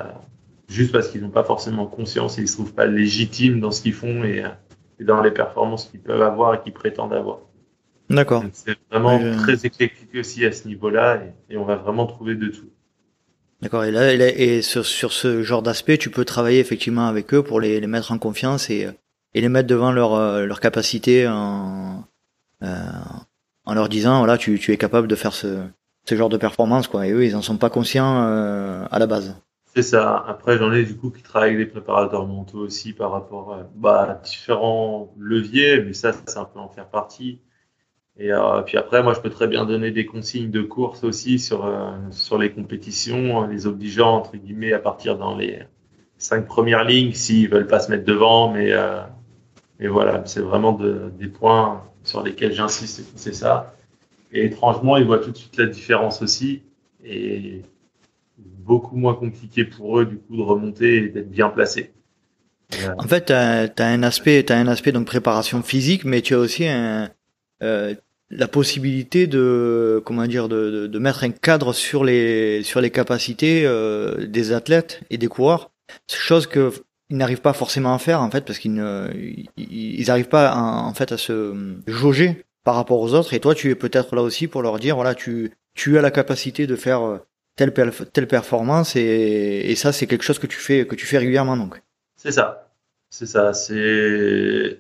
juste 0.68 0.92
parce 0.92 1.08
qu'ils 1.08 1.22
n'ont 1.22 1.30
pas 1.30 1.44
forcément 1.44 1.86
conscience 1.86 2.38
et 2.38 2.42
ils 2.42 2.48
se 2.48 2.54
trouvent 2.56 2.74
pas 2.74 2.86
légitimes 2.86 3.60
dans 3.60 3.70
ce 3.70 3.82
qu'ils 3.82 3.94
font 3.94 4.24
et, 4.24 4.44
euh, 4.44 4.48
et 5.00 5.04
dans 5.04 5.22
les 5.22 5.30
performances 5.32 5.86
qu'ils 5.88 6.00
peuvent 6.00 6.22
avoir 6.22 6.54
et 6.54 6.60
qu'ils 6.62 6.72
prétendent 6.72 7.12
avoir. 7.14 7.40
D'accord. 8.10 8.44
C'est 8.52 8.76
vraiment 8.90 9.20
je- 9.20 9.38
très 9.38 9.66
éclectique 9.66 10.14
aussi 10.14 10.46
à 10.46 10.52
ce 10.52 10.68
niveau-là 10.68 11.22
et, 11.50 11.54
et 11.54 11.56
on 11.58 11.64
va 11.64 11.76
vraiment 11.76 12.06
trouver 12.06 12.34
de 12.36 12.48
tout. 12.48 12.71
D'accord. 13.62 13.84
Et 13.84 13.90
là, 13.92 14.12
et, 14.12 14.16
là- 14.16 14.28
et 14.28 14.60
sur, 14.60 14.84
sur 14.84 15.12
ce 15.12 15.42
genre 15.42 15.62
d'aspect, 15.62 15.96
tu 15.96 16.10
peux 16.10 16.24
travailler 16.24 16.58
effectivement 16.58 17.06
avec 17.06 17.32
eux 17.32 17.42
pour 17.42 17.60
les, 17.60 17.80
les 17.80 17.86
mettre 17.86 18.10
en 18.12 18.18
confiance 18.18 18.68
et, 18.70 18.88
et 19.34 19.40
les 19.40 19.48
mettre 19.48 19.68
devant 19.68 19.92
leur, 19.92 20.14
euh, 20.14 20.46
leur 20.46 20.60
capacité 20.60 21.28
en, 21.28 22.04
euh, 22.62 22.76
en 23.64 23.74
leur 23.74 23.88
disant 23.88 24.18
voilà, 24.18 24.36
tu, 24.36 24.58
tu 24.58 24.72
es 24.72 24.76
capable 24.76 25.06
de 25.08 25.14
faire 25.14 25.32
ce, 25.32 25.62
ce 26.08 26.14
genre 26.16 26.28
de 26.28 26.36
performance 26.36 26.88
quoi. 26.88 27.06
Et 27.06 27.12
eux, 27.12 27.24
ils 27.24 27.36
en 27.36 27.42
sont 27.42 27.56
pas 27.56 27.70
conscients 27.70 28.24
euh, 28.26 28.84
à 28.90 28.98
la 28.98 29.06
base. 29.06 29.36
C'est 29.74 29.82
ça. 29.82 30.22
Après, 30.26 30.58
j'en 30.58 30.72
ai 30.72 30.84
du 30.84 30.96
coup 30.96 31.10
qui 31.10 31.22
travaillent 31.22 31.54
avec 31.54 31.66
les 31.66 31.72
préparateurs 31.72 32.26
mentaux 32.26 32.58
aussi 32.58 32.92
par 32.92 33.10
rapport 33.12 33.54
euh, 33.54 33.62
bah, 33.76 34.02
à 34.10 34.14
différents 34.14 35.14
leviers, 35.18 35.80
mais 35.82 35.94
ça, 35.94 36.12
c'est 36.12 36.36
un 36.36 36.44
peu 36.44 36.58
en 36.58 36.68
faire 36.68 36.88
partie. 36.88 37.40
Et 38.18 38.32
euh, 38.32 38.60
puis 38.62 38.76
après, 38.76 39.02
moi, 39.02 39.14
je 39.14 39.20
peux 39.20 39.30
très 39.30 39.48
bien 39.48 39.64
donner 39.64 39.90
des 39.90 40.04
consignes 40.04 40.50
de 40.50 40.62
course 40.62 41.02
aussi 41.02 41.38
sur 41.38 41.64
euh, 41.64 41.92
sur 42.10 42.38
les 42.38 42.52
compétitions, 42.52 43.38
en 43.38 43.46
les 43.46 43.66
obligeant 43.66 44.16
entre 44.16 44.36
guillemets 44.36 44.72
à 44.72 44.78
partir 44.78 45.16
dans 45.16 45.36
les 45.36 45.60
cinq 46.18 46.46
premières 46.46 46.84
lignes 46.84 47.12
s'ils 47.14 47.48
veulent 47.48 47.66
pas 47.66 47.80
se 47.80 47.90
mettre 47.90 48.04
devant, 48.04 48.52
mais 48.52 48.72
euh, 48.72 49.00
mais 49.80 49.88
voilà, 49.88 50.22
c'est 50.26 50.40
vraiment 50.40 50.72
de, 50.72 51.10
des 51.18 51.28
points 51.28 51.82
sur 52.04 52.22
lesquels 52.22 52.52
j'insiste, 52.52 53.12
c'est 53.16 53.34
ça. 53.34 53.74
Et 54.32 54.44
étrangement, 54.44 54.96
ils 54.96 55.04
voient 55.04 55.18
tout 55.18 55.30
de 55.30 55.36
suite 55.36 55.56
la 55.56 55.66
différence 55.66 56.22
aussi. 56.22 56.62
Et 57.04 57.62
beaucoup 58.38 58.96
moins 58.96 59.14
compliqué 59.14 59.64
pour 59.64 59.98
eux 59.98 60.06
du 60.06 60.18
coup 60.18 60.36
de 60.36 60.42
remonter 60.42 60.96
et 61.04 61.08
d'être 61.08 61.30
bien 61.30 61.48
placés. 61.48 61.92
En 62.98 63.06
fait, 63.06 63.26
tu 63.26 63.32
as, 63.32 63.70
un 63.78 64.02
aspect, 64.02 64.50
as 64.50 64.56
un 64.56 64.68
aspect 64.68 64.92
donc 64.92 65.06
préparation 65.06 65.62
physique, 65.62 66.04
mais 66.04 66.22
tu 66.22 66.34
as 66.34 66.38
aussi 66.38 66.66
un, 66.66 67.10
euh, 67.62 67.94
la 68.30 68.48
possibilité 68.48 69.26
de 69.26 70.02
comment 70.04 70.26
dire 70.26 70.48
de, 70.48 70.86
de, 70.86 70.98
mettre 70.98 71.24
un 71.24 71.30
cadre 71.30 71.72
sur 71.72 72.02
les 72.04 72.62
sur 72.62 72.80
les 72.80 72.90
capacités 72.90 73.66
euh, 73.66 74.26
des 74.26 74.52
athlètes 74.52 75.00
et 75.10 75.18
des 75.18 75.28
coureurs, 75.28 75.70
chose 76.10 76.46
que 76.46 76.72
ils 77.10 77.16
n'arrivent 77.18 77.42
pas 77.42 77.52
forcément 77.52 77.94
à 77.94 77.98
faire 77.98 78.22
en 78.22 78.30
fait 78.30 78.44
parce 78.44 78.58
qu'ils 78.58 78.72
ne 78.72 79.10
ils 79.56 80.06
n'arrivent 80.06 80.28
pas 80.28 80.54
en 80.54 80.94
fait 80.94 81.12
à 81.12 81.18
se 81.18 81.54
jauger 81.86 82.44
par 82.64 82.74
rapport 82.74 83.00
aux 83.00 83.12
autres 83.12 83.34
et 83.34 83.40
toi 83.40 83.54
tu 83.54 83.70
es 83.70 83.74
peut-être 83.74 84.16
là 84.16 84.22
aussi 84.22 84.46
pour 84.46 84.62
leur 84.62 84.78
dire 84.78 84.94
voilà 84.96 85.14
tu 85.14 85.52
tu 85.74 85.98
as 85.98 86.02
la 86.02 86.10
capacité 86.10 86.66
de 86.66 86.74
faire 86.74 87.02
euh, 87.02 87.18
telle 87.54 87.74
telle 88.14 88.28
performance 88.28 88.96
et, 88.96 89.70
et 89.70 89.74
ça 89.76 89.92
c'est 89.92 90.06
quelque 90.06 90.24
chose 90.24 90.38
que 90.38 90.46
tu 90.46 90.56
fais 90.56 90.86
que 90.86 90.94
tu 90.94 91.04
fais 91.04 91.18
régulièrement 91.18 91.58
donc. 91.58 91.82
C'est 92.16 92.32
ça. 92.32 92.70
C'est 93.12 93.26
ça, 93.26 93.52
c'est 93.52 94.78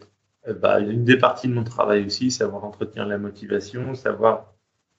bah, 0.60 0.80
une 0.80 1.04
des 1.04 1.16
parties 1.16 1.48
de 1.48 1.54
mon 1.54 1.64
travail 1.64 2.06
aussi, 2.06 2.30
savoir 2.30 2.64
entretenir 2.64 3.06
la 3.06 3.18
motivation, 3.18 3.94
savoir 3.94 4.52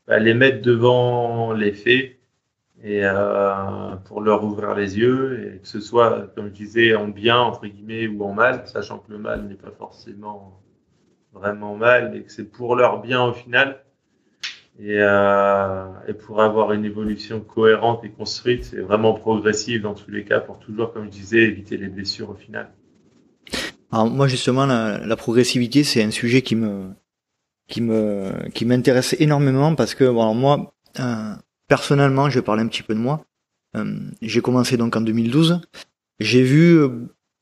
bah, 0.07 0.19
les 0.19 0.33
mettre 0.33 0.61
devant 0.61 1.53
les 1.53 1.73
faits 1.73 2.17
et 2.83 3.01
euh, 3.03 3.95
pour 4.05 4.21
leur 4.21 4.43
ouvrir 4.43 4.75
les 4.75 4.97
yeux 4.97 5.53
et 5.55 5.59
que 5.59 5.67
ce 5.67 5.79
soit, 5.79 6.27
comme 6.35 6.47
je 6.47 6.53
disais, 6.53 6.95
en 6.95 7.07
bien 7.07 7.37
entre 7.37 7.67
guillemets 7.67 8.07
ou 8.07 8.23
en 8.23 8.33
mal, 8.33 8.63
sachant 8.67 8.99
que 8.99 9.11
le 9.11 9.17
mal 9.17 9.43
n'est 9.47 9.55
pas 9.55 9.71
forcément 9.71 10.61
vraiment 11.33 11.75
mal 11.75 12.15
et 12.15 12.23
que 12.23 12.31
c'est 12.31 12.51
pour 12.51 12.75
leur 12.75 13.01
bien 13.01 13.23
au 13.23 13.33
final. 13.33 13.83
Et, 14.79 14.97
euh, 14.99 15.85
et, 16.07 16.13
pour 16.13 16.41
avoir 16.41 16.73
une 16.73 16.83
évolution 16.83 17.41
cohérente 17.41 18.03
et 18.03 18.09
construite, 18.09 18.65
c'est 18.65 18.81
vraiment 18.81 19.13
progressive 19.13 19.83
dans 19.83 19.93
tous 19.93 20.09
les 20.09 20.25
cas 20.25 20.39
pour 20.39 20.57
toujours, 20.57 20.91
comme 20.91 21.05
je 21.05 21.11
disais, 21.11 21.43
éviter 21.43 21.77
les 21.77 21.89
blessures 21.89 22.31
au 22.31 22.35
final. 22.35 22.71
Alors 23.93 24.09
moi 24.09 24.27
justement 24.27 24.65
la, 24.65 25.15
progressivité 25.15 25.83
c'est 25.83 26.01
un 26.01 26.09
sujet 26.09 26.41
qui 26.41 26.55
me 26.55 26.89
qui 27.67 27.79
me 27.79 28.49
qui 28.49 28.65
m'intéresse 28.65 29.15
énormément 29.19 29.75
parce 29.75 29.93
que 29.93 30.05
bon 30.09 30.33
moi 30.33 30.73
euh, 30.99 31.35
personnellement 31.67 32.27
je 32.27 32.39
vais 32.39 32.41
parler 32.41 32.63
un 32.63 32.67
petit 32.67 32.81
peu 32.81 32.95
de 32.95 32.99
moi. 32.99 33.23
Euh, 33.75 33.99
j'ai 34.23 34.41
commencé 34.41 34.77
donc 34.77 34.95
en 34.95 35.01
2012 35.01 35.61
j'ai 36.19 36.41
vu 36.41 36.81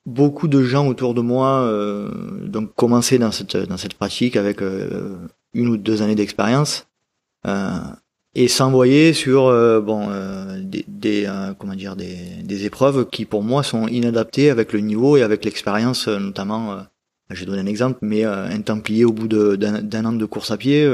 beaucoup 0.05 0.49
de 0.49 0.61
gens 0.61 0.87
autour 0.87 1.13
de 1.13 1.21
moi 1.21 1.61
euh, 1.61 2.09
donc 2.47 2.75
commencer 2.75 3.17
dans 3.17 3.31
cette 3.31 3.55
dans 3.55 3.77
cette 3.77 3.93
pratique 3.93 4.35
avec 4.35 4.59
une 5.53 5.67
ou 5.69 5.77
deux 5.77 6.01
années 6.01 6.15
d'expérience 6.15 6.85
et 8.33 8.47
s'envoyer 8.47 9.13
sur 9.13 9.47
euh, 9.47 9.81
bon 9.81 10.09
euh, 10.09 10.59
des, 10.61 10.85
des 10.87 11.25
euh, 11.25 11.53
comment 11.57 11.75
dire 11.75 11.95
des, 11.95 12.17
des, 12.43 12.65
épreuves 12.65 13.09
qui 13.09 13.25
pour 13.25 13.43
moi 13.43 13.61
sont 13.63 13.87
inadaptées 13.87 14.49
avec 14.49 14.71
le 14.71 14.79
niveau 14.79 15.17
et 15.17 15.21
avec 15.21 15.43
l'expérience 15.43 16.07
notamment 16.07 16.85
j'ai 17.29 17.45
donné 17.45 17.61
un 17.61 17.65
exemple 17.65 17.99
mais 18.01 18.23
un 18.23 18.61
templier 18.61 19.05
au 19.05 19.11
bout 19.11 19.27
d'un 19.27 20.05
an 20.05 20.13
de 20.13 20.25
course 20.25 20.51
à 20.51 20.57
pied 20.57 20.89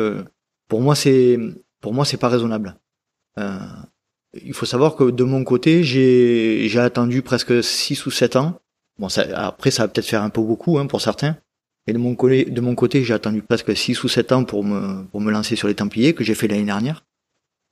pour 0.68 0.82
moi 0.82 0.96
c'est 0.96 1.38
pour 1.82 1.94
moi 1.94 2.06
c'est 2.06 2.18
pas 2.18 2.30
raisonnable. 2.30 2.76
Il 4.44 4.54
faut 4.54 4.66
savoir 4.66 4.96
que 4.96 5.06
de 5.06 5.24
mon 5.24 5.44
côté 5.44 5.84
j'ai 5.84 6.68
j'ai 6.68 6.80
attendu 6.80 7.22
presque 7.22 7.64
6 7.64 8.06
ou 8.06 8.12
7 8.12 8.36
ans. 8.36 8.60
Bon 9.00 9.10
ça, 9.10 9.26
après 9.34 9.72
ça 9.72 9.84
va 9.84 9.88
peut-être 9.88 10.08
faire 10.08 10.24
un 10.24 10.30
peu 10.30 10.42
beaucoup 10.42 10.78
hein, 10.78 10.86
pour 10.88 11.02
certains. 11.02 11.38
Et 11.88 11.94
de 11.94 11.98
mon 11.98 12.16
côté 12.16 12.46
de 12.46 12.62
mon 12.62 12.76
côté 12.76 13.04
j'ai 13.04 13.14
attendu 13.14 13.42
presque 13.42 13.76
6 13.76 14.04
ou 14.04 14.08
7 14.08 14.32
ans 14.32 14.44
pour 14.44 14.64
me 14.64 15.06
pour 15.06 15.22
me 15.22 15.32
lancer 15.32 15.56
sur 15.56 15.68
les 15.68 15.76
templiers 15.76 16.14
que 16.14 16.24
j'ai 16.24 16.36
fait 16.36 16.48
l'année 16.48 16.66
dernière 16.66 17.07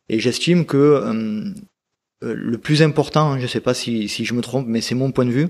et 0.09 0.19
j'estime 0.19 0.65
que 0.65 0.77
euh, 0.77 1.53
euh, 2.23 2.35
le 2.35 2.57
plus 2.57 2.81
important, 2.81 3.37
je 3.37 3.43
ne 3.43 3.47
sais 3.47 3.61
pas 3.61 3.73
si, 3.73 4.07
si 4.07 4.25
je 4.25 4.33
me 4.33 4.41
trompe, 4.41 4.67
mais 4.67 4.81
c'est 4.81 4.95
mon 4.95 5.11
point 5.11 5.25
de 5.25 5.31
vue, 5.31 5.47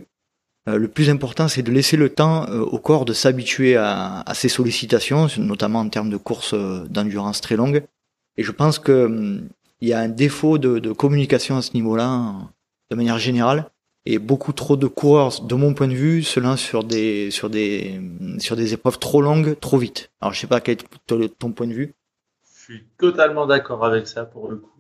euh, 0.68 0.78
le 0.78 0.88
plus 0.88 1.10
important, 1.10 1.48
c'est 1.48 1.62
de 1.62 1.72
laisser 1.72 1.98
le 1.98 2.10
temps 2.10 2.46
au 2.48 2.80
corps 2.80 3.06
de 3.06 3.14
s'habituer 3.14 3.76
à, 3.76 4.22
à, 4.22 4.34
ces 4.34 4.50
sollicitations, 4.50 5.28
notamment 5.38 5.80
en 5.80 5.90
termes 5.90 6.10
de 6.10 6.18
courses 6.18 6.56
d'endurance 6.90 7.42
très 7.42 7.56
longues. 7.56 7.84
Et 8.38 8.44
je 8.44 8.52
pense 8.52 8.80
que 8.80 9.42
il 9.82 9.90
y 9.90 9.94
a 9.94 10.00
un 10.00 10.10
défaut 10.10 10.58
de, 10.58 10.80
de 10.80 10.92
communication 10.92 11.58
à 11.58 11.62
ce 11.62 11.74
niveau-là, 11.74 12.34
de 12.90 12.96
manière 12.96 13.20
générale, 13.20 13.70
et 14.06 14.20
beaucoup 14.20 14.54
trop 14.54 14.78
de 14.78 14.88
coureurs, 14.88 15.42
de 15.42 15.56
mon 15.56 15.74
point 15.74 15.88
de 15.88 15.94
vue, 15.94 16.24
se 16.24 16.40
lancent 16.40 16.62
sur 16.62 16.84
des 16.84 17.32
sur 17.32 17.50
des 17.50 18.00
sur 18.40 18.56
des 18.56 18.74
épreuves 18.74 19.00
trop 19.00 19.22
longues, 19.22 19.60
trop 19.60 19.78
vite. 19.78 20.12
Alors 20.22 20.34
je 20.34 20.40
sais 20.40 20.48
pas 20.48 20.62
quel 20.62 20.78
est 20.78 21.38
ton 21.38 21.52
point 21.52 21.68
de 21.68 21.74
vue. 21.74 21.94
Suis 22.66 22.84
totalement 22.98 23.46
d'accord 23.46 23.86
avec 23.86 24.08
ça 24.08 24.26
pour 24.26 24.50
le 24.50 24.58
coup. 24.58 24.72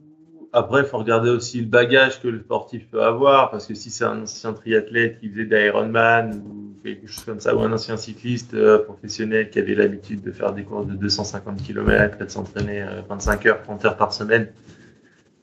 Après, 0.53 0.79
il 0.79 0.87
faut 0.87 0.97
regarder 0.97 1.29
aussi 1.29 1.61
le 1.61 1.67
bagage 1.67 2.19
que 2.19 2.27
le 2.27 2.39
sportif 2.39 2.89
peut 2.89 3.03
avoir, 3.03 3.51
parce 3.51 3.67
que 3.67 3.75
si 3.75 3.91
c'est 3.91 4.05
un 4.05 4.23
ancien 4.23 4.53
triathlète 4.53 5.19
qui 5.19 5.29
faisait 5.29 5.45
d'Ironman 5.45 6.33
ou 6.33 6.81
quelque 6.81 7.05
chose 7.05 7.23
comme 7.25 7.39
ça, 7.39 7.55
ou 7.55 7.59
un 7.59 7.71
ancien 7.71 7.95
cycliste 7.95 8.55
euh, 8.55 8.79
professionnel 8.79 9.51
qui 9.51 9.59
avait 9.59 9.75
l'habitude 9.75 10.23
de 10.23 10.31
faire 10.31 10.51
des 10.53 10.63
courses 10.63 10.87
de 10.87 10.95
250 10.95 11.61
km 11.61 12.17
et 12.19 12.25
de 12.25 12.29
s'entraîner 12.31 12.83
25 13.07 13.45
euh, 13.45 13.49
heures, 13.49 13.61
30 13.61 13.85
heures 13.85 13.97
par 13.97 14.13
semaine, 14.13 14.47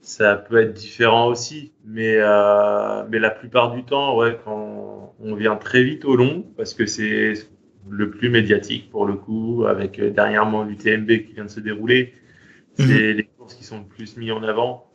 ça 0.01 0.35
peut 0.35 0.57
être 0.57 0.73
différent 0.73 1.29
aussi. 1.29 1.71
Mais, 1.85 2.17
euh, 2.19 3.05
mais 3.09 3.21
la 3.21 3.31
plupart 3.31 3.71
du 3.71 3.85
temps, 3.85 4.19
ouais, 4.19 4.37
quand 4.45 5.15
on 5.21 5.35
vient 5.37 5.55
très 5.55 5.85
vite 5.85 6.05
au 6.05 6.17
long, 6.17 6.45
parce 6.57 6.75
que 6.75 6.87
c'est 6.87 7.35
le 7.89 8.11
plus 8.11 8.31
médiatique 8.31 8.91
pour 8.91 9.07
le 9.07 9.15
coup, 9.15 9.65
avec 9.69 10.01
dernièrement 10.01 10.65
l'UTMB 10.65 11.07
qui 11.07 11.35
vient 11.35 11.45
de 11.45 11.51
se 11.51 11.61
dérouler, 11.61 12.15
mhm. 12.79 12.87
les 12.89 13.25
courses 13.25 13.55
qui 13.55 13.65
sont 13.65 13.79
le 13.79 13.85
plus 13.85 14.17
mis 14.17 14.31
en 14.33 14.43
avant. 14.43 14.89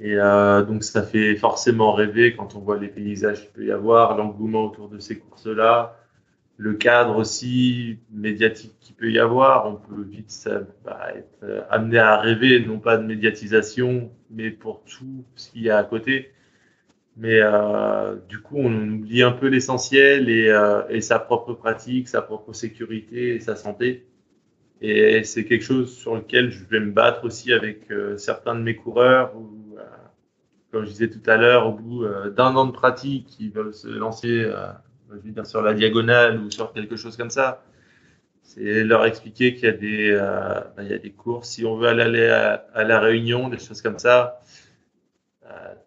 Et 0.00 0.14
euh, 0.14 0.62
donc 0.62 0.84
ça 0.84 1.02
fait 1.02 1.34
forcément 1.34 1.92
rêver 1.92 2.36
quand 2.36 2.54
on 2.54 2.60
voit 2.60 2.78
les 2.78 2.88
paysages 2.88 3.40
qu'il 3.40 3.50
peut 3.50 3.64
y 3.64 3.72
avoir, 3.72 4.16
l'engouement 4.16 4.64
autour 4.64 4.88
de 4.88 5.00
ces 5.00 5.18
courses-là, 5.18 5.96
le 6.56 6.74
cadre 6.74 7.16
aussi 7.16 7.98
médiatique 8.12 8.76
qu'il 8.80 8.94
peut 8.94 9.10
y 9.10 9.18
avoir. 9.18 9.66
On 9.66 9.76
peut 9.76 10.02
vite 10.02 10.48
bah, 10.84 11.08
être 11.16 11.44
euh, 11.44 11.62
amené 11.70 11.98
à 11.98 12.18
rêver, 12.18 12.64
non 12.64 12.78
pas 12.78 12.96
de 12.96 13.04
médiatisation, 13.04 14.10
mais 14.30 14.50
pour 14.50 14.84
tout 14.84 15.24
ce 15.34 15.50
qu'il 15.50 15.62
y 15.62 15.70
a 15.70 15.78
à 15.78 15.84
côté. 15.84 16.32
Mais 17.16 17.40
euh, 17.40 18.16
du 18.28 18.40
coup, 18.40 18.56
on 18.58 18.72
oublie 18.72 19.22
un 19.22 19.32
peu 19.32 19.48
l'essentiel 19.48 20.28
et, 20.28 20.48
euh, 20.48 20.82
et 20.88 21.00
sa 21.00 21.18
propre 21.18 21.52
pratique, 21.54 22.08
sa 22.08 22.22
propre 22.22 22.52
sécurité 22.52 23.34
et 23.34 23.40
sa 23.40 23.56
santé. 23.56 24.07
Et 24.80 25.24
c'est 25.24 25.44
quelque 25.44 25.64
chose 25.64 25.96
sur 25.96 26.14
lequel 26.14 26.50
je 26.50 26.64
vais 26.64 26.80
me 26.80 26.92
battre 26.92 27.24
aussi 27.24 27.52
avec 27.52 27.90
euh, 27.90 28.16
certains 28.16 28.54
de 28.54 28.60
mes 28.60 28.76
coureurs 28.76 29.34
où, 29.34 29.76
euh, 29.76 29.82
comme 30.70 30.84
je 30.84 30.90
disais 30.90 31.10
tout 31.10 31.22
à 31.28 31.36
l'heure, 31.36 31.66
au 31.66 31.72
bout 31.72 32.04
euh, 32.04 32.30
d'un 32.30 32.54
an 32.54 32.66
de 32.66 32.70
pratique, 32.70 33.36
ils 33.40 33.50
veulent 33.50 33.74
se 33.74 33.88
lancer 33.88 34.48
je 35.08 35.14
veux 35.14 35.32
dire, 35.32 35.46
sur 35.46 35.62
la 35.62 35.74
diagonale 35.74 36.38
ou 36.38 36.50
sur 36.50 36.72
quelque 36.72 36.96
chose 36.96 37.16
comme 37.16 37.30
ça. 37.30 37.64
C'est 38.42 38.84
leur 38.84 39.04
expliquer 39.04 39.54
qu'il 39.54 39.64
y 39.64 39.68
a 39.68 39.72
des, 39.72 40.12
ben, 40.76 40.82
il 40.82 40.90
y 40.90 40.94
a 40.94 40.98
des 40.98 41.10
courses. 41.10 41.50
Si 41.50 41.66
on 41.66 41.76
veut 41.76 41.88
aller 41.88 42.28
à, 42.28 42.66
à, 42.72 42.84
la 42.84 42.98
réunion, 42.98 43.48
des 43.48 43.58
choses 43.58 43.82
comme 43.82 43.98
ça, 43.98 44.40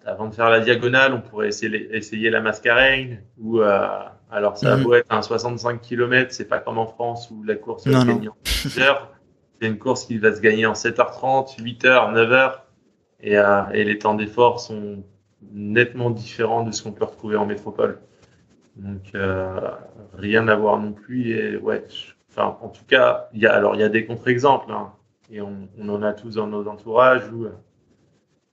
avant 0.05 0.27
de 0.27 0.35
faire 0.35 0.49
la 0.49 0.59
diagonale, 0.59 1.13
on 1.13 1.21
pourrait 1.21 1.47
essayer, 1.47 1.95
essayer 1.95 2.29
la 2.29 2.41
mascarène 2.41 3.23
ou 3.39 3.61
alors, 4.31 4.57
ça 4.57 4.77
mm 4.77 4.93
être 4.93 5.11
un 5.11 5.21
65 5.21 5.81
km, 5.81 6.33
c'est 6.33 6.47
pas 6.47 6.59
comme 6.59 6.77
en 6.77 6.87
France 6.87 7.29
où 7.31 7.43
la 7.43 7.55
course 7.55 7.85
va 7.85 7.99
se 7.99 8.05
gagner 8.05 8.29
en 8.29 8.37
6 8.45 8.79
heures. 8.79 9.11
C'est 9.59 9.67
une 9.67 9.77
course 9.77 10.05
qui 10.05 10.17
va 10.17 10.33
se 10.33 10.39
gagner 10.39 10.65
en 10.65 10.73
7h30, 10.73 11.61
8h, 11.61 12.13
9h. 12.13 12.53
Et, 13.23 13.37
euh, 13.37 13.61
et 13.73 13.83
les 13.83 13.99
temps 13.99 14.15
d'effort 14.15 14.59
sont 14.59 15.03
nettement 15.51 16.09
différents 16.09 16.63
de 16.63 16.71
ce 16.71 16.81
qu'on 16.81 16.93
peut 16.93 17.03
retrouver 17.03 17.35
en 17.35 17.45
métropole. 17.45 17.99
Donc, 18.77 19.11
euh, 19.15 19.59
rien 20.17 20.47
à 20.47 20.55
voir 20.55 20.79
non 20.79 20.93
plus. 20.93 21.31
Et 21.31 21.57
ouais, 21.57 21.85
enfin, 22.31 22.57
en 22.61 22.69
tout 22.69 22.85
cas, 22.87 23.27
il 23.33 23.41
y 23.41 23.45
a, 23.45 23.53
alors, 23.53 23.75
il 23.75 23.81
y 23.81 23.83
a 23.83 23.89
des 23.89 24.05
contre-exemples, 24.05 24.71
hein, 24.71 24.93
et 25.29 25.41
on, 25.41 25.67
on, 25.77 25.89
en 25.89 26.01
a 26.03 26.13
tous 26.13 26.35
dans 26.35 26.47
nos 26.47 26.67
entourages 26.67 27.29
où 27.31 27.45
euh, 27.45 27.51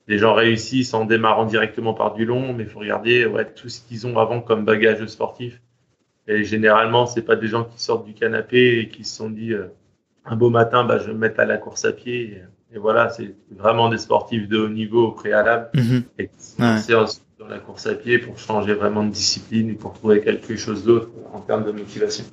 les 0.08 0.18
gens 0.18 0.34
réussissent 0.34 0.92
en 0.92 1.04
démarrant 1.04 1.44
directement 1.44 1.94
par 1.94 2.14
du 2.14 2.24
long, 2.24 2.52
mais 2.52 2.64
il 2.64 2.68
faut 2.68 2.80
regarder 2.80 3.26
ouais, 3.26 3.46
tout 3.46 3.68
ce 3.68 3.80
qu'ils 3.80 4.06
ont 4.06 4.18
avant 4.18 4.40
comme 4.40 4.64
bagage 4.64 5.06
sportif 5.06 5.60
et 6.28 6.44
généralement, 6.44 7.06
c'est 7.06 7.22
pas 7.22 7.36
des 7.36 7.48
gens 7.48 7.64
qui 7.64 7.82
sortent 7.82 8.04
du 8.04 8.12
canapé 8.12 8.80
et 8.80 8.88
qui 8.88 9.04
se 9.04 9.16
sont 9.16 9.30
dit 9.30 9.54
euh, 9.54 9.68
un 10.26 10.36
beau 10.36 10.50
matin, 10.50 10.84
bah, 10.84 10.98
je 10.98 11.06
vais 11.06 11.14
me 11.14 11.18
mettre 11.18 11.40
à 11.40 11.46
la 11.46 11.56
course 11.56 11.86
à 11.86 11.92
pied. 11.92 12.42
Et, 12.74 12.78
voilà, 12.78 13.08
c'est 13.08 13.34
vraiment 13.50 13.88
des 13.88 13.96
sportifs 13.96 14.46
de 14.46 14.58
haut 14.58 14.68
niveau 14.68 15.06
au 15.06 15.12
préalable 15.12 15.70
mhm. 15.72 16.02
et 16.18 16.28
qui 16.28 16.34
sont 16.38 17.06
dans 17.38 17.48
la 17.48 17.58
course 17.58 17.86
à 17.86 17.94
pied 17.94 18.18
pour 18.18 18.38
changer 18.38 18.74
vraiment 18.74 19.04
de 19.04 19.10
discipline 19.10 19.70
et 19.70 19.74
pour 19.74 19.94
trouver 19.94 20.20
quelque 20.20 20.54
chose 20.56 20.84
d'autre 20.84 21.08
en 21.32 21.40
termes 21.40 21.64
de 21.64 21.72
motivation. 21.72 22.24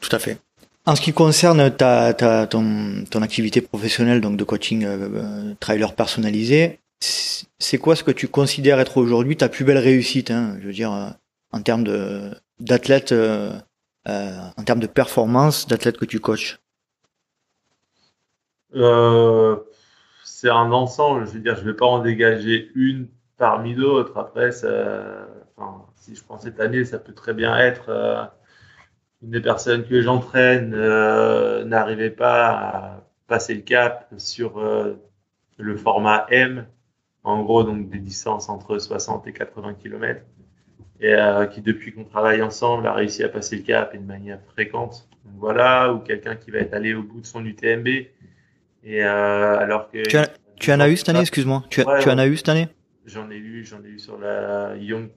Tout 0.00 0.16
à 0.16 0.18
fait. 0.18 0.38
En 0.86 0.96
ce 0.96 1.00
qui 1.00 1.12
concerne 1.12 1.70
ta, 1.70 2.14
ta 2.14 2.48
ton, 2.48 3.04
ton 3.08 3.22
activité 3.22 3.60
professionnelle 3.60 4.20
donc 4.20 4.36
de 4.36 4.44
coaching 4.44 4.84
euh, 4.84 5.08
euh 5.14 5.54
trailer 5.60 5.94
personnalisé, 5.94 6.80
c'est 7.00 7.78
quoi 7.78 7.94
ce 7.94 8.02
que 8.02 8.10
tu 8.10 8.26
considères 8.26 8.80
être 8.80 8.96
aujourd'hui 8.96 9.36
ta 9.36 9.48
plus 9.48 9.64
belle 9.64 9.78
réussite 9.78 10.32
hein? 10.32 10.56
Je 10.60 10.66
veux 10.66 10.72
dire, 10.72 10.90
en 11.52 11.62
termes 11.62 11.84
de 11.84 12.30
euh, 13.12 13.52
euh, 14.08 14.38
en 14.56 14.64
termes 14.64 14.80
de 14.80 14.86
performance 14.86 15.66
d'athlètes 15.66 15.98
que 15.98 16.04
tu 16.04 16.20
coaches? 16.20 16.60
Euh, 18.74 19.56
c'est 20.24 20.48
un 20.48 20.72
ensemble. 20.72 21.26
Je 21.26 21.32
veux 21.32 21.40
dire, 21.40 21.56
je 21.56 21.64
vais 21.64 21.74
pas 21.74 21.86
en 21.86 22.00
dégager 22.00 22.70
une 22.74 23.08
parmi 23.36 23.74
d'autres. 23.74 24.16
Après, 24.16 24.52
si 24.52 24.66
je 26.14 26.24
prends 26.24 26.38
cette 26.38 26.60
année, 26.60 26.84
ça 26.84 26.98
peut 26.98 27.14
très 27.14 27.34
bien 27.34 27.56
être 27.58 28.30
une 29.22 29.30
des 29.30 29.40
personnes 29.40 29.84
que 29.84 30.00
j'entraîne 30.00 30.70
n'arrivait 31.64 32.10
pas 32.10 32.48
à 32.48 33.04
passer 33.26 33.54
le 33.54 33.62
cap 33.62 34.08
sur 34.16 34.60
le 35.58 35.76
format 35.76 36.26
M, 36.30 36.66
en 37.24 37.42
gros 37.42 37.64
donc 37.64 37.88
des 37.88 37.98
distances 37.98 38.48
entre 38.48 38.78
60 38.78 39.26
et 39.26 39.32
80 39.32 39.74
km, 39.74 40.22
et 41.00 41.14
euh, 41.14 41.46
qui 41.46 41.60
depuis 41.62 41.92
qu'on 41.92 42.04
travaille 42.04 42.42
ensemble 42.42 42.86
a 42.86 42.92
réussi 42.92 43.22
à 43.24 43.28
passer 43.28 43.56
le 43.56 43.62
cap 43.62 43.94
et 43.94 43.98
de 43.98 44.04
manière 44.06 44.38
fréquente. 44.52 45.08
Donc, 45.24 45.34
voilà, 45.38 45.92
ou 45.92 45.98
quelqu'un 46.00 46.36
qui 46.36 46.50
va 46.50 46.58
être 46.58 46.74
allé 46.74 46.94
au 46.94 47.02
bout 47.02 47.20
de 47.20 47.26
son 47.26 47.44
UTMB 47.44 47.86
et 47.88 49.04
euh, 49.04 49.58
alors 49.58 49.90
que 49.90 50.02
tu, 50.06 50.16
as, 50.16 50.28
tu 50.58 50.72
en 50.72 50.80
as 50.80 50.88
eu 50.88 50.96
cette 50.96 51.08
année, 51.10 51.20
excuse-moi. 51.20 51.64
Tu, 51.70 51.82
Ouais, 51.82 52.00
tu 52.00 52.08
en 52.10 52.18
as 52.18 52.26
eu 52.26 52.36
cette 52.36 52.48
année? 52.48 52.68
J'en 53.06 53.30
ai 53.30 53.36
eu, 53.36 53.64
j'en 53.64 53.82
ai 53.82 53.88
eu 53.88 53.98
sur 53.98 54.18
la 54.18 54.76
Young, 54.76 55.08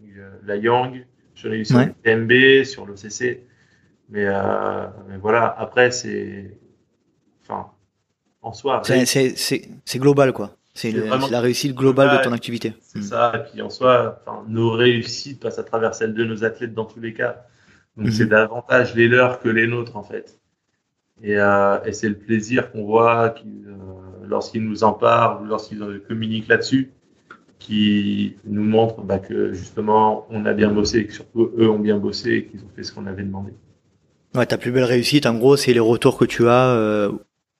la 0.46 0.56
Young, 0.56 1.06
j'en 1.36 1.52
ai 1.52 1.58
eu 1.58 1.66
sur 1.66 1.78
Ouais. 1.78 1.88
le 1.88 1.94
TMB, 2.28 2.64
sur 2.66 2.86
l'OCC. 2.86 3.42
Mais, 4.10 4.26
euh, 4.26 4.88
mais 5.10 5.18
voilà, 5.18 5.54
après, 5.58 5.92
c'est. 5.92 6.58
Enfin, 7.44 7.72
en 8.42 8.54
soi, 8.54 8.82
c'est 8.84 10.00
global, 10.00 10.34
quoi. 10.34 10.56
C'est 10.74 10.92
la 10.92 11.40
réussite 11.40 11.76
globale 11.76 12.18
de 12.18 12.24
ton 12.24 12.32
activité. 12.32 12.74
c'est 12.82 13.00
Mm. 13.00 13.04
ça. 13.04 13.34
Et 13.36 13.52
puis 13.52 13.62
en 13.62 13.70
soi, 13.70 14.20
enfin, 14.26 14.44
nos 14.48 14.72
réussites 14.72 15.40
passent 15.40 15.60
à 15.60 15.64
travers 15.64 15.94
celles 15.94 16.14
de 16.14 16.24
nos 16.24 16.44
athlètes 16.44 16.74
dans 16.74 16.86
tous 16.86 17.00
les 17.00 17.14
cas. 17.14 17.46
Donc 17.96 18.08
Mhm. 18.08 18.12
c'est 18.12 18.26
davantage 18.26 18.96
les 18.96 19.08
leurs 19.08 19.40
que 19.40 19.50
les 19.50 19.68
nôtres, 19.68 19.96
en 19.98 20.04
fait. 20.04 20.40
Et, 21.22 21.38
euh, 21.38 21.78
et 21.86 21.94
c'est 21.94 22.10
le 22.10 22.16
plaisir 22.18 22.72
qu'on 22.72 22.86
voit 22.86 23.30
qu'ils, 23.30 23.68
euh, 23.68 24.26
lorsqu'ils 24.28 24.64
nous 24.68 24.84
en 24.84 24.94
parlent 24.94 25.44
ou 25.44 25.46
lorsqu'ils 25.46 25.82
euh, 25.84 26.04
communiquent 26.08 26.48
là-dessus, 26.48 26.92
qui 27.60 28.36
nous 28.46 28.64
montrent 28.64 29.02
bah, 29.04 29.20
que 29.20 29.54
justement 29.54 30.26
on 30.30 30.46
a 30.46 30.54
bien 30.54 30.70
bossé 30.72 30.98
et 31.00 31.06
que 31.08 31.14
surtout 31.14 31.52
eux 31.58 31.70
ont 31.70 31.80
bien 31.80 31.98
bossé 31.98 32.32
et 32.34 32.46
qu'ils 32.46 32.62
ont 32.62 32.70
fait 32.76 32.84
ce 32.84 32.92
qu'on 32.92 33.06
avait 33.06 33.24
demandé. 33.24 33.54
Ouais, 34.36 34.46
ta 34.48 34.58
plus 34.58 34.72
belle 34.72 34.84
réussite, 34.86 35.28
en 35.28 35.36
gros, 35.36 35.56
c'est 35.56 35.72
les 35.74 35.80
retours 35.80 36.18
que 36.18 36.26
tu 36.26 36.48
as 36.50 36.70
euh, 36.76 37.12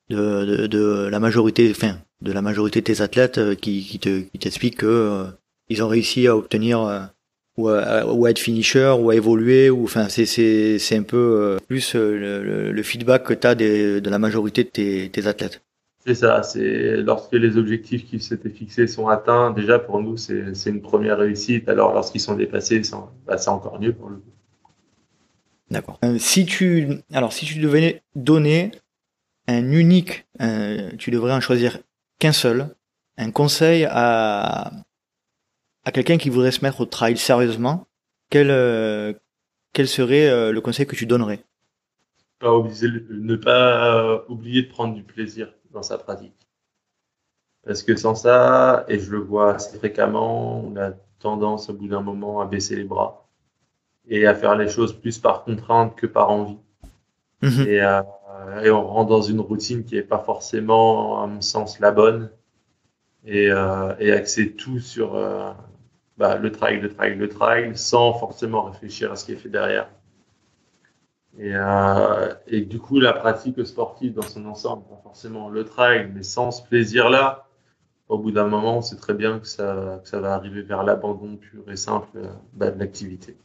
de, 0.10 0.44
de, 0.46 0.68
de 0.68 1.08
la 1.10 1.20
majorité, 1.20 1.70
enfin, 1.72 2.00
de 2.24 2.32
la 2.32 2.42
majorité 2.42 2.80
de 2.80 2.86
tes 2.86 3.02
athlètes 3.02 3.38
euh, 3.38 3.54
qui, 3.54 3.84
qui 3.84 4.00
te, 4.00 4.22
qui 4.22 4.40
t'expliquent 4.40 4.78
que 4.78 4.86
euh, 4.88 5.26
ils 5.70 5.84
ont 5.84 5.88
réussi 5.88 6.28
à 6.28 6.36
obtenir 6.36 6.82
euh, 6.82 7.02
ou, 7.58 7.68
à, 7.70 8.06
ou 8.12 8.26
à 8.26 8.32
être 8.32 8.40
finisher 8.40 8.96
ou 8.98 9.10
à 9.10 9.16
évoluer 9.16 9.70
ou 9.70 9.84
enfin 9.84 10.10
c'est 10.10 10.26
c'est 10.26 10.80
c'est 10.80 10.96
un 10.98 11.04
peu 11.04 11.58
plus 11.68 11.94
le, 11.96 12.72
le- 12.72 12.84
feedback 12.84 13.24
que 13.24 13.34
tu 13.34 13.46
as 13.46 13.56
des, 13.56 14.02
de 14.02 14.10
la 14.10 14.18
majorité 14.20 14.64
de 14.64 14.70
tes, 14.70 15.10
tes 15.10 15.28
athlètes. 15.28 15.62
C'est 16.06 16.16
ça, 16.16 16.44
c'est 16.44 16.98
lorsque 16.98 17.34
les 17.34 17.56
objectifs 17.58 18.06
qui 18.06 18.20
s'étaient 18.20 18.50
fixés 18.50 18.88
sont 18.88 19.08
atteints, 19.08 19.52
déjà 19.52 19.78
pour 19.80 20.02
nous 20.02 20.18
c'est 20.18 20.56
c'est 20.56 20.70
une 20.72 20.82
première 20.82 21.18
réussite. 21.20 21.70
Alors 21.70 21.94
lorsqu'ils 21.94 22.22
sont 22.22 22.36
dépassés, 22.36 22.84
c'est 22.84 22.96
bah, 23.28 23.38
c'est 23.38 23.50
encore 23.50 23.80
mieux 23.80 23.94
pour 23.94 24.10
le 24.10 24.16
coup. 24.16 24.32
D'accord. 25.70 26.00
Euh, 26.04 26.18
si 26.20 26.46
tu 26.46 26.90
alors 27.14 27.34
si 27.34 27.46
tu 27.46 27.60
devais 27.60 28.02
donner 28.16 28.72
un 29.48 29.72
unique, 29.72 30.26
tu 30.98 31.12
devrais 31.12 31.34
en 31.34 31.42
choisir 31.42 31.80
qu'un 32.24 32.32
seul, 32.32 32.74
un 33.18 33.32
conseil 33.32 33.86
à 33.90 34.72
à 35.84 35.92
quelqu'un 35.92 36.18
qui 36.18 36.30
voudrait 36.30 36.54
se 36.54 36.64
mettre 36.64 36.80
au 36.80 36.86
trail 36.86 37.18
sérieusement, 37.18 37.86
quel 38.30 38.50
euh, 38.50 39.12
quel 39.74 39.90
serait 39.90 40.30
euh, 40.30 40.54
le 40.54 40.62
conseil 40.62 40.88
que 40.88 40.96
tu 40.96 41.06
donnerais? 41.06 41.44
Pas 42.40 42.56
oublier, 42.56 42.88
ne 43.10 43.36
pas 43.36 44.24
oublier 44.30 44.64
de 44.64 44.70
prendre 44.70 44.94
du 44.94 45.04
plaisir 45.04 45.54
dans 45.72 45.84
sa 45.84 45.98
pratique. 45.98 46.48
Parce 47.66 47.84
que 47.84 47.98
sans 47.98 48.16
ça, 48.16 48.86
et 48.88 49.00
je 49.00 49.12
le 49.12 49.20
vois 49.20 49.56
assez 49.56 49.78
fréquemment, 49.78 50.62
on 50.62 50.78
a 50.78 50.92
tendance 51.20 51.70
au 51.70 51.74
bout 51.74 51.90
d'un 51.90 52.02
moment 52.02 52.40
à 52.40 52.46
baisser 52.46 52.78
les 52.78 52.86
bras 52.86 53.28
et 54.08 54.26
à 54.28 54.34
faire 54.34 54.56
les 54.56 54.70
choses 54.70 54.94
plus 54.94 55.20
par 55.20 55.44
contrainte 55.44 55.94
que 55.98 56.08
par 56.08 56.30
envie. 56.30 56.60
Mhm. 57.42 57.68
Et, 57.68 57.82
euh, 57.82 58.02
et 58.64 58.72
on 58.72 58.86
rentre 58.86 59.10
dans 59.10 59.22
une 59.22 59.40
routine 59.40 59.84
qui 59.84 59.98
est 59.98 60.04
pas 60.04 60.20
forcément, 60.20 61.22
à 61.22 61.28
mon 61.28 61.42
sens, 61.42 61.80
la 61.80 61.92
bonne. 61.92 62.30
Et, 63.26 63.50
euh, 63.50 63.94
et 64.00 64.12
axer 64.12 64.54
tout 64.54 64.80
sur 64.80 65.16
euh, 65.16 65.52
bah, 66.18 66.38
le 66.38 66.52
trail, 66.52 66.82
le 66.82 66.94
trail, 66.94 67.16
le 67.16 67.30
trail, 67.30 67.78
sans 67.78 68.14
forcément 68.14 68.64
réfléchir 68.64 69.12
à 69.12 69.16
ce 69.16 69.26
qui 69.26 69.32
est 69.32 69.38
fait 69.38 69.50
derrière. 69.50 69.90
Et, 71.40 71.52
euh, 71.56 72.34
et 72.48 72.62
du 72.62 72.80
coup, 72.80 73.00
la 73.00 73.14
pratique 73.14 73.66
sportive 73.66 74.14
dans 74.14 74.22
son 74.22 74.46
ensemble, 74.46 74.84
pas 74.88 75.00
forcément 75.04 75.50
le 75.50 75.64
trail, 75.64 76.12
mais 76.14 76.24
sans 76.24 76.52
ce 76.52 76.62
plaisir-là, 76.64 77.48
au 78.10 78.18
bout 78.18 78.32
d'un 78.32 78.48
moment, 78.48 78.82
c'est 78.82 78.98
très 78.98 79.14
bien 79.14 79.40
que 79.40 79.48
ça, 79.48 80.02
que 80.04 80.10
ça 80.10 80.20
va 80.20 80.34
arriver 80.34 80.62
vers 80.62 80.84
l'abandon 80.84 81.38
pur 81.38 81.64
et 81.72 81.78
simple 81.78 82.20
bah, 82.54 82.72
de 82.72 82.80
l'activité. 82.80 83.38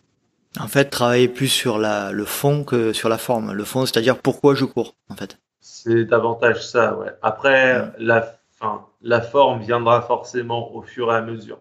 En 0.60 0.68
fait, 0.68 0.86
travailler 0.86 1.28
plus 1.28 1.48
sur 1.48 1.78
la 1.78 2.12
le 2.12 2.24
fond 2.24 2.64
que 2.64 2.92
sur 2.92 3.08
la 3.08 3.18
forme. 3.18 3.52
Le 3.52 3.64
fond, 3.64 3.86
c'est-à-dire 3.86 4.18
pourquoi 4.18 4.54
je 4.54 4.64
cours, 4.64 4.94
en 5.08 5.14
fait. 5.14 5.38
C'est 5.60 6.04
davantage 6.04 6.66
ça, 6.66 6.96
ouais. 6.96 7.10
Après, 7.22 7.80
Ouais. 7.80 7.88
la, 7.98 8.34
fin, 8.52 8.86
la 9.02 9.20
forme 9.20 9.60
viendra 9.60 10.02
forcément 10.02 10.74
au 10.74 10.82
fur 10.82 11.12
et 11.12 11.16
à 11.16 11.20
mesure. 11.22 11.60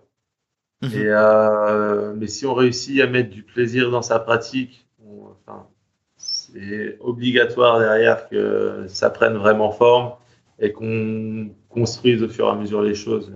Mhm. 0.82 0.92
Et, 0.94 1.06
euh, 1.08 2.14
mais 2.16 2.28
si 2.28 2.46
on 2.46 2.54
réussit 2.54 3.02
à 3.02 3.08
mettre 3.08 3.30
du 3.30 3.44
plaisir 3.44 3.90
dans 3.92 4.02
sa 4.04 4.20
pratique, 4.20 4.88
on- 5.04 5.30
enfin, 5.32 5.68
c'est 6.18 6.98
obligatoire 7.00 7.80
derrière 7.80 8.30
que 8.30 8.86
ça 8.88 9.10
prenne 9.10 9.36
vraiment 9.38 9.72
forme 9.72 10.14
et 10.60 10.72
qu'on 10.72 11.50
construise 11.70 12.24
au 12.24 12.30
fur 12.30 12.48
et 12.48 12.52
à 12.52 12.56
mesure 12.56 12.82
les 12.82 12.96
choses 12.96 13.32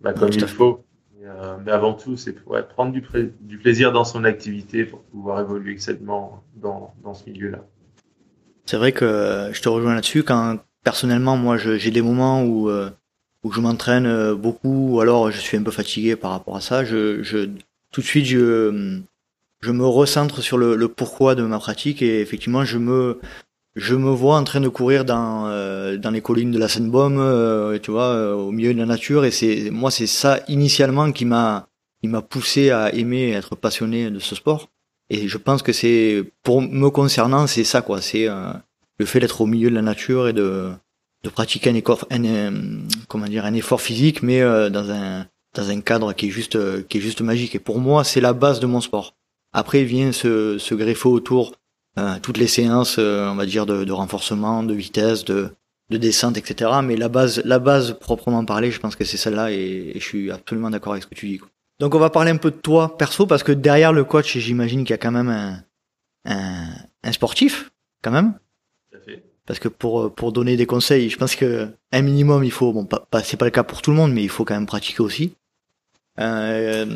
bah, 0.00 0.12
comme 0.12 0.30
il 0.32 0.46
faut. 0.46 0.83
Euh, 1.24 1.56
mais 1.64 1.72
avant 1.72 1.94
tout, 1.94 2.16
c'est 2.16 2.34
ouais, 2.46 2.62
prendre 2.62 2.92
du, 2.92 3.00
pla- 3.00 3.22
du 3.40 3.58
plaisir 3.58 3.92
dans 3.92 4.04
son 4.04 4.24
activité 4.24 4.84
pour 4.84 5.00
pouvoir 5.04 5.40
évoluer 5.40 5.72
excellemment 5.72 6.42
dans, 6.56 6.94
dans 7.02 7.14
ce 7.14 7.28
milieu-là. 7.30 7.64
C'est 8.66 8.76
vrai 8.76 8.92
que 8.92 9.04
euh, 9.04 9.52
je 9.52 9.62
te 9.62 9.68
rejoins 9.68 9.94
là-dessus 9.94 10.22
quand 10.22 10.58
personnellement 10.82 11.36
moi 11.36 11.56
j'ai 11.56 11.90
des 11.90 12.02
moments 12.02 12.42
où 12.44 12.68
euh, 12.68 12.90
où 13.42 13.52
je 13.52 13.60
m'entraîne 13.60 14.34
beaucoup 14.34 14.94
ou 14.94 15.00
alors 15.00 15.30
je 15.30 15.38
suis 15.38 15.56
un 15.56 15.62
peu 15.62 15.70
fatigué 15.70 16.16
par 16.16 16.30
rapport 16.30 16.56
à 16.56 16.60
ça, 16.60 16.84
je 16.84 17.48
tout 17.90 18.00
de 18.00 18.06
suite 18.06 18.26
je 18.26 19.00
je 19.60 19.72
me 19.72 19.86
recentre 19.86 20.42
sur 20.42 20.58
le, 20.58 20.76
le 20.76 20.88
pourquoi 20.88 21.34
de 21.34 21.42
ma 21.42 21.58
pratique 21.58 22.02
et 22.02 22.20
effectivement 22.20 22.64
je 22.64 22.76
me 22.76 23.18
je 23.76 23.94
me 23.94 24.10
vois 24.10 24.36
en 24.36 24.44
train 24.44 24.60
de 24.60 24.68
courir 24.68 25.04
dans 25.04 25.46
euh, 25.48 25.96
dans 25.96 26.10
les 26.10 26.20
collines 26.20 26.50
de 26.52 26.58
la 26.58 26.68
Seine-Baume, 26.68 27.18
euh, 27.18 27.78
tu 27.78 27.90
vois, 27.90 28.08
euh, 28.08 28.34
au 28.34 28.52
milieu 28.52 28.72
de 28.72 28.78
la 28.78 28.86
nature 28.86 29.24
et 29.24 29.30
c'est 29.30 29.70
moi 29.70 29.90
c'est 29.90 30.06
ça 30.06 30.40
initialement 30.48 31.10
qui 31.12 31.24
m'a 31.24 31.68
qui 32.00 32.08
m'a 32.08 32.20
poussé 32.20 32.70
à 32.70 32.94
aimer 32.94 33.30
et 33.30 33.32
être 33.32 33.56
passionné 33.56 34.10
de 34.10 34.18
ce 34.18 34.34
sport. 34.34 34.68
Et 35.10 35.28
je 35.28 35.38
pense 35.38 35.62
que 35.62 35.72
c'est, 35.72 36.24
pour 36.42 36.62
me 36.62 36.88
concernant, 36.90 37.46
c'est 37.46 37.64
ça 37.64 37.82
quoi. 37.82 38.00
C'est 38.00 38.28
euh, 38.28 38.52
le 38.98 39.06
fait 39.06 39.20
d'être 39.20 39.40
au 39.40 39.46
milieu 39.46 39.70
de 39.70 39.74
la 39.74 39.82
nature 39.82 40.28
et 40.28 40.32
de 40.32 40.70
de 41.24 41.30
pratiquer 41.30 41.70
un 41.70 41.74
effort, 41.74 42.06
un, 42.10 42.52
comment 43.08 43.26
dire, 43.26 43.46
un 43.46 43.54
effort 43.54 43.80
physique, 43.80 44.22
mais 44.22 44.42
euh, 44.42 44.68
dans 44.68 44.90
un 44.90 45.26
dans 45.54 45.70
un 45.70 45.80
cadre 45.80 46.12
qui 46.12 46.26
est 46.26 46.30
juste 46.30 46.56
euh, 46.56 46.82
qui 46.88 46.98
est 46.98 47.00
juste 47.00 47.22
magique. 47.22 47.54
Et 47.54 47.58
pour 47.58 47.78
moi, 47.78 48.04
c'est 48.04 48.20
la 48.20 48.34
base 48.34 48.60
de 48.60 48.66
mon 48.66 48.82
sport. 48.82 49.14
Après 49.52 49.84
vient 49.84 50.12
se 50.12 50.58
se 50.58 50.74
greffer 50.74 51.08
autour 51.08 51.52
toutes 52.22 52.38
les 52.38 52.46
séances, 52.46 52.96
euh, 52.98 53.28
on 53.28 53.36
va 53.36 53.46
dire 53.46 53.66
de, 53.66 53.84
de 53.84 53.92
renforcement, 53.92 54.62
de 54.62 54.74
vitesse, 54.74 55.24
de 55.24 55.50
de 55.90 55.98
descente, 55.98 56.38
etc. 56.38 56.70
Mais 56.82 56.96
la 56.96 57.08
base, 57.08 57.42
la 57.44 57.58
base 57.58 57.98
proprement 57.98 58.44
parlée, 58.44 58.70
je 58.70 58.80
pense 58.80 58.96
que 58.96 59.04
c'est 59.04 59.18
celle-là 59.18 59.52
et, 59.52 59.92
et 59.94 60.00
je 60.00 60.04
suis 60.04 60.30
absolument 60.30 60.70
d'accord 60.70 60.92
avec 60.92 61.04
ce 61.04 61.08
que 61.08 61.14
tu 61.14 61.26
dis. 61.28 61.38
Quoi. 61.38 61.48
Donc 61.78 61.94
on 61.94 61.98
va 61.98 62.10
parler 62.10 62.30
un 62.30 62.36
peu 62.36 62.50
de 62.50 62.56
toi 62.56 62.96
perso 62.96 63.26
parce 63.26 63.42
que 63.42 63.52
derrière 63.52 63.92
le 63.92 64.04
coach, 64.04 64.38
j'imagine 64.38 64.84
qu'il 64.84 64.90
y 64.90 64.94
a 64.94 64.98
quand 64.98 65.10
même 65.10 65.28
un, 65.28 65.62
un, 66.24 66.68
un 67.02 67.12
sportif, 67.12 67.70
quand 68.02 68.10
même. 68.10 68.34
Tout 68.90 68.98
à 68.98 69.00
fait. 69.00 69.24
Parce 69.46 69.58
que 69.58 69.68
pour 69.68 70.14
pour 70.14 70.32
donner 70.32 70.56
des 70.56 70.64
conseils, 70.64 71.10
je 71.10 71.18
pense 71.18 71.36
que 71.36 71.68
un 71.92 72.02
minimum, 72.02 72.44
il 72.44 72.50
faut 72.50 72.72
bon, 72.72 72.86
pas, 72.86 73.06
pas 73.10 73.22
c'est 73.22 73.36
pas 73.36 73.44
le 73.44 73.50
cas 73.50 73.62
pour 73.62 73.82
tout 73.82 73.90
le 73.90 73.96
monde, 73.96 74.12
mais 74.12 74.22
il 74.22 74.30
faut 74.30 74.44
quand 74.44 74.54
même 74.54 74.66
pratiquer 74.66 75.02
aussi. 75.02 75.34
Euh, 76.18 76.86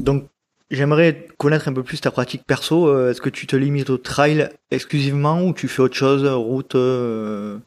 donc 0.00 0.28
j'aimerais 0.70 1.26
connaître 1.38 1.68
un 1.68 1.72
peu 1.72 1.82
plus 1.82 2.00
ta 2.00 2.10
pratique 2.10 2.44
perso. 2.46 2.88
Euh, 2.88 3.10
Est-ce 3.10 3.20
que 3.20 3.30
tu 3.30 3.46
te 3.46 3.56
limites 3.56 3.90
au 3.90 3.98
trail 3.98 4.48
exclusivement 4.70 5.42
ou 5.42 5.52
tu 5.52 5.68
fais 5.68 5.82
autre 5.82 5.94
chose, 5.94 6.26
route, 6.26 6.74
euh, 6.74 7.58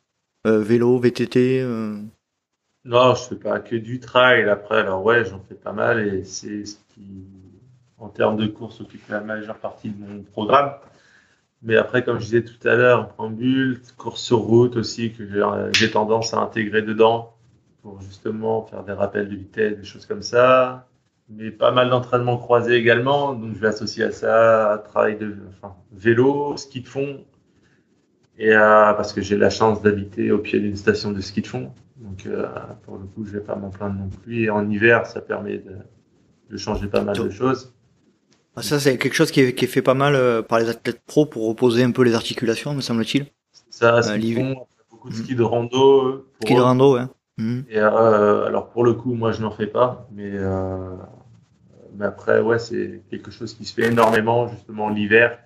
euh, 0.47 0.60
vélo, 0.60 0.97
VTT 0.99 1.62
euh? 1.62 1.97
Non, 2.84 3.14
je 3.14 3.24
fais 3.24 3.36
pas 3.36 3.60
que 3.60 3.76
du 3.76 3.99
trail. 3.99 4.49
Après, 4.49 4.80
alors 4.80 5.04
ouais, 5.04 5.24
j'en 5.26 5.39
fais 5.47 5.56
pas 5.56 5.74
mal 5.74 5.99
et 5.99 6.24
c'est 6.24 6.66
ce 6.66 6.78
qui, 6.93 7.26
en 7.99 8.10
termes 8.10 8.38
de 8.38 8.47
course, 8.47 8.82
occupe 8.82 9.08
la 9.10 9.22
majeure 9.22 9.58
partie 9.58 9.89
de 9.89 10.04
mon 10.04 10.24
programme. 10.24 10.74
Mais 11.64 11.76
après, 11.76 12.04
comme 12.04 12.18
je 12.20 12.26
disais 12.26 12.43
tout 12.43 12.68
à 12.68 12.74
l'heure, 12.74 13.02
en 13.02 13.06
préambule, 13.06 13.80
course 13.97 14.22
sur 14.22 14.39
route 14.39 14.76
aussi, 14.78 15.14
que 15.14 15.24
j'ai 15.74 15.91
tendance 15.91 16.34
à 16.34 16.39
intégrer 16.39 16.82
dedans 16.82 17.36
pour 17.84 18.02
justement 18.02 18.66
faire 18.66 18.84
des 18.84 18.93
rappels 18.93 19.30
de 19.30 19.36
vitesse, 19.36 19.78
des 19.78 19.84
choses 19.84 20.08
comme 20.08 20.24
ça. 20.24 20.88
Mais 21.34 21.51
pas 21.51 21.71
mal 21.71 21.89
d'entraînements 21.89 22.38
croisés 22.38 22.75
également. 22.75 23.34
Donc, 23.34 23.55
je 23.55 23.59
vais 23.59 23.67
associer 23.67 24.03
à 24.03 24.11
ça 24.11 24.84
travail 24.88 25.17
de 25.17 25.36
enfin, 25.49 25.75
vélo, 25.91 26.57
ski 26.57 26.82
de 26.82 26.88
fond. 26.88 27.23
Et 28.38 28.53
euh, 28.53 28.93
parce 28.93 29.13
que 29.13 29.21
j'ai 29.21 29.38
la 29.38 29.49
chance 29.49 29.82
d'habiter 29.82 30.32
au 30.32 30.39
pied 30.39 30.59
d'une 30.59 30.75
station 30.75 31.11
de 31.11 31.21
ski 31.21 31.41
de 31.41 31.47
fond. 31.47 31.71
Donc, 31.97 32.27
pour 32.84 32.97
le 32.97 33.05
coup, 33.05 33.25
je 33.25 33.32
vais 33.32 33.39
pas 33.39 33.55
m'en 33.55 33.69
plaindre 33.69 33.95
non 33.95 34.09
plus. 34.09 34.43
Et 34.43 34.49
en 34.49 34.69
hiver, 34.69 35.05
ça 35.05 35.21
permet 35.21 35.59
de, 35.59 35.75
de 36.49 36.57
changer 36.57 36.88
pas 36.88 37.01
mal 37.01 37.17
de 37.17 37.29
choses. 37.29 37.73
Ah, 38.55 38.61
ça, 38.61 38.79
c'est 38.79 38.97
quelque 38.97 39.13
chose 39.13 39.32
qui 39.32 39.41
est, 39.41 39.53
qui 39.53 39.65
est, 39.65 39.67
fait 39.67 39.82
pas 39.82 39.93
mal 39.93 40.43
par 40.43 40.59
les 40.59 40.67
athlètes 40.67 41.01
pro 41.05 41.25
pour 41.25 41.47
reposer 41.47 41.84
un 41.84 41.91
peu 41.91 42.03
les 42.03 42.15
articulations, 42.15 42.73
me 42.73 42.82
semble-t-il. 42.82 43.27
Ça, 43.69 44.01
c'est 44.01 44.19
beaucoup 44.89 45.09
de 45.09 45.15
ski 45.15 45.36
de 45.36 45.43
rando. 45.43 46.27
Ski 46.43 46.55
de 46.55 46.59
rando, 46.59 46.95
ouais. 46.95 47.05
Mhm. 47.38 47.65
Et 47.69 47.79
euh, 47.79 48.45
alors 48.45 48.69
pour 48.69 48.84
le 48.84 48.93
coup, 48.93 49.13
moi 49.13 49.32
je 49.32 49.41
n'en 49.41 49.51
fais 49.51 49.67
pas, 49.67 50.07
mais, 50.11 50.29
euh, 50.34 50.95
mais 51.96 52.06
après 52.06 52.42
ouais 52.42 52.60
c'est 52.60 53.02
quelque 53.10 53.32
chose 53.32 53.54
qui 53.54 53.66
se 53.66 53.74
fait 53.74 53.88
énormément 53.88 54.48
justement 54.48 54.89
l'hiver 54.89 55.38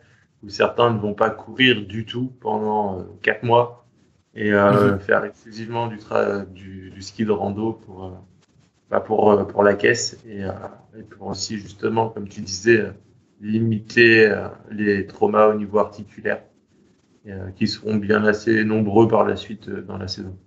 où 0.43 0.49
certains 0.49 0.93
ne 0.93 0.99
vont 0.99 1.13
pas 1.13 1.29
courir 1.29 1.85
du 1.85 2.05
tout 2.05 2.31
pendant 2.39 2.99
euh, 2.99 3.03
quatre 3.21 3.43
mois 3.43 3.85
et 4.33 4.51
euh, 4.53 4.93
mhm. 4.93 4.99
faire 4.99 5.23
exclusivement 5.23 5.87
du, 5.87 5.97
du, 6.53 6.91
du, 6.91 7.01
ski 7.01 7.25
de 7.25 7.31
rando 7.31 7.73
pour 7.73 8.21
bah 8.89 8.99
pour 8.99 9.47
pour 9.47 9.63
la 9.63 9.73
caisse 9.73 10.19
et, 10.27 10.41
et, 10.41 11.03
pour 11.03 11.27
aussi 11.27 11.57
justement 11.57 12.09
comme 12.09 12.27
tu 12.27 12.41
disais 12.41 12.91
limiter 13.41 14.33
les 14.71 15.07
traumas 15.07 15.47
au 15.47 15.55
niveau 15.55 15.79
articulaire 15.79 16.41
qui 17.55 17.67
seront 17.67 17.95
bien 17.95 18.23
assez 18.23 18.63
nombreux 18.63 19.07
par 19.07 19.25
la 19.25 19.35
suite 19.35 19.69
dans 19.69 19.97
la 19.97 20.07
saison 20.07 20.37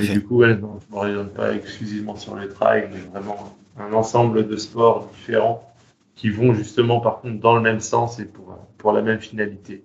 du 0.00 0.22
coup, 0.22 0.38
ouais, 0.38 0.56
non, 0.56 0.78
je 0.80 0.86
ne 0.86 0.92
m'oriente 0.92 1.34
pas 1.34 1.54
exclusivement 1.54 2.16
sur 2.16 2.36
les 2.36 2.48
trails, 2.48 2.88
mais 2.92 3.00
vraiment 3.00 3.56
un 3.76 3.92
ensemble 3.92 4.46
de 4.46 4.56
sports 4.56 5.08
différents 5.08 5.72
qui 6.14 6.30
vont 6.30 6.54
justement 6.54 7.00
par 7.00 7.20
contre 7.20 7.40
dans 7.40 7.54
le 7.54 7.62
même 7.62 7.80
sens 7.80 8.18
et 8.18 8.26
pour, 8.26 8.58
pour 8.78 8.92
la 8.92 9.02
même 9.02 9.20
finalité. 9.20 9.84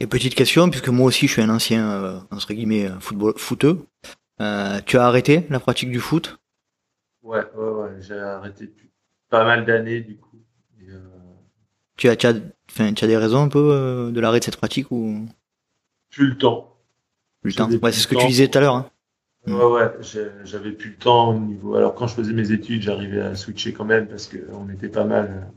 Et 0.00 0.06
petite 0.06 0.34
question, 0.34 0.70
puisque 0.70 0.88
moi 0.88 1.06
aussi 1.06 1.26
je 1.26 1.32
suis 1.32 1.42
un 1.42 1.50
ancien, 1.50 1.88
euh, 1.88 2.18
entre 2.30 2.52
guillemets, 2.52 2.88
football, 3.00 3.34
footeux, 3.36 3.86
euh, 4.40 4.80
tu 4.86 4.98
as 4.98 5.06
arrêté 5.06 5.46
la 5.50 5.60
pratique 5.60 5.90
du 5.90 6.00
foot? 6.00 6.38
Ouais, 7.22 7.44
ouais, 7.56 7.68
ouais, 7.68 7.90
j'ai 8.00 8.18
arrêté 8.18 8.66
depuis 8.66 8.90
pas 9.30 9.44
mal 9.44 9.64
d'années 9.64 10.00
du 10.00 10.16
coup. 10.16 10.40
euh... 10.88 10.98
tu, 11.96 12.08
as, 12.08 12.16
tu, 12.16 12.26
as, 12.26 12.34
tu 12.34 12.82
as 12.82 13.06
des 13.06 13.16
raisons 13.16 13.42
un 13.42 13.48
peu 13.48 13.70
euh, 13.72 14.10
de 14.10 14.20
l'arrêt 14.20 14.40
de 14.40 14.44
cette 14.44 14.56
pratique 14.56 14.90
ou? 14.90 15.26
Plus 16.10 16.28
le 16.28 16.38
temps 16.38 16.70
c'est 17.42 17.92
ce 17.92 18.06
que 18.06 18.16
tu 18.16 18.26
disais 18.26 18.48
tout 18.48 18.56
à 18.56 18.60
l'heure. 18.62 18.74
Hein. 18.74 18.90
Ouais, 19.46 19.64
ouais, 19.64 19.92
j'avais 20.44 20.72
plus 20.72 20.90
le 20.90 20.96
temps 20.96 21.30
au 21.34 21.38
niveau. 21.38 21.74
Alors, 21.76 21.94
quand 21.94 22.06
je 22.06 22.14
faisais 22.14 22.32
mes 22.32 22.50
études, 22.52 22.80
j'arrivais 22.82 23.20
à 23.20 23.34
switcher 23.34 23.72
quand 23.74 23.84
même 23.84 24.06
parce 24.08 24.26
qu'on 24.28 24.68
était 24.70 24.88
pas 24.88 25.04
mal 25.04 25.48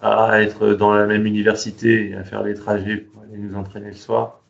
à 0.00 0.42
être 0.42 0.74
dans 0.74 0.92
la 0.94 1.06
même 1.06 1.24
université 1.26 2.10
et 2.10 2.14
à 2.14 2.24
faire 2.24 2.42
les 2.42 2.54
trajets 2.54 2.98
pour 2.98 3.22
aller 3.22 3.38
nous 3.38 3.54
entraîner 3.56 3.88
le 3.88 3.94
soir. 3.94 4.42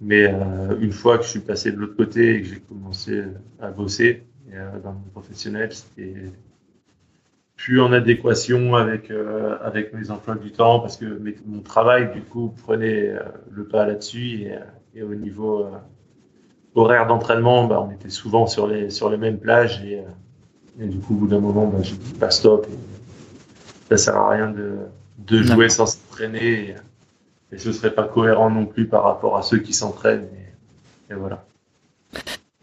Mais 0.00 0.26
euh, 0.26 0.76
une 0.80 0.92
fois 0.92 1.18
que 1.18 1.24
je 1.24 1.28
suis 1.28 1.40
passé 1.40 1.70
de 1.70 1.76
l'autre 1.76 1.96
côté 1.96 2.34
et 2.36 2.42
que 2.42 2.48
j'ai 2.48 2.60
commencé 2.60 3.22
à 3.60 3.70
bosser 3.70 4.24
euh, 4.52 4.80
dans 4.80 4.92
mon 4.92 5.08
professionnel, 5.12 5.72
c'était 5.72 6.14
plus 7.56 7.80
en 7.80 7.92
adéquation 7.92 8.74
avec 8.74 9.10
euh, 9.10 9.58
avec 9.60 9.92
mes 9.92 10.10
emplois 10.10 10.34
du 10.34 10.50
temps 10.50 10.80
parce 10.80 10.96
que 10.96 11.20
mon 11.46 11.60
travail 11.60 12.10
du 12.12 12.22
coup 12.22 12.52
prenait 12.64 13.14
le 13.50 13.64
pas 13.64 13.86
là-dessus 13.86 14.48
et 14.94 15.02
au 15.02 15.14
niveau 15.14 15.64
euh, 15.64 15.70
horaire 16.74 17.06
d'entraînement, 17.06 17.66
bah, 17.66 17.84
on 17.86 17.90
était 17.90 18.10
souvent 18.10 18.46
sur 18.46 18.66
les, 18.66 18.90
sur 18.90 19.10
les 19.10 19.16
mêmes 19.16 19.38
plages. 19.38 19.82
Et, 19.84 19.98
euh, 19.98 20.84
et 20.84 20.86
du 20.86 20.98
coup, 20.98 21.14
au 21.14 21.18
bout 21.18 21.26
d'un 21.26 21.40
moment, 21.40 21.66
bah, 21.66 21.78
j'ai 21.82 21.96
dit 21.96 22.14
bah, 22.18 22.30
stop. 22.30 22.66
Et, 22.70 22.76
ça 23.90 23.96
sert 23.96 24.16
à 24.16 24.30
rien 24.30 24.50
de, 24.50 24.76
de 25.18 25.42
jouer 25.42 25.68
sans 25.68 25.86
s'entraîner. 25.86 26.70
Et, 26.70 26.74
et, 27.52 27.58
ce 27.58 27.72
serait 27.72 27.92
pas 27.92 28.04
cohérent 28.04 28.50
non 28.50 28.66
plus 28.66 28.86
par 28.86 29.02
rapport 29.02 29.36
à 29.36 29.42
ceux 29.42 29.58
qui 29.58 29.72
s'entraînent. 29.72 30.28
Et, 31.10 31.14
voilà. 31.14 31.44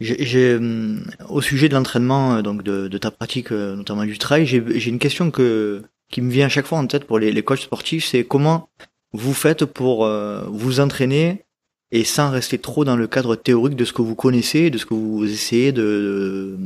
J'ai, 0.00 0.54
hum, 0.54 1.04
au 1.28 1.40
sujet 1.40 1.68
de 1.68 1.74
l'entraînement, 1.74 2.36
euh, 2.36 2.42
donc 2.42 2.62
de, 2.62 2.88
de, 2.88 2.98
ta 2.98 3.10
pratique, 3.10 3.50
notamment 3.50 4.04
du 4.04 4.16
trail, 4.16 4.46
j'ai 4.46 4.88
une 4.88 5.00
question 5.00 5.30
que, 5.30 5.82
qui 6.08 6.22
me 6.22 6.30
vient 6.30 6.46
à 6.46 6.48
chaque 6.48 6.66
fois 6.66 6.78
en 6.78 6.86
tête 6.86 7.04
pour 7.04 7.18
les, 7.18 7.32
les 7.32 7.42
coachs 7.42 7.58
sportifs, 7.58 8.06
c'est 8.06 8.24
comment 8.24 8.70
vous 9.12 9.34
faites 9.34 9.64
pour 9.64 10.06
vous 10.06 10.80
entraîner 10.80 11.44
et 11.90 12.04
sans 12.04 12.30
rester 12.30 12.58
trop 12.58 12.84
dans 12.84 12.96
le 12.96 13.06
cadre 13.06 13.36
théorique 13.36 13.76
de 13.76 13.84
ce 13.84 13.92
que 13.92 14.02
vous 14.02 14.14
connaissez, 14.14 14.70
de 14.70 14.78
ce 14.78 14.86
que 14.86 14.94
vous 14.94 15.24
essayez 15.24 15.72
de 15.72 16.56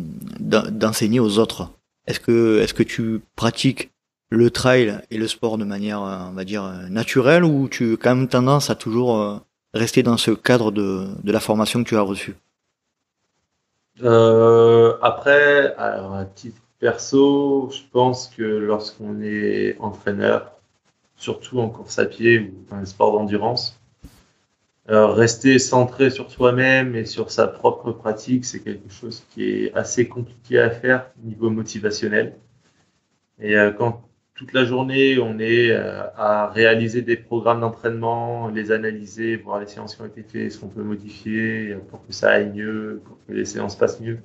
d'enseigner 0.40 1.20
aux 1.20 1.38
autres. 1.38 1.70
Est-ce 2.06 2.20
que 2.20 2.58
est-ce 2.60 2.74
que 2.74 2.82
tu 2.82 3.20
pratiques 3.36 3.90
le 4.30 4.50
trail 4.50 4.98
et 5.10 5.18
le 5.18 5.28
sport 5.28 5.58
de 5.58 5.64
manière 5.64 6.00
on 6.00 6.32
va 6.32 6.44
dire 6.44 6.64
naturelle 6.90 7.44
ou 7.44 7.68
tu 7.68 7.94
as 7.94 7.96
quand 7.96 8.16
même 8.16 8.28
tendance 8.28 8.70
à 8.70 8.74
toujours 8.74 9.16
euh, 9.20 9.36
rester 9.74 10.02
dans 10.02 10.16
ce 10.16 10.30
cadre 10.32 10.72
de, 10.72 11.06
de 11.22 11.32
la 11.32 11.40
formation 11.40 11.84
que 11.84 11.88
tu 11.88 11.96
as 11.96 12.02
reçue? 12.02 12.34
Euh, 14.02 14.96
Après, 15.02 15.74
alors 15.76 16.14
à 16.14 16.24
titre 16.24 16.60
perso, 16.78 17.70
je 17.70 17.82
pense 17.92 18.28
que 18.28 18.42
lorsqu'on 18.42 19.20
est 19.22 19.76
entraîneur, 19.78 20.52
surtout 21.16 21.60
en 21.60 21.68
course 21.68 21.98
à 21.98 22.06
pied 22.06 22.38
ou 22.40 22.64
dans 22.70 22.76
un 22.76 22.84
sport 22.84 23.12
d'endurance, 23.12 23.78
rester 24.88 25.58
centré 25.58 26.10
sur 26.10 26.30
soi-même 26.30 26.96
et 26.96 27.04
sur 27.04 27.30
sa 27.30 27.46
propre 27.46 27.92
pratique, 27.92 28.44
c'est 28.44 28.60
quelque 28.60 28.90
chose 28.90 29.24
qui 29.30 29.44
est 29.44 29.74
assez 29.74 30.08
compliqué 30.08 30.58
à 30.58 30.70
faire 30.70 31.10
au 31.22 31.26
niveau 31.26 31.50
motivationnel. 31.50 32.34
Et 33.40 33.56
euh, 33.56 33.72
quand 33.72 34.02
toute 34.34 34.52
la 34.52 34.64
journée, 34.64 35.18
on 35.18 35.38
est 35.38 35.70
euh, 35.70 36.02
à 36.16 36.48
réaliser 36.48 37.02
des 37.02 37.16
programmes 37.16 37.60
d'entraînement, 37.60 38.48
les 38.48 38.72
analyser, 38.72 39.36
voir 39.36 39.60
les 39.60 39.66
séances 39.66 39.96
qui 39.96 40.02
ont 40.02 40.06
été 40.06 40.22
faites, 40.22 40.52
ce 40.52 40.58
qu'on 40.58 40.68
peut 40.68 40.82
modifier 40.82 41.76
pour 41.90 42.06
que 42.06 42.12
ça 42.12 42.30
aille 42.30 42.50
mieux, 42.50 43.02
pour 43.04 43.18
que 43.26 43.32
les 43.32 43.44
séances 43.44 43.76
passent 43.76 44.00
mieux, 44.00 44.18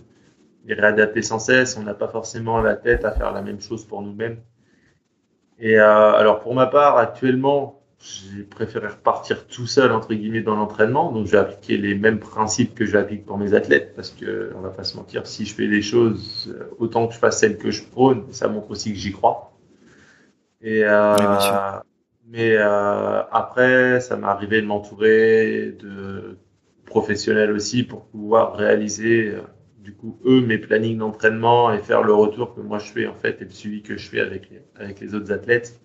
et 0.67 0.73
réadapter 0.73 1.21
sans 1.21 1.39
cesse, 1.39 1.77
on 1.77 1.83
n'a 1.83 1.93
pas 1.93 2.07
forcément 2.07 2.61
la 2.61 2.75
tête 2.75 3.05
à 3.05 3.11
faire 3.11 3.31
la 3.31 3.41
même 3.41 3.61
chose 3.61 3.85
pour 3.85 4.01
nous-mêmes. 4.01 4.37
Et 5.59 5.79
euh, 5.79 6.13
alors 6.13 6.39
pour 6.39 6.53
ma 6.53 6.67
part, 6.67 6.97
actuellement, 6.97 7.76
j'ai 7.99 8.43
préféré 8.43 8.87
repartir 8.87 9.47
tout 9.47 9.65
seul 9.65 9.91
entre 9.91 10.13
guillemets 10.13 10.41
dans 10.41 10.55
l'entraînement. 10.55 11.11
Donc 11.11 11.27
j'ai 11.27 11.37
appliqué 11.37 11.77
les 11.77 11.95
mêmes 11.95 12.19
principes 12.19 12.75
que 12.75 12.85
j'applique 12.85 13.25
pour 13.25 13.37
mes 13.37 13.53
athlètes 13.53 13.93
parce 13.95 14.11
que 14.11 14.51
on 14.55 14.61
va 14.61 14.69
pas 14.69 14.83
se 14.83 14.97
mentir, 14.97 15.25
si 15.25 15.45
je 15.45 15.53
fais 15.55 15.65
les 15.65 15.81
choses 15.81 16.53
euh, 16.55 16.65
autant 16.77 17.07
que 17.07 17.13
je 17.13 17.19
fasse 17.19 17.39
celles 17.39 17.57
que 17.57 17.71
je 17.71 17.83
prône, 17.83 18.25
ça 18.31 18.47
montre 18.47 18.71
aussi 18.71 18.91
que 18.91 18.99
j'y 18.99 19.11
crois. 19.11 19.53
Et 20.61 20.83
euh, 20.83 21.15
mais 22.29 22.55
euh, 22.57 23.23
après, 23.31 23.99
ça 24.01 24.17
m'est 24.17 24.27
arrivé 24.27 24.61
de 24.61 24.67
m'entourer 24.67 25.71
de 25.79 26.37
professionnels 26.85 27.51
aussi 27.51 27.83
pour 27.83 28.05
pouvoir 28.05 28.55
réaliser 28.55 29.33
du 29.79 29.93
coup 29.93 30.19
eux 30.25 30.41
mes 30.41 30.57
plannings 30.57 30.97
d'entraînement 30.97 31.71
et 31.73 31.79
faire 31.79 32.03
le 32.03 32.13
retour 32.13 32.53
que 32.55 32.61
moi 32.61 32.79
je 32.79 32.91
fais 32.91 33.07
en 33.07 33.15
fait 33.15 33.41
et 33.41 33.45
le 33.45 33.51
suivi 33.51 33.81
que 33.81 33.97
je 33.97 34.09
fais 34.09 34.19
avec 34.19 34.49
les, 34.49 34.61
avec 34.75 34.99
les 34.99 35.15
autres 35.15 35.31
athlètes. 35.31 35.79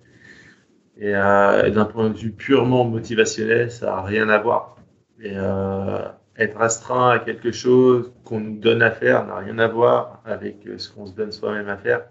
Et, 0.99 1.15
euh, 1.15 1.71
d'un 1.71 1.85
point 1.85 2.11
de 2.11 2.17
vue 2.17 2.33
purement 2.33 2.85
motivationnel, 2.85 3.71
ça 3.71 3.87
n'a 3.87 4.03
rien 4.03 4.29
à 4.29 4.39
voir. 4.39 4.77
Et 5.21 5.33
euh, 5.35 6.05
être 6.37 6.61
astreint 6.61 7.11
à 7.11 7.19
quelque 7.19 7.53
chose 7.53 8.13
qu'on 8.25 8.41
nous 8.41 8.59
donne 8.59 8.83
à 8.83 8.91
faire 8.91 9.27
n'a 9.27 9.37
rien 9.37 9.59
à 9.59 9.69
voir 9.69 10.23
avec 10.25 10.67
ce 10.77 10.91
qu'on 10.91 11.07
se 11.07 11.13
donne 11.13 11.33
soi-même 11.33 11.69
à 11.69 11.77
faire. 11.77 12.05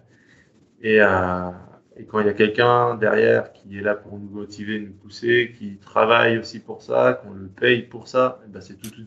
Et, 0.81 1.01
euh, 1.01 1.49
et 1.97 2.05
quand 2.05 2.19
il 2.21 2.27
y 2.27 2.29
a 2.29 2.33
quelqu'un 2.33 2.95
derrière 2.95 3.51
qui 3.53 3.77
est 3.77 3.81
là 3.81 3.95
pour 3.95 4.17
nous 4.17 4.29
motiver, 4.29 4.79
nous 4.79 4.93
pousser, 4.93 5.53
qui 5.57 5.77
travaille 5.77 6.37
aussi 6.37 6.59
pour 6.59 6.81
ça, 6.81 7.21
qu'on 7.21 7.33
le 7.33 7.47
paye 7.47 7.83
pour 7.83 8.07
ça, 8.07 8.39
eh 8.45 8.49
ben 8.49 8.61
c'est 8.61 8.75
tout, 8.75 8.89
tout 8.89 9.03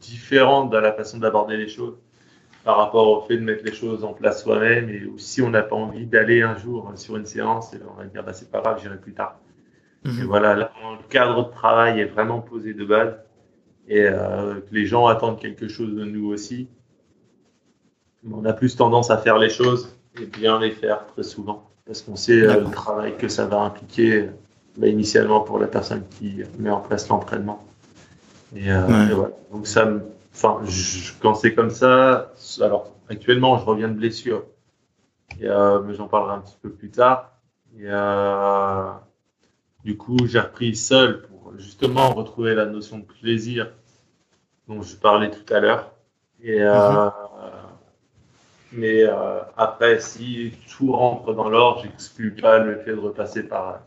différent 0.00 0.64
dans 0.64 0.80
la 0.80 0.92
façon 0.92 1.18
d'aborder 1.18 1.56
les 1.56 1.68
choses 1.68 1.96
par 2.66 2.78
rapport 2.78 3.06
au 3.06 3.20
fait 3.20 3.36
de 3.36 3.44
mettre 3.44 3.64
les 3.64 3.72
choses 3.72 4.02
en 4.02 4.12
place 4.12 4.42
soi-même 4.42 4.90
et 4.90 5.08
si 5.18 5.40
on 5.40 5.50
n'a 5.50 5.62
pas 5.62 5.76
envie 5.76 6.04
d'aller 6.04 6.42
un 6.42 6.58
jour 6.58 6.92
sur 6.96 7.16
une 7.16 7.24
séance, 7.24 7.72
et 7.72 7.78
on 7.88 7.96
va 7.96 8.06
dire 8.06 8.24
bah, 8.24 8.32
c'est 8.32 8.50
pas 8.50 8.60
grave, 8.60 8.80
j'irai 8.82 8.96
plus 8.98 9.14
tard. 9.14 9.38
Et 10.04 10.24
voilà, 10.24 10.56
là, 10.56 10.72
le 10.82 11.08
cadre 11.08 11.46
de 11.46 11.52
travail 11.52 12.00
est 12.00 12.06
vraiment 12.06 12.40
posé 12.40 12.74
de 12.74 12.84
base 12.84 13.14
et 13.86 14.02
euh, 14.02 14.54
que 14.54 14.74
les 14.74 14.84
gens 14.84 15.06
attendent 15.06 15.38
quelque 15.38 15.68
chose 15.68 15.94
de 15.94 16.04
nous 16.04 16.28
aussi. 16.28 16.68
On 18.28 18.44
a 18.44 18.52
plus 18.52 18.74
tendance 18.74 19.12
à 19.12 19.18
faire 19.18 19.38
les 19.38 19.50
choses 19.50 19.96
et 20.20 20.26
bien 20.26 20.58
les 20.58 20.72
faire 20.72 21.06
très 21.06 21.22
souvent 21.22 21.70
parce 21.86 22.02
qu'on 22.02 22.16
sait 22.16 22.42
euh, 22.42 22.62
le 22.62 22.70
travail 22.70 23.16
que 23.16 23.28
ça 23.28 23.46
va 23.46 23.60
impliquer 23.60 24.28
bah, 24.76 24.88
initialement 24.88 25.40
pour 25.40 25.60
la 25.60 25.68
personne 25.68 26.02
qui 26.18 26.42
met 26.58 26.70
en 26.70 26.80
place 26.80 27.08
l'entraînement. 27.08 27.64
Et, 28.56 28.72
euh, 28.72 29.08
et, 29.08 29.12
voilà. 29.12 29.34
Donc 29.52 29.68
ça 29.68 29.84
me 29.84 30.00
enfin, 30.36 30.60
quand 31.20 31.34
c'est 31.34 31.54
comme 31.54 31.70
ça, 31.70 32.32
alors 32.60 32.92
actuellement, 33.08 33.58
je 33.58 33.64
reviens 33.64 33.88
de 33.88 33.94
blessure, 33.94 34.44
et, 35.40 35.48
euh, 35.48 35.80
mais 35.80 35.94
j'en 35.94 36.08
parlerai 36.08 36.34
un 36.34 36.40
petit 36.40 36.58
peu 36.60 36.70
plus 36.70 36.90
tard. 36.90 37.32
Et, 37.78 37.84
euh, 37.86 38.90
du 39.84 39.96
coup, 39.96 40.26
j'ai 40.26 40.40
repris 40.40 40.76
seul 40.76 41.22
pour 41.22 41.56
justement 41.58 42.12
retrouver 42.12 42.54
la 42.54 42.66
notion 42.66 42.98
de 42.98 43.04
plaisir 43.04 43.72
dont 44.68 44.82
je 44.82 44.96
parlais 44.96 45.30
tout 45.30 45.52
à 45.54 45.60
l'heure. 45.60 45.92
Et 46.42 46.60
euh, 46.60 47.04
mhm. 47.04 47.10
mais 48.72 49.04
euh, 49.04 49.40
après, 49.56 50.00
si 50.00 50.52
tout 50.76 50.92
rentre 50.92 51.32
dans 51.34 51.48
l'ordre, 51.48 51.82
j'exclus 51.82 52.34
pas 52.34 52.58
le 52.58 52.78
fait 52.80 52.92
de 52.92 52.98
repasser 52.98 53.42
par 53.42 53.80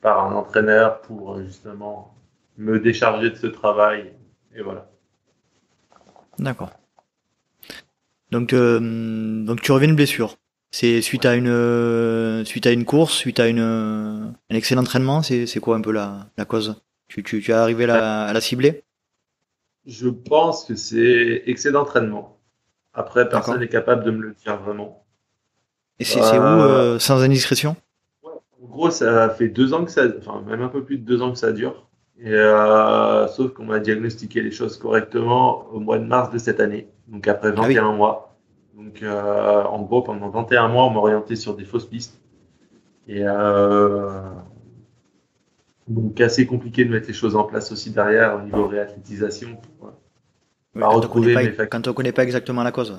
par 0.00 0.26
un 0.26 0.34
entraîneur 0.34 1.00
pour 1.02 1.38
justement 1.40 2.14
me 2.56 2.80
décharger 2.80 3.30
de 3.30 3.36
ce 3.36 3.46
travail. 3.46 4.12
Et 4.54 4.62
voilà. 4.62 4.91
D'accord. 6.38 6.70
Donc, 8.30 8.52
euh, 8.52 9.44
donc 9.44 9.60
tu 9.60 9.72
reviens 9.72 9.88
de 9.88 9.94
blessure. 9.94 10.38
C'est 10.70 11.02
suite 11.02 11.26
à 11.26 11.34
une 11.34 11.48
euh, 11.48 12.44
suite 12.46 12.66
à 12.66 12.70
une 12.70 12.86
course, 12.86 13.12
suite 13.12 13.40
à 13.40 13.48
une 13.48 13.60
un 13.60 14.54
excellent 14.54 14.80
entraînement. 14.80 15.22
C'est 15.22 15.46
c'est 15.46 15.60
quoi 15.60 15.76
un 15.76 15.82
peu 15.82 15.92
la 15.92 16.30
la 16.38 16.46
cause? 16.46 16.82
Tu, 17.08 17.22
tu 17.22 17.42
tu 17.42 17.50
es 17.50 17.54
arrivé 17.54 17.84
la, 17.84 18.24
à 18.24 18.32
la 18.32 18.40
cibler? 18.40 18.82
Je 19.84 20.08
pense 20.08 20.64
que 20.64 20.74
c'est 20.74 21.42
excès 21.46 21.72
d'entraînement. 21.72 22.38
Après, 22.94 23.28
personne 23.28 23.60
n'est 23.60 23.68
capable 23.68 24.04
de 24.04 24.10
me 24.12 24.22
le 24.22 24.32
dire 24.32 24.56
vraiment. 24.56 25.04
Et 25.98 26.04
c'est 26.04 26.20
où, 26.20 26.42
euh, 26.42 26.98
sans 26.98 27.22
indiscrétion? 27.22 27.76
En 28.24 28.66
gros, 28.66 28.90
ça 28.90 29.28
fait 29.28 29.48
deux 29.48 29.74
ans 29.74 29.84
que 29.84 29.90
ça, 29.90 30.04
enfin 30.18 30.42
même 30.46 30.62
un 30.62 30.68
peu 30.68 30.82
plus 30.84 30.96
de 30.96 31.04
deux 31.04 31.20
ans 31.20 31.32
que 31.32 31.38
ça 31.38 31.52
dure. 31.52 31.86
Et 32.24 32.32
euh, 32.32 33.26
sauf 33.28 33.52
qu'on 33.52 33.64
m'a 33.64 33.80
diagnostiqué 33.80 34.40
les 34.42 34.52
choses 34.52 34.78
correctement 34.78 35.66
au 35.72 35.80
mois 35.80 35.98
de 35.98 36.04
mars 36.04 36.30
de 36.30 36.38
cette 36.38 36.60
année, 36.60 36.88
donc 37.08 37.26
après 37.26 37.50
21 37.50 37.88
ah 37.88 37.92
mois. 37.92 38.36
Donc 38.76 39.02
euh, 39.02 39.64
en 39.64 39.82
gros, 39.82 40.02
pendant 40.02 40.28
21 40.28 40.68
mois, 40.68 40.84
on 40.84 40.90
m'a 40.90 41.00
orienté 41.00 41.34
sur 41.34 41.56
des 41.56 41.64
fausses 41.64 41.86
pistes. 41.86 42.20
Et 43.08 43.24
donc 45.88 46.20
assez 46.20 46.46
compliqué 46.46 46.84
de 46.84 46.90
mettre 46.90 47.08
les 47.08 47.12
choses 47.12 47.34
en 47.34 47.42
place 47.42 47.72
aussi 47.72 47.90
derrière 47.90 48.36
au 48.36 48.42
niveau 48.42 48.68
réathlétisation 48.68 49.56
pour, 49.56 49.92
quand, 50.74 50.96
on 50.96 51.00
ne 51.00 51.92
connaît 51.92 52.12
pas 52.12 52.22
exactement 52.22 52.62
la 52.62 52.72
cause. 52.72 52.96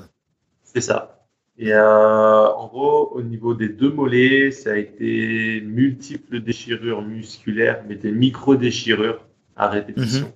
C'est 0.64 0.82
ça. 0.82 1.23
Et 1.58 1.72
euh, 1.72 2.48
en 2.48 2.68
gros, 2.68 3.12
au 3.14 3.22
niveau 3.22 3.54
des 3.54 3.70
deux 3.70 3.92
mollets, 3.92 4.52
ça 4.52 4.72
a 4.72 4.76
été 4.76 5.62
multiples 5.62 6.42
déchirures 6.42 7.04
musculaires, 7.04 7.84
mais 7.88 7.96
des 7.96 8.12
micro-déchirures 8.12 9.24
à 9.56 9.70
répétition, 9.70 10.34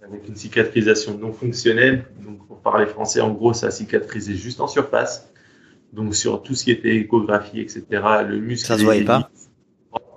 mhm. 0.00 0.12
avec 0.12 0.28
une 0.28 0.36
cicatrisation 0.36 1.18
non 1.18 1.32
fonctionnelle. 1.32 2.04
Donc, 2.24 2.46
pour 2.46 2.60
parler 2.60 2.86
français, 2.86 3.20
en 3.20 3.32
gros, 3.32 3.52
ça 3.52 3.66
a 3.66 3.70
cicatrisé 3.72 4.34
juste 4.34 4.60
en 4.60 4.68
surface. 4.68 5.28
Donc, 5.92 6.14
sur 6.14 6.42
tout 6.42 6.54
ce 6.54 6.64
qui 6.64 6.70
était 6.70 6.96
échographie, 6.96 7.60
etc., 7.60 7.84
le 8.26 8.38
muscle. 8.38 8.66
Ça 8.66 8.78
se 8.78 8.84
voyait 8.84 9.04
pas. 9.04 9.28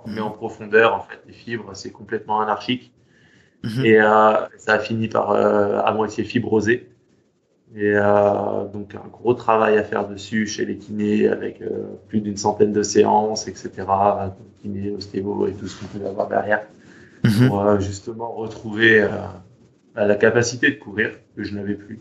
Mais 0.06 0.20
en 0.20 0.30
profondeur, 0.30 0.94
en 0.94 1.00
fait, 1.00 1.18
les 1.26 1.32
fibres, 1.32 1.74
c'est 1.74 1.90
complètement 1.90 2.40
anarchique. 2.40 2.92
Mhm. 3.64 3.84
Et 3.84 4.00
euh, 4.00 4.34
ça 4.56 4.74
a 4.74 4.78
fini 4.78 5.08
par 5.08 5.32
euh, 5.32 5.80
à 5.80 5.92
moitié 5.92 6.22
fibrosé. 6.22 6.88
Et 7.76 7.92
euh, 7.94 8.64
donc 8.72 8.94
un 8.94 9.08
gros 9.08 9.34
travail 9.34 9.76
à 9.76 9.84
faire 9.84 10.08
dessus 10.08 10.46
chez 10.46 10.64
les 10.64 10.78
kinés 10.78 11.28
avec 11.28 11.62
plus 12.08 12.20
d'une 12.20 12.36
centaine 12.36 12.72
de 12.72 12.82
séances, 12.82 13.46
etc. 13.46 13.70
Kiné, 14.62 14.90
ostéo 14.90 15.46
et 15.46 15.52
tout 15.52 15.68
ce 15.68 15.78
qu'on 15.78 15.98
peut 15.98 16.06
avoir 16.06 16.28
derrière 16.28 16.62
mhm. 17.24 17.48
pour 17.48 17.80
justement 17.80 18.32
retrouver 18.32 19.06
la 19.94 20.14
capacité 20.14 20.70
de 20.70 20.76
courir 20.76 21.10
que 21.36 21.42
je 21.44 21.54
n'avais 21.54 21.74
plus. 21.74 22.00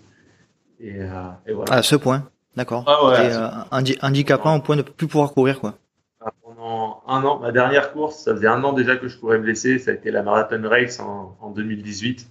Et, 0.80 0.99
et, 1.45 1.53
voilà. 1.53 1.74
À 1.74 1.84
ce 1.84 1.95
point, 1.97 2.30
d'accord. 2.55 2.86
Ah 2.88 3.05
ouais, 3.07 3.95
handicapant 4.01 4.55
au 4.55 4.61
point 4.61 4.78
de 4.78 4.84
plus 4.84 5.07
pouvoir 5.07 5.34
courir 5.34 5.59
quoi? 5.59 5.78
Un 7.07 7.24
an. 7.24 7.39
Ma 7.39 7.51
dernière 7.51 7.93
course, 7.93 8.24
ça 8.24 8.36
faisait 8.36 8.47
un 8.47 8.63
an 8.63 8.74
déjà 8.74 8.97
que 8.97 9.07
je 9.07 9.18
courais 9.18 9.38
blessé. 9.38 9.80
Ça 9.80 9.91
a 9.91 9.93
été 9.93 10.11
la 10.11 10.24
Marathon 10.24 10.61
Race 10.63 10.99
en, 10.99 11.51
2018. 11.51 12.28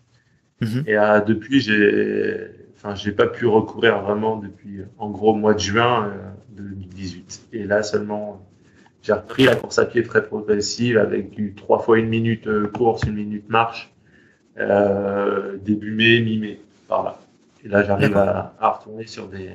Mhm. 0.61 0.85
Et 0.87 0.99
euh, 0.99 1.21
depuis, 1.21 1.61
j'ai, 1.61 2.51
enfin, 2.87 2.95
j'ai 2.95 3.13
pas 3.13 3.27
pu 3.27 3.47
recourir 3.47 4.01
vraiment 4.01 4.37
depuis, 4.37 4.81
en 4.99 5.11
gros, 5.11 5.35
mois 5.35 5.55
de 5.55 5.59
juin 5.59 6.13
2018. 6.51 7.49
Euh, 7.55 7.59
Et 7.59 7.65
là 7.65 7.83
seulement, 7.83 8.47
j'ai 9.03 9.13
repris 9.13 9.45
la 9.45 9.57
course 9.57 9.79
à 9.79 9.87
pied 9.87 10.03
très 10.03 10.25
progressive 10.25 10.99
avec 10.99 11.31
du 11.31 11.55
trois 11.55 11.81
fois 11.81 11.99
une 11.99 12.09
minute 12.09 12.47
euh, 12.47 12.69
course, 12.69 13.03
une 13.05 13.15
minute 13.15 13.49
marche, 13.49 13.93
début 14.57 15.93
mai, 15.93 16.21
mi-mai, 16.21 16.61
par 16.89 17.03
là. 17.03 17.19
Et 17.65 17.69
là, 17.69 17.83
j'arrive 17.83 18.17
à, 18.17 18.55
à, 18.61 18.71
retourner 18.71 19.07
sur 19.07 19.29
des, 19.29 19.51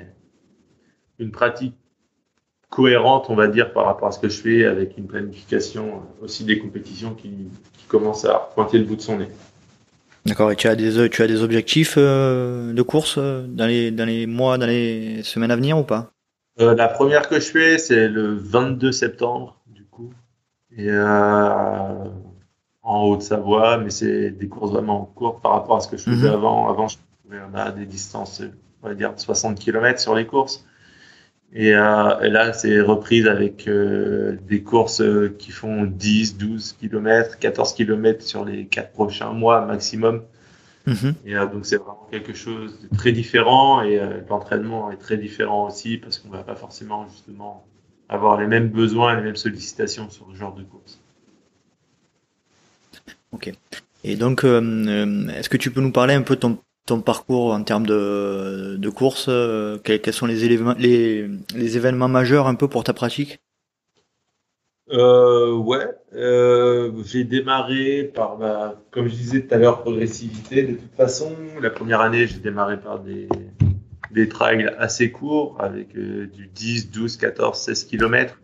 une 1.17 1.32
pratique 1.32 1.75
cohérente, 2.69 3.29
on 3.29 3.36
va 3.36 3.47
dire, 3.47 3.73
par 3.73 3.86
rapport 3.86 4.09
à 4.09 4.11
ce 4.11 4.19
que 4.19 4.29
je 4.29 4.41
fais, 4.41 4.65
avec 4.65 4.97
une 4.97 5.07
planification 5.07 6.03
aussi 6.21 6.43
des 6.43 6.59
compétitions 6.59 7.15
qui, 7.15 7.29
qui 7.77 7.86
commencent 7.88 8.25
à 8.25 8.51
pointer 8.53 8.77
le 8.77 8.84
bout 8.84 8.95
de 8.95 9.01
son 9.01 9.17
nez. 9.17 9.27
D'accord. 10.26 10.51
Et 10.51 10.55
tu 10.55 10.67
as 10.67 10.76
des 10.76 11.09
tu 11.09 11.22
as 11.24 11.28
des 11.28 11.41
objectifs 11.41 11.95
euh, 11.97 12.74
de 12.74 12.82
course 12.82 13.15
euh, 13.17 13.45
dans 13.47 13.65
les 13.65 13.91
dans 13.91 14.05
les 14.05 14.28
mois, 14.28 14.57
dans 14.57 14.67
les 14.67 15.24
semaines 15.24 15.51
à 15.51 15.55
venir 15.55 15.78
ou 15.78 15.84
pas? 15.84 16.11
Euh, 16.59 16.76
La 16.76 16.88
première 16.88 17.28
que 17.28 17.39
je 17.39 17.51
fais, 17.51 17.78
c'est 17.78 18.07
le 18.07 18.36
22 18.36 18.91
septembre, 18.91 19.59
du 19.67 19.86
coup, 19.86 20.11
et 20.78 20.91
en 22.84 23.03
Haute-Savoie, 23.03 23.78
mais 23.78 23.89
c'est 23.89 24.32
des 24.32 24.47
courses 24.47 24.72
vraiment 24.72 25.11
courtes 25.15 25.41
par 25.41 25.53
rapport 25.53 25.78
à 25.78 25.80
ce 25.80 25.88
que 25.88 25.97
je 25.97 26.03
faisais 26.03 26.28
mhm. 26.28 26.34
avant. 26.34 26.69
Avant, 26.69 26.88
je 26.88 26.97
on 27.32 27.57
a 27.57 27.72
des 27.72 27.86
distances, 27.86 28.41
on 28.84 28.89
va 28.89 28.93
dire 28.93 29.13
60 29.15 29.57
km 29.57 29.99
sur 29.99 30.15
les 30.15 30.26
courses. 30.26 30.65
Et, 31.54 31.76
euh, 31.76 32.20
et 32.22 32.30
là, 32.30 32.54
c'est 32.54 32.80
reprise 32.80 33.28
avec 33.28 33.68
euh, 33.68 34.38
des 34.47 34.64
courses 34.64 35.02
euh, 35.02 35.36
qui 35.38 35.52
font 35.52 35.84
10, 35.84 36.38
12 36.38 36.78
km, 36.80 37.39
14 37.39 37.74
km 37.74 38.24
sur 38.24 38.45
les 38.45 38.68
quatre 38.68 38.91
prochains 38.91 39.34
mois 39.34 39.66
maximum. 39.66 40.24
Mhm. 40.88 41.14
Et 41.26 41.34
donc, 41.34 41.66
c'est 41.66 41.76
vraiment 41.76 42.08
quelque 42.10 42.34
chose 42.34 42.80
de 42.82 42.95
très 42.95 43.12
différent. 43.12 43.82
Et 43.84 44.02
l'entraînement 44.30 44.91
est 44.91 44.97
très 44.97 45.18
différent 45.18 45.68
aussi 45.68 45.97
parce 45.97 46.18
qu'on 46.18 46.30
va 46.30 46.43
pas 46.43 46.56
forcément 46.56 47.08
justement 47.10 47.68
avoir 48.10 48.39
les 48.39 48.47
mêmes 48.47 48.70
besoins, 48.70 49.16
les 49.16 49.22
mêmes 49.22 49.36
sollicitations 49.36 50.10
sur 50.10 50.28
ce 50.32 50.38
genre 50.38 50.56
de 50.56 50.64
course. 50.64 50.99
Ok. 53.32 53.54
Et 54.04 54.16
donc, 54.16 54.43
est-ce 54.43 55.49
que 55.49 55.58
tu 55.58 55.70
peux 55.70 55.82
nous 55.82 55.91
parler 55.91 56.16
un 56.16 56.24
peu 56.24 56.34
de 56.36 56.39
ton 56.39 56.58
ton 56.86 57.01
parcours 57.01 57.53
en 57.53 57.63
termes 57.63 57.86
de, 57.86 58.89
course 58.89 59.27
euh, 59.29 59.77
quels, 59.84 60.13
sont 60.13 60.25
les, 60.25 61.77
événements 61.77 62.07
majeurs 62.07 62.47
un 62.47 62.55
peu 62.55 62.67
pour 62.67 62.84
ta 62.84 62.93
pratique? 62.93 63.39
Euh, 64.91 65.55
Ouais, 65.55 65.88
euh, 66.15 66.91
j'ai 67.05 67.23
démarré 67.23 68.11
par, 68.13 68.38
ma, 68.38 68.75
comme 68.89 69.07
je 69.07 69.13
disais 69.13 69.41
tout 69.41 69.53
à 69.53 69.57
l'heure, 69.57 69.82
progressivité. 69.82 70.63
De 70.63 70.73
toute 70.73 70.95
façon, 70.95 71.34
la 71.61 71.69
première 71.69 72.01
année, 72.01 72.27
j'ai 72.27 72.39
démarré 72.39 72.79
par 72.79 72.99
des, 72.99 73.29
des 74.11 74.27
trails 74.27 74.73
assez 74.77 75.11
courts 75.11 75.55
avec 75.59 75.93
du 75.93 76.49
10, 76.53 76.91
12, 76.91 77.17
14, 77.17 77.57
16 77.57 77.86
km. 77.86 78.41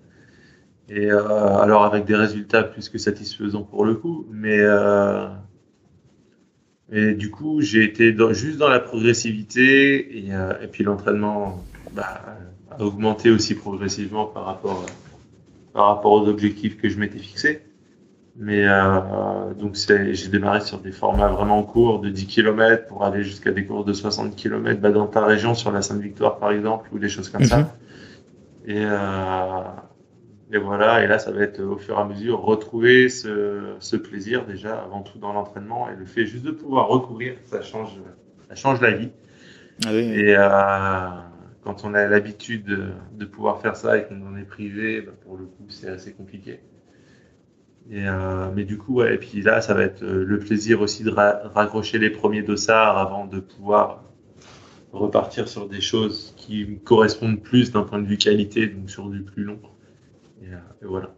Et 0.90 1.10
alors 1.10 1.84
avec 1.84 2.06
des 2.06 2.16
résultats 2.16 2.64
plus 2.64 2.88
que 2.88 2.98
satisfaisants 2.98 3.64
pour 3.64 3.84
le 3.84 3.96
coup, 3.96 4.26
mais 4.32 4.60
et 6.92 7.14
du 7.14 7.30
coup, 7.30 7.62
j'ai 7.62 7.84
été 7.84 8.14
dans, 8.14 8.32
juste 8.34 8.58
dans 8.58 8.70
la 8.70 8.80
progressivité 8.80 10.18
et, 10.18 10.34
euh, 10.34 10.54
et 10.62 10.68
puis 10.68 10.84
l'entraînement 10.84 11.64
bah, 11.92 12.22
a 12.72 12.84
augmenté 12.84 13.30
aussi 13.30 13.56
progressivement 13.56 14.26
par 14.26 14.46
rapport, 14.46 14.86
par 15.74 15.88
rapport 15.88 16.14
aux 16.14 16.28
objectifs 16.28 16.78
que 16.78 16.88
je 16.88 16.98
m'étais 16.98 17.20
fixés. 17.20 17.62
Mais 18.40 18.68
euh, 18.68 19.54
donc 19.60 19.76
j'ai 19.76 20.28
démarré 20.28 20.62
sur 20.62 20.78
des 20.78 20.92
formats 20.92 21.28
vraiment 21.28 21.64
courts 21.64 22.00
de 22.00 22.10
10 22.10 22.28
km 22.28 22.86
pour 22.86 23.04
aller 23.04 23.24
jusqu'à 23.24 23.52
des 23.52 23.66
courses 23.66 23.86
de 23.86 23.94
60 23.94 24.36
km 24.36 24.80
bah, 24.80 24.92
dans 24.92 25.08
ta 25.08 25.26
région 25.26 25.56
sur 25.56 25.72
la 25.72 25.82
Sainte-Victoire 25.82 26.38
par 26.38 26.52
exemple 26.52 26.88
ou 26.94 27.00
des 27.00 27.10
choses 27.10 27.30
comme 27.30 27.44
ça. 27.44 27.58
Mhm. 27.58 27.66
Et, 28.68 28.86
euh, 28.86 29.62
et 30.52 30.58
voilà, 30.58 31.04
et 31.04 31.08
là, 31.08 31.20
ça 31.20 31.32
va 31.32 31.42
être 31.42 31.62
au 31.62 31.78
fur 31.78 31.98
et 31.98 32.02
à 32.02 32.06
mesure 32.06 32.42
retrouver 32.42 33.10
ce, 33.10 33.76
ce 33.80 33.98
plaisir 33.98 34.46
déjà 34.46 34.82
avant 34.82 35.02
tout 35.02 35.20
dans 35.20 35.34
l'entraînement 35.34 35.90
et 35.90 35.96
le 35.96 36.06
fait 36.06 36.26
juste 36.26 36.46
de 36.46 36.52
pouvoir 36.52 36.88
recourir, 36.88 37.36
ça 37.44 37.62
change, 37.62 37.92
ça 38.48 38.56
change 38.56 38.80
la 38.80 38.92
vie. 38.92 39.10
Ah 39.86 39.90
oui, 39.92 40.00
Et 40.00 40.36
euh, 40.38 41.10
quand 41.64 41.84
on 41.84 41.94
a 41.94 42.08
l'habitude 42.08 42.64
de, 42.64 42.86
de, 43.12 43.26
pouvoir 43.26 43.62
faire 43.62 43.76
ça 43.76 43.98
et 43.98 44.06
qu'on 44.06 44.26
en 44.26 44.38
est 44.38 44.46
privé, 44.46 45.02
bah, 45.02 45.12
pour 45.24 45.38
le 45.38 45.46
coup, 45.46 45.66
c'est 45.68 45.90
assez 45.90 46.14
compliqué. 46.14 46.62
Et 47.92 48.08
euh, 48.08 48.50
mais 48.56 48.64
du 48.64 48.78
coup, 48.78 48.96
ouais, 48.96 49.16
et 49.16 49.18
puis 49.18 49.42
là, 49.42 49.62
ça 49.62 49.74
va 49.74 49.84
être 49.84 50.04
euh, 50.04 50.24
le 50.26 50.40
plaisir 50.40 50.82
aussi 50.82 51.04
de 51.04 51.12
raccrocher 51.12 52.00
les 52.00 52.10
premiers 52.10 52.42
dossards 52.42 52.98
avant 52.98 53.26
de 53.26 53.40
pouvoir 53.40 54.04
repartir 54.94 55.48
sur 55.48 55.68
des 55.68 55.82
choses 55.82 56.34
qui 56.38 56.66
me 56.66 56.78
correspondent 56.78 57.42
plus 57.42 57.72
d'un 57.72 57.84
point 57.84 58.00
de 58.00 58.08
vue 58.08 58.18
qualité, 58.18 58.68
donc 58.68 58.90
sur 58.90 59.10
du 59.10 59.22
plus 59.22 59.44
long. 59.44 59.60
Euh, 60.44 60.56
et, 60.82 60.86
voilà. 60.86 61.14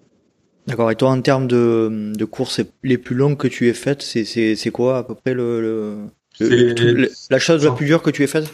D'accord. 0.67 0.91
Et 0.91 0.95
toi, 0.95 1.09
en 1.09 1.22
termes 1.22 1.47
de, 1.47 2.13
de, 2.15 2.26
courses 2.26 2.61
les 2.84 2.97
plus 2.97 3.15
longues 3.15 3.38
que 3.38 3.47
tu 3.47 3.67
aies 3.67 3.74
faites, 3.74 4.01
c'est 4.01 4.72
quoi 4.72 4.99
à 4.99 5.03
peu 5.03 5.15
près 5.15 5.34
le, 5.34 5.61
le, 5.61 7.09
la 7.30 7.39
chose 7.39 7.65
la 7.65 7.72
plus 7.72 7.86
dure 7.86 8.01
que 8.01 8.09
tu 8.11 8.24
aies 8.24 8.28
faite? 8.28 8.53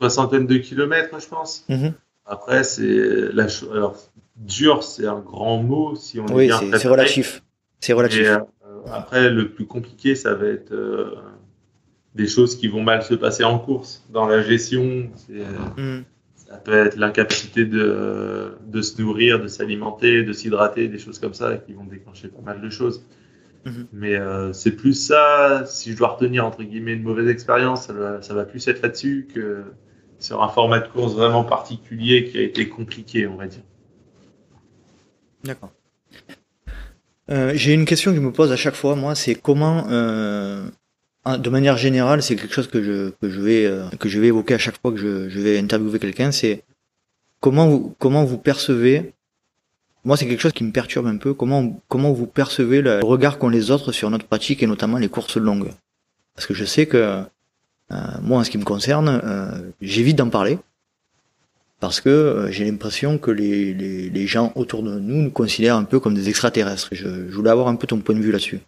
Soixantaine 0.00 0.46
de 0.46 0.58
kilomètres, 0.58 1.18
je 1.18 1.28
pense. 1.28 1.64
Mhm. 1.68 1.92
Après, 2.26 2.64
c'est 2.64 3.32
la 3.32 3.46
alors 3.72 3.96
dur, 4.36 4.82
c'est 4.82 5.06
un 5.06 5.20
grand 5.20 5.62
mot 5.62 5.94
si 5.96 6.20
on 6.20 6.26
oui, 6.26 6.50
c'est 6.76 6.88
relatif. 6.88 7.42
C'est 7.80 7.92
relatif. 7.92 8.26
Euh, 8.26 8.40
après, 8.92 9.30
le 9.30 9.50
plus 9.50 9.66
compliqué, 9.66 10.14
ça 10.14 10.34
va 10.34 10.46
être 10.46 10.72
euh, 10.72 11.14
des 12.14 12.26
choses 12.26 12.56
qui 12.56 12.68
vont 12.68 12.82
mal 12.82 13.02
se 13.02 13.14
passer 13.14 13.44
en 13.44 13.58
course, 13.58 14.04
dans 14.10 14.26
la 14.26 14.42
gestion. 14.42 15.10
Mhm. 15.76 16.04
Ça 16.48 16.56
peut 16.58 16.86
être 16.86 16.96
l'incapacité 16.96 17.64
de, 17.64 18.56
de 18.66 18.82
se 18.82 19.00
nourrir, 19.02 19.40
de 19.40 19.48
s'alimenter, 19.48 20.22
de 20.22 20.32
s'hydrater, 20.32 20.88
des 20.88 20.98
choses 20.98 21.18
comme 21.18 21.34
ça 21.34 21.56
qui 21.56 21.72
vont 21.72 21.84
déclencher 21.84 22.28
pas 22.28 22.42
mal 22.42 22.60
de 22.60 22.70
choses. 22.70 23.04
Mhm. 23.66 23.86
Mais 23.92 24.14
euh, 24.14 24.52
c'est 24.52 24.70
plus 24.70 24.94
ça, 24.94 25.64
si 25.66 25.92
je 25.92 25.96
dois 25.96 26.08
retenir 26.08 26.46
entre 26.46 26.62
guillemets 26.62 26.92
une 26.92 27.02
mauvaise 27.02 27.28
expérience, 27.28 27.88
ça 27.88 28.34
va, 28.34 28.44
plus 28.44 28.66
être 28.68 28.80
là-dessus 28.80 29.26
que 29.34 29.64
sur 30.20 30.42
un 30.42 30.48
format 30.48 30.78
de 30.78 30.88
course 30.88 31.14
vraiment 31.14 31.44
particulier 31.44 32.24
qui 32.24 32.38
a 32.38 32.42
été 32.42 32.68
compliqué, 32.68 33.26
on 33.26 33.36
va 33.36 33.48
dire. 33.48 33.62
D'accord. 35.44 35.72
Euh, 37.28 37.52
j'ai 37.54 37.74
une 37.74 37.86
question 37.86 38.12
que 38.12 38.16
je 38.16 38.22
me 38.22 38.30
pose 38.32 38.52
à 38.52 38.56
chaque 38.56 38.76
fois, 38.76 38.94
moi, 38.94 39.16
c'est 39.16 39.34
comment, 39.34 39.86
euh, 39.90 40.68
de 41.26 41.50
manière 41.50 41.76
générale, 41.76 42.22
c'est 42.22 42.36
quelque 42.36 42.54
chose 42.54 42.68
que 42.68 42.82
je, 42.82 43.10
que 43.20 43.28
je 43.28 43.40
vais 43.40 43.70
que 43.98 44.08
je 44.08 44.20
vais 44.20 44.28
évoquer 44.28 44.54
à 44.54 44.58
chaque 44.58 44.80
fois 44.80 44.92
que 44.92 44.98
je, 44.98 45.28
je 45.28 45.40
vais 45.40 45.58
interviewer 45.58 45.98
quelqu'un, 45.98 46.30
c'est 46.30 46.62
comment 47.40 47.66
vous 47.66 47.94
comment 47.98 48.24
vous 48.24 48.38
percevez 48.38 49.12
moi, 50.06 50.16
c'est 50.16 50.28
quelque 50.28 50.40
chose 50.40 50.52
qui 50.52 50.62
me 50.62 50.70
perturbe 50.70 51.08
un 51.08 51.16
peu. 51.16 51.34
Comment, 51.34 51.82
comment 51.88 52.12
vous 52.12 52.28
percevez 52.28 52.80
le 52.80 53.00
regard 53.00 53.38
qu'ont 53.38 53.48
les 53.48 53.72
autres 53.72 53.90
sur 53.90 54.08
notre 54.08 54.24
pratique 54.24 54.62
et 54.62 54.68
notamment 54.68 54.98
les 54.98 55.08
courses 55.08 55.36
longues 55.36 55.72
Parce 56.36 56.46
que 56.46 56.54
je 56.54 56.64
sais 56.64 56.86
que 56.86 57.24
euh, 57.90 57.96
moi, 58.22 58.38
en 58.38 58.44
ce 58.44 58.50
qui 58.50 58.56
me 58.56 58.64
concerne, 58.64 59.20
euh, 59.24 59.72
j'évite 59.80 60.16
d'en 60.16 60.28
parler 60.28 60.60
parce 61.80 62.00
que 62.00 62.08
euh, 62.08 62.52
j'ai 62.52 62.64
l'impression 62.64 63.18
que 63.18 63.32
les, 63.32 63.74
les, 63.74 64.08
les, 64.08 64.26
gens 64.28 64.52
autour 64.54 64.84
de 64.84 64.96
nous 65.00 65.22
nous 65.22 65.30
considèrent 65.30 65.74
un 65.74 65.82
peu 65.82 65.98
comme 65.98 66.14
des 66.14 66.28
extraterrestres. 66.28 66.90
Je, 66.92 67.28
je 67.28 67.34
voulais 67.34 67.50
avoir 67.50 67.66
un 67.66 67.74
peu 67.74 67.88
ton 67.88 67.98
point 67.98 68.14
de 68.14 68.20
vue 68.20 68.30
là-dessus. 68.30 68.60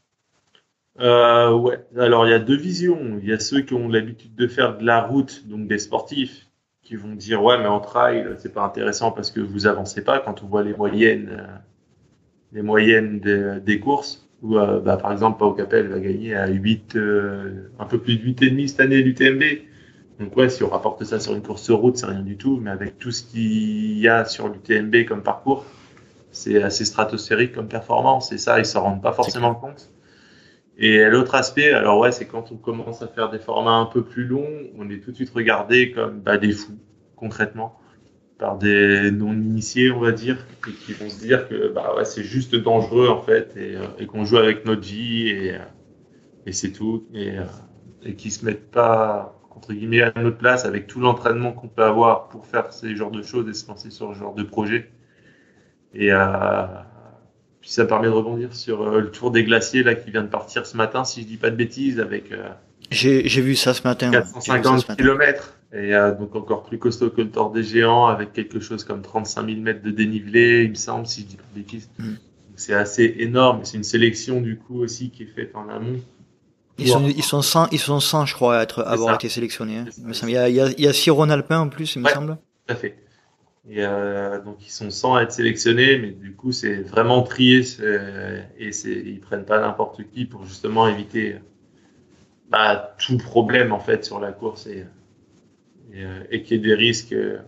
Euh, 1.01 1.53
ouais. 1.53 1.78
Alors 1.96 2.26
il 2.26 2.30
y 2.30 2.34
a 2.34 2.38
deux 2.38 2.57
visions. 2.57 3.18
Il 3.22 3.28
y 3.28 3.32
a 3.32 3.38
ceux 3.38 3.61
qui 3.61 3.74
ont 3.74 3.88
l'habitude 3.88 4.34
de 4.34 4.46
faire 4.46 4.78
de 4.78 4.84
la 4.84 5.03
route, 5.03 5.46
donc 5.49 5.68
des 5.68 5.78
sportifs, 5.78 6.49
qui 6.82 6.96
vont 6.96 7.14
dire 7.14 7.42
ouais 7.42 7.59
mais 7.59 7.66
en 7.66 7.80
trail 7.80 8.26
c'est 8.38 8.53
pas 8.53 8.64
intéressant 8.64 9.12
parce 9.12 9.30
que 9.30 9.40
vous 9.40 9.66
avancez 9.66 10.03
pas 10.03 10.20
quand 10.20 10.42
on 10.42 10.46
voit 10.46 10.62
les 10.62 10.74
moyennes 10.74 11.28
euh, 11.38 11.46
les 12.53 12.62
moyennes 12.62 13.20
des 13.20 13.80
courses. 13.80 14.24
Où 14.40 14.57
euh, 14.57 14.80
bah, 14.80 14.96
par 14.96 15.11
exemple 15.12 15.38
Pau 15.38 15.53
Capel 15.53 15.88
va 15.88 15.99
gagner 15.99 16.34
à 16.34 16.46
8 16.46 16.94
euh, 16.94 17.72
un 17.80 17.86
peu 17.86 17.99
plus 17.99 18.16
de 18.16 18.22
8 18.22 18.42
et 18.42 18.51
demi 18.51 18.68
cette 18.68 18.78
année 18.78 19.03
l'UTMB 19.03 19.42
donc 20.20 20.36
ouais 20.36 20.49
si 20.49 20.62
on 20.62 20.68
rapporte 20.68 21.03
ça 21.03 21.18
sur 21.18 21.34
une 21.34 21.42
course 21.42 21.70
route 21.70 21.96
c'est 21.96 22.07
rien 22.07 22.22
du 22.22 22.36
tout. 22.36 22.59
Mais 22.62 22.70
avec 22.70 22.99
tout 22.99 23.11
ce 23.11 23.22
qu'il 23.22 23.99
y 23.99 24.09
a 24.09 24.24
sur 24.24 24.49
l'UTMB 24.49 25.05
comme 25.07 25.22
parcours 25.22 25.66
c'est 26.30 26.62
assez 26.62 26.84
stratosphérique 26.84 27.53
comme 27.53 27.68
performance. 27.68 28.32
Et 28.32 28.38
ça 28.38 28.59
ils 28.59 28.66
s'en 28.66 28.82
rendent 28.82 29.03
pas 29.03 29.12
forcément 29.12 29.55
compte 29.55 29.90
et 30.79 31.05
l'autre 31.11 31.35
aspect, 31.35 31.72
alors 31.72 31.99
ouais, 31.99 32.12
c'est 32.12 32.26
quand 32.26 32.53
on 32.53 32.57
commence 32.57 33.03
à 33.03 33.09
faire 33.09 33.31
des 33.31 33.41
formats 33.41 33.72
un 33.72 33.87
peu 33.87 34.05
plus 34.05 34.24
longs, 34.24 34.70
on 34.79 34.89
est 34.91 34.99
tout 34.99 35.11
de 35.11 35.16
suite 35.16 35.31
regardé 35.31 35.91
comme 35.91 36.20
bah, 36.20 36.39
des 36.39 36.53
fous, 36.53 36.79
concrètement, 37.16 37.79
par 38.39 38.59
des 38.59 39.11
non-initiés, 39.11 39.91
on 39.91 39.99
va 39.99 40.12
dire, 40.12 40.47
et 40.68 40.72
qui 40.72 40.93
vont 40.93 41.09
se 41.11 41.18
dire 41.18 41.49
que 41.49 41.68
bah 41.72 41.95
ouais, 41.97 42.05
c'est 42.05 42.22
juste 42.22 42.55
dangereux 42.55 43.09
en 43.09 43.20
fait, 43.20 43.57
et, 43.57 43.76
euh, 43.76 44.07
qu'on 44.07 44.24
joue 44.24 44.37
avec 44.37 44.64
notre 44.64 44.83
vie 44.83 45.29
et, 45.29 45.55
euh, 45.55 45.59
et 46.47 46.53
c'est 46.53 46.70
tout, 46.70 47.09
et, 47.12 47.39
euh, 47.39 47.45
et 48.05 48.14
qui 48.14 48.31
se 48.31 48.45
mettent 48.45 48.70
pas 48.70 49.35
entre 49.51 49.72
guillemets 49.72 50.03
à 50.03 50.12
notre 50.22 50.39
place 50.39 50.64
avec 50.64 50.87
tout 50.87 51.01
l'entraînement 51.01 51.53
qu'on 51.53 51.66
peut 51.66 51.83
avoir 51.83 52.29
pour 52.29 52.47
faire 52.47 52.72
ces 52.72 52.95
genres 52.95 53.11
de 53.11 53.22
choses 53.22 53.49
et 53.49 53.55
se 53.55 53.66
lancer 53.66 53.91
sur 53.91 54.14
ce 54.14 54.18
genre 54.20 54.35
de 54.35 54.45
projet. 54.45 54.93
Et 55.95 56.12
euh, 56.12 56.66
puis 57.69 57.75
ça 57.75 57.85
permet 57.85 58.07
de 58.07 58.12
rebondir 58.12 58.55
sur 58.55 58.81
euh, 58.81 59.03
le 59.03 59.11
tour 59.11 59.31
des 59.31 59.45
glaciers 59.45 59.83
là 59.83 59.95
qui 59.95 60.11
vient 60.11 60.23
de 60.23 60.29
partir 60.29 60.64
ce 60.64 60.75
matin, 60.75 61.05
si 61.05 61.21
je 61.21 61.27
dis 61.27 61.37
pas 61.37 61.51
de 61.51 61.55
bêtises, 61.55 62.01
avec. 62.01 62.33
Euh, 62.33 62.49
j'ai 62.91 63.43
vu 63.43 63.55
ça 63.57 63.75
ce 63.75 63.83
matin. 63.83 64.11
450 64.11 64.97
km 64.97 65.53
et 65.75 65.95
euh, 65.95 66.14
donc 66.14 66.35
encore 66.35 66.62
plus 66.62 66.79
costaud 66.79 67.11
que 67.11 67.21
le 67.21 67.29
tour 67.29 67.51
des 67.51 67.62
géants 67.62 68.07
avec 68.07 68.33
quelque 68.33 68.59
chose 68.59 68.85
comme 68.85 69.03
35 69.03 69.47
000 69.47 69.61
mètres 69.61 69.83
de 69.83 69.91
dénivelé, 69.91 70.62
il 70.62 70.71
me 70.71 70.77
semble, 70.77 71.07
si 71.07 71.21
je 71.21 71.27
dis 71.27 71.37
pas 71.37 71.43
de 71.55 71.61
bêtises. 71.61 71.91
Mm. 71.99 72.12
C'est 72.57 72.73
assez 72.73 73.16
énorme. 73.19 73.61
C'est 73.64 73.77
une 73.77 73.85
sélection 73.85 74.41
du 74.41 74.57
coup 74.57 74.81
aussi 74.81 75.11
qui 75.11 75.25
est 75.25 75.27
faite 75.37 75.51
en 75.55 75.69
amont. 75.69 76.01
Ils 76.79 76.89
sont, 76.89 77.07
ils 77.07 77.23
sont 77.23 77.43
100, 77.43 77.69
ils 77.73 77.79
sont 77.79 78.01
100, 78.01 78.25
je 78.25 78.35
crois, 78.35 78.61
à 78.61 78.62
être, 78.62 78.83
avoir 78.83 79.16
été 79.16 79.29
sélectionnés. 79.29 79.81
Hein. 79.81 79.85
Il, 80.23 80.31
y 80.31 80.39
a, 80.39 80.49
il, 80.49 80.55
y 80.55 80.61
a, 80.62 80.71
il 80.71 80.85
y 80.85 80.89
a 80.89 80.95
six 80.95 81.11
Alpin 81.11 81.61
en 81.61 81.69
plus, 81.69 81.97
il 81.97 82.03
me 82.03 82.09
semble. 82.09 82.39
Tout 82.66 82.73
à 82.73 82.77
fait. 82.77 82.97
Et 83.71 83.85
euh, 83.85 84.41
donc 84.41 84.66
ils 84.66 84.71
sont 84.71 84.91
sans 84.91 85.19
être 85.19 85.33
sélectionnés, 85.33 85.99
mais 85.99 86.11
du 86.11 86.33
coup 86.35 86.53
c'est 86.53 86.81
vraiment 86.81 87.23
trié 87.23 87.62
et 88.59 88.73
c'est 88.73 88.91
ils 88.91 89.21
prennent 89.21 89.45
pas 89.45 89.61
n'importe 89.61 90.03
qui 90.11 90.25
pour 90.25 90.45
justement 90.45 90.89
éviter 90.89 91.37
bah, 92.51 92.97
tout 92.99 93.19
problème 93.19 93.73
en 93.73 93.81
fait 93.81 94.05
sur 94.05 94.21
la 94.21 94.33
course 94.33 94.66
et 94.66 94.87
et, 95.93 96.05
euh, 96.05 96.21
et 96.31 96.43
qu'il 96.43 96.57
y 96.57 96.61
ait 96.61 96.62
des 96.62 96.75
risques 96.75 97.12
euh, 97.12 97.39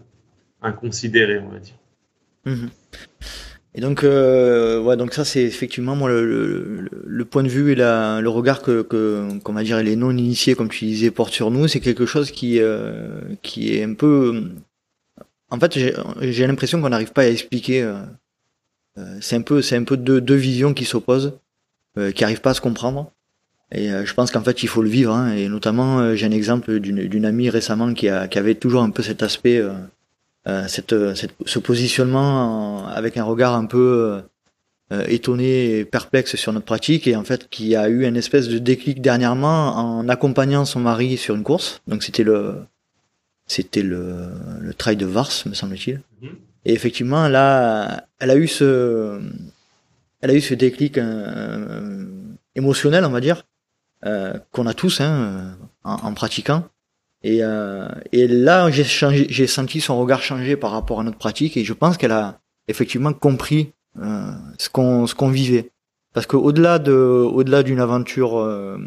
inconsidérés 0.62 1.40
on 1.40 1.48
va 1.48 1.58
dire. 1.58 1.74
Mhm. 2.46 2.70
Et 3.74 3.80
donc 3.80 4.02
euh, 4.02 4.82
ouais 4.82 4.96
donc 4.96 5.14
ça 5.14 5.24
c'est 5.24 5.42
effectivement 5.42 5.94
moi 5.94 6.08
le, 6.08 6.24
le, 6.24 6.88
le, 7.06 7.24
point 7.24 7.44
de 7.44 7.48
vue 7.48 7.70
et 7.70 7.74
la, 7.76 8.20
le 8.20 8.28
regard 8.28 8.62
que 8.62 8.82
que 8.82 9.38
qu'on 9.44 9.52
va 9.52 9.62
dire 9.62 9.80
les 9.80 9.94
non 9.94 10.10
initiés 10.10 10.56
comme 10.56 10.68
tu 10.68 10.86
disais 10.86 11.12
portent 11.12 11.32
sur 11.32 11.52
nous 11.52 11.68
c'est 11.68 11.78
quelque 11.78 12.04
chose 12.04 12.32
qui 12.32 12.58
euh, 12.60 13.20
qui 13.42 13.72
est 13.74 13.84
un 13.84 13.94
peu 13.94 14.50
en 15.50 15.58
fait, 15.58 15.78
j'ai 16.20 16.46
l'impression 16.46 16.80
qu'on 16.80 16.88
n'arrive 16.88 17.12
pas 17.12 17.22
à 17.22 17.26
expliquer. 17.26 17.82
Euh, 17.82 17.96
euh, 18.98 19.18
c'est 19.20 19.36
un 19.36 19.42
peu, 19.42 19.62
c'est 19.62 19.76
un 19.76 19.84
peu 19.84 19.96
deux, 19.96 20.20
deux 20.20 20.36
visions 20.36 20.74
qui 20.74 20.84
s'opposent, 20.84 21.38
euh, 21.98 22.12
qui 22.12 22.22
n'arrivent 22.22 22.40
pas 22.40 22.50
à 22.50 22.54
se 22.54 22.60
comprendre. 22.60 23.12
Et 23.72 23.88
je 23.88 24.14
pense 24.14 24.32
qu'en 24.32 24.42
fait, 24.42 24.64
il 24.64 24.68
faut 24.68 24.82
le 24.82 24.88
vivre. 24.88 25.14
Hein, 25.14 25.32
et 25.32 25.48
notamment, 25.48 26.16
j'ai 26.16 26.26
un 26.26 26.32
exemple 26.32 26.80
d'une 26.80 27.24
amie 27.24 27.50
récemment 27.50 27.94
qui, 27.94 28.08
a, 28.08 28.26
qui 28.26 28.36
avait 28.36 28.56
toujours 28.56 28.82
un 28.82 28.90
peu 28.90 29.00
cet 29.04 29.22
aspect, 29.22 29.62
cette, 30.66 31.14
cette, 31.14 31.34
ce 31.46 31.58
positionnement 31.60 32.88
avec 32.88 33.16
un 33.16 33.22
regard 33.22 33.54
un 33.54 33.66
peu 33.66 34.22
étonné 35.06 35.78
et 35.78 35.84
perplexe 35.84 36.34
sur 36.34 36.52
notre 36.52 36.66
pratique, 36.66 37.06
et 37.06 37.14
en 37.14 37.22
fait, 37.22 37.48
qui 37.48 37.76
a 37.76 37.88
eu 37.88 38.04
une 38.04 38.16
espèce 38.16 38.48
de 38.48 38.58
déclic 38.58 39.00
dernièrement 39.00 39.76
en 39.76 40.08
accompagnant 40.08 40.64
son 40.64 40.80
mari 40.80 41.16
sur 41.16 41.36
une 41.36 41.44
course. 41.44 41.80
Donc, 41.86 42.02
c'était 42.02 42.24
le 42.24 42.56
c'était 43.50 43.82
le, 43.82 44.30
le 44.60 44.74
trail 44.74 44.96
de 44.96 45.06
Vars, 45.06 45.32
me 45.46 45.54
semble-t-il. 45.54 46.00
Mhm. 46.22 46.36
Et 46.66 46.72
effectivement, 46.72 47.26
là, 47.26 48.06
elle 48.20 48.30
a 48.30 48.36
eu 48.36 48.46
ce, 48.46 49.20
elle 50.20 50.30
a 50.30 50.34
eu 50.34 50.40
ce 50.40 50.54
déclic 50.54 50.98
euh, 50.98 52.06
émotionnel, 52.54 53.04
on 53.04 53.10
va 53.10 53.20
dire, 53.20 53.42
euh, 54.06 54.34
qu'on 54.52 54.68
a 54.68 54.74
tous 54.74 55.00
hein, 55.00 55.56
en, 55.82 55.94
en, 55.94 56.14
pratiquant. 56.14 56.68
Et, 57.24 57.38
euh, 57.42 57.88
et 58.12 58.28
là, 58.28 58.70
j'ai 58.70 58.84
changé, 58.84 59.26
j'ai 59.28 59.48
senti 59.48 59.80
son 59.80 59.98
regard 59.98 60.22
changer 60.22 60.56
par 60.56 60.70
rapport 60.70 61.00
à 61.00 61.02
notre 61.02 61.18
pratique, 61.18 61.56
et 61.56 61.64
je 61.64 61.72
pense 61.72 61.96
qu'elle 61.96 62.12
a 62.12 62.38
effectivement 62.68 63.12
compris 63.12 63.72
euh, 64.00 64.30
ce 64.58 64.68
qu'on 64.68 65.08
ce 65.08 65.16
qu'on 65.16 65.28
vivait. 65.28 65.72
Parce 66.12 66.26
que 66.26 66.36
au-delà 66.36 66.78
de 66.78 66.92
au-delà 66.92 67.64
d'une 67.64 67.80
aventure 67.80 68.38
euh, 68.38 68.78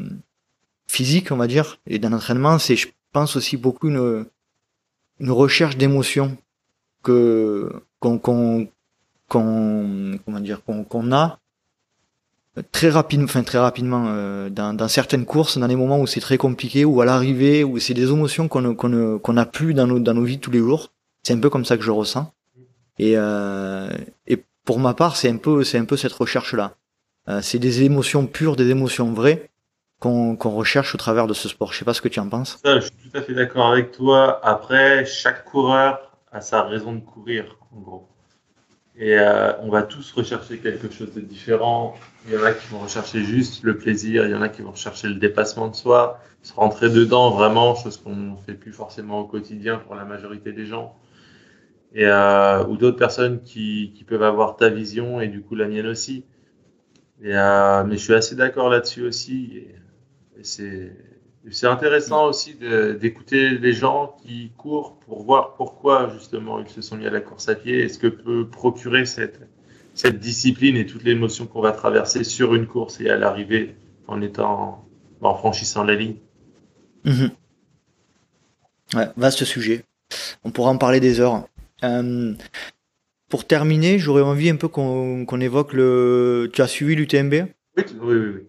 physique, 0.87 1.33
on 1.33 1.37
va 1.37 1.47
dire, 1.47 1.79
et 1.85 1.99
d'un 1.99 2.13
entraînement, 2.13 2.59
c'est 2.59 2.77
je 2.77 2.87
pense 3.11 3.35
aussi 3.35 3.57
beaucoup 3.57 3.89
une 3.89 4.25
une 5.19 5.31
recherche 5.31 5.77
d'émotion 5.77 6.37
que 7.03 7.71
qu'on 7.99 8.17
qu'on 8.17 8.67
comment 9.27 10.39
dire 10.39 10.63
qu'on 10.63 11.11
a 11.11 11.39
très 12.71 12.89
rapidement 12.89 13.25
enfin 13.25 13.43
très 13.43 13.57
rapidement 13.57 14.05
euh, 14.07 14.49
dans, 14.49 14.73
dans 14.73 14.87
certaines 14.87 15.25
courses 15.25 15.57
dans 15.57 15.67
des 15.67 15.75
moments 15.75 15.99
où 15.99 16.07
c'est 16.07 16.19
très 16.19 16.37
compliqué 16.37 16.85
ou 16.85 17.01
à 17.01 17.05
l'arrivée 17.05 17.63
où 17.63 17.79
c'est 17.79 17.93
des 17.93 18.11
émotions 18.11 18.47
qu'on 18.47 18.75
qu'on 18.75 19.19
qu'on 19.19 19.37
a 19.37 19.45
plus 19.45 19.73
dans 19.73 19.87
nos 19.87 19.99
dans 19.99 20.13
nos 20.13 20.23
vies 20.23 20.39
tous 20.39 20.51
les 20.51 20.59
jours. 20.59 20.91
C'est 21.23 21.33
un 21.33 21.39
peu 21.39 21.49
comme 21.49 21.65
ça 21.65 21.77
que 21.77 21.83
je 21.83 21.91
ressens. 21.91 22.31
Et 22.99 23.13
euh, 23.15 23.89
et 24.27 24.43
pour 24.65 24.79
ma 24.79 24.93
part 24.93 25.15
c'est 25.15 25.29
un 25.29 25.37
peu 25.37 25.63
c'est 25.63 25.79
un 25.79 25.85
peu 25.85 25.97
cette 25.97 26.13
recherche 26.13 26.53
là 26.53 26.75
euh, 27.27 27.41
c'est 27.41 27.59
des 27.59 27.83
émotions 27.83 28.27
pures 28.27 28.55
des 28.55 28.69
émotions 28.69 29.11
vraies 29.13 29.49
qu'on 30.03 30.49
recherche 30.49 30.93
au 30.95 30.97
travers 30.97 31.27
de 31.27 31.33
ce 31.33 31.47
sport. 31.47 31.71
Je 31.71 31.79
sais 31.79 31.85
pas 31.85 31.93
ce 31.93 32.01
que 32.01 32.09
tu 32.09 32.19
en 32.19 32.27
penses. 32.27 32.59
Je 32.65 32.79
suis 32.81 32.91
tout 32.91 33.17
à 33.17 33.21
fait 33.21 33.33
d'accord 33.33 33.71
avec 33.71 33.91
toi. 33.91 34.45
Après, 34.45 35.05
chaque 35.05 35.45
coureur 35.45 36.11
a 36.33 36.41
sa 36.41 36.63
raison 36.63 36.93
de 36.93 36.99
courir, 36.99 37.57
en 37.71 37.79
gros. 37.79 38.09
Et 38.97 39.17
euh, 39.17 39.53
on 39.61 39.69
va 39.69 39.81
tous 39.81 40.11
rechercher 40.11 40.57
quelque 40.57 40.91
chose 40.91 41.13
de 41.13 41.21
différent. 41.21 41.95
Il 42.27 42.33
y 42.33 42.37
en 42.37 42.43
a 42.43 42.51
qui 42.51 42.67
vont 42.67 42.79
rechercher 42.79 43.23
juste 43.23 43.63
le 43.63 43.77
plaisir, 43.77 44.25
il 44.25 44.31
y 44.31 44.35
en 44.35 44.41
a 44.41 44.49
qui 44.49 44.61
vont 44.61 44.71
rechercher 44.71 45.07
le 45.07 45.15
dépassement 45.15 45.69
de 45.69 45.75
soi, 45.75 46.19
se 46.41 46.53
rentrer 46.53 46.89
dedans 46.89 47.31
vraiment, 47.31 47.73
chose 47.73 47.95
qu'on 47.97 48.15
ne 48.15 48.35
fait 48.45 48.53
plus 48.55 48.73
forcément 48.73 49.21
au 49.21 49.25
quotidien 49.25 49.77
pour 49.77 49.95
la 49.95 50.03
majorité 50.03 50.51
des 50.51 50.65
gens. 50.65 50.97
Et 51.93 52.05
euh, 52.07 52.65
ou 52.65 52.75
d'autres 52.75 52.97
personnes 52.97 53.41
qui, 53.41 54.03
peuvent 54.05 54.23
avoir 54.23 54.57
ta 54.57 54.67
vision 54.67 55.21
et 55.21 55.29
du 55.29 55.41
coup 55.41 55.55
la 55.55 55.67
mienne 55.67 55.87
aussi. 55.87 56.25
Euh, 57.23 57.83
mais 57.85 57.95
je 57.95 58.03
suis 58.03 58.13
assez 58.13 58.35
d'accord 58.35 58.69
là-dessus 58.69 59.03
aussi. 59.03 59.65
C'est 60.43 61.67
intéressant 61.67 62.27
aussi 62.27 62.55
d'écouter 62.99 63.51
les 63.51 63.73
gens 63.73 64.15
qui 64.23 64.51
courent 64.57 64.97
pour 64.99 65.23
voir 65.23 65.55
pourquoi 65.55 66.09
justement 66.13 66.59
ils 66.59 66.69
se 66.69 66.81
sont 66.81 66.97
mis 66.97 67.07
à 67.07 67.09
la 67.09 67.21
course 67.21 67.49
à 67.49 67.55
pied 67.55 67.79
et 67.79 67.89
ce 67.89 67.97
que 67.97 68.07
peut 68.07 68.47
procurer 68.47 69.05
cette, 69.05 69.39
cette 69.93 70.19
discipline 70.19 70.77
et 70.77 70.85
toute 70.85 71.03
l'émotion 71.03 71.45
qu'on 71.45 71.61
va 71.61 71.71
traverser 71.71 72.23
sur 72.23 72.55
une 72.55 72.67
course 72.67 72.99
et 73.01 73.09
à 73.09 73.17
l'arrivée 73.17 73.75
en 74.07 74.21
étant 74.21 74.85
en 75.21 75.35
franchissant 75.35 75.83
la 75.83 75.95
ligne? 75.95 76.15
Mhm. 77.05 77.31
Ouais, 78.95 79.07
vaste 79.17 79.43
sujet. 79.43 79.83
On 80.43 80.51
pourra 80.51 80.71
en 80.71 80.77
parler 80.77 80.99
des 80.99 81.19
heures. 81.19 81.47
Euh, 81.83 82.33
pour 83.29 83.45
terminer, 83.45 83.97
j'aurais 83.97 84.21
envie 84.21 84.49
un 84.49 84.55
peu 84.55 84.67
qu'on 84.67 85.39
évoque 85.39 85.73
le. 85.73 86.49
Tu 86.53 86.61
as 86.61 86.67
suivi 86.67 86.95
l'UTMB 86.95 87.33
oui, 87.75 87.83
oui, 88.01 88.15
oui. 88.15 88.41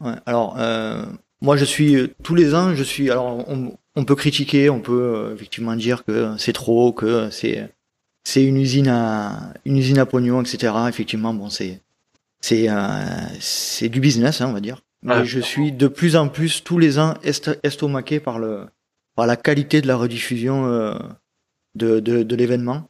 Ouais, 0.00 0.12
alors, 0.26 0.56
euh, 0.58 1.04
moi, 1.40 1.56
je 1.56 1.64
suis 1.64 2.12
tous 2.22 2.34
les 2.34 2.54
ans, 2.54 2.74
je 2.74 2.82
suis. 2.82 3.10
Alors, 3.10 3.48
on, 3.48 3.76
on 3.94 4.04
peut 4.04 4.14
critiquer, 4.14 4.68
on 4.70 4.80
peut 4.80 4.92
euh, 5.16 5.34
effectivement 5.34 5.74
dire 5.76 6.04
que 6.04 6.34
c'est 6.38 6.52
trop, 6.52 6.92
que 6.92 7.30
c'est 7.30 7.72
c'est 8.24 8.44
une 8.44 8.56
usine 8.56 8.88
à 8.88 9.54
une 9.64 9.76
usine 9.78 9.98
à 9.98 10.06
pognon, 10.06 10.42
etc. 10.42 10.72
Effectivement, 10.88 11.32
bon, 11.32 11.48
c'est 11.48 11.80
c'est 12.40 12.68
euh, 12.68 13.04
c'est 13.40 13.88
du 13.88 14.00
business, 14.00 14.40
hein, 14.40 14.48
on 14.48 14.52
va 14.52 14.60
dire. 14.60 14.82
Mais 15.02 15.14
je 15.24 15.40
suis 15.40 15.72
de 15.72 15.88
plus 15.88 16.16
en 16.16 16.28
plus 16.28 16.62
tous 16.64 16.78
les 16.78 16.98
ans 16.98 17.14
est 17.22 17.50
estomaqué 17.62 18.20
par 18.20 18.38
le 18.38 18.66
par 19.14 19.26
la 19.26 19.36
qualité 19.36 19.80
de 19.80 19.86
la 19.86 19.96
rediffusion 19.96 20.66
euh, 20.66 20.94
de 21.74 22.00
de, 22.00 22.22
de 22.22 22.36
l'événement. 22.36 22.88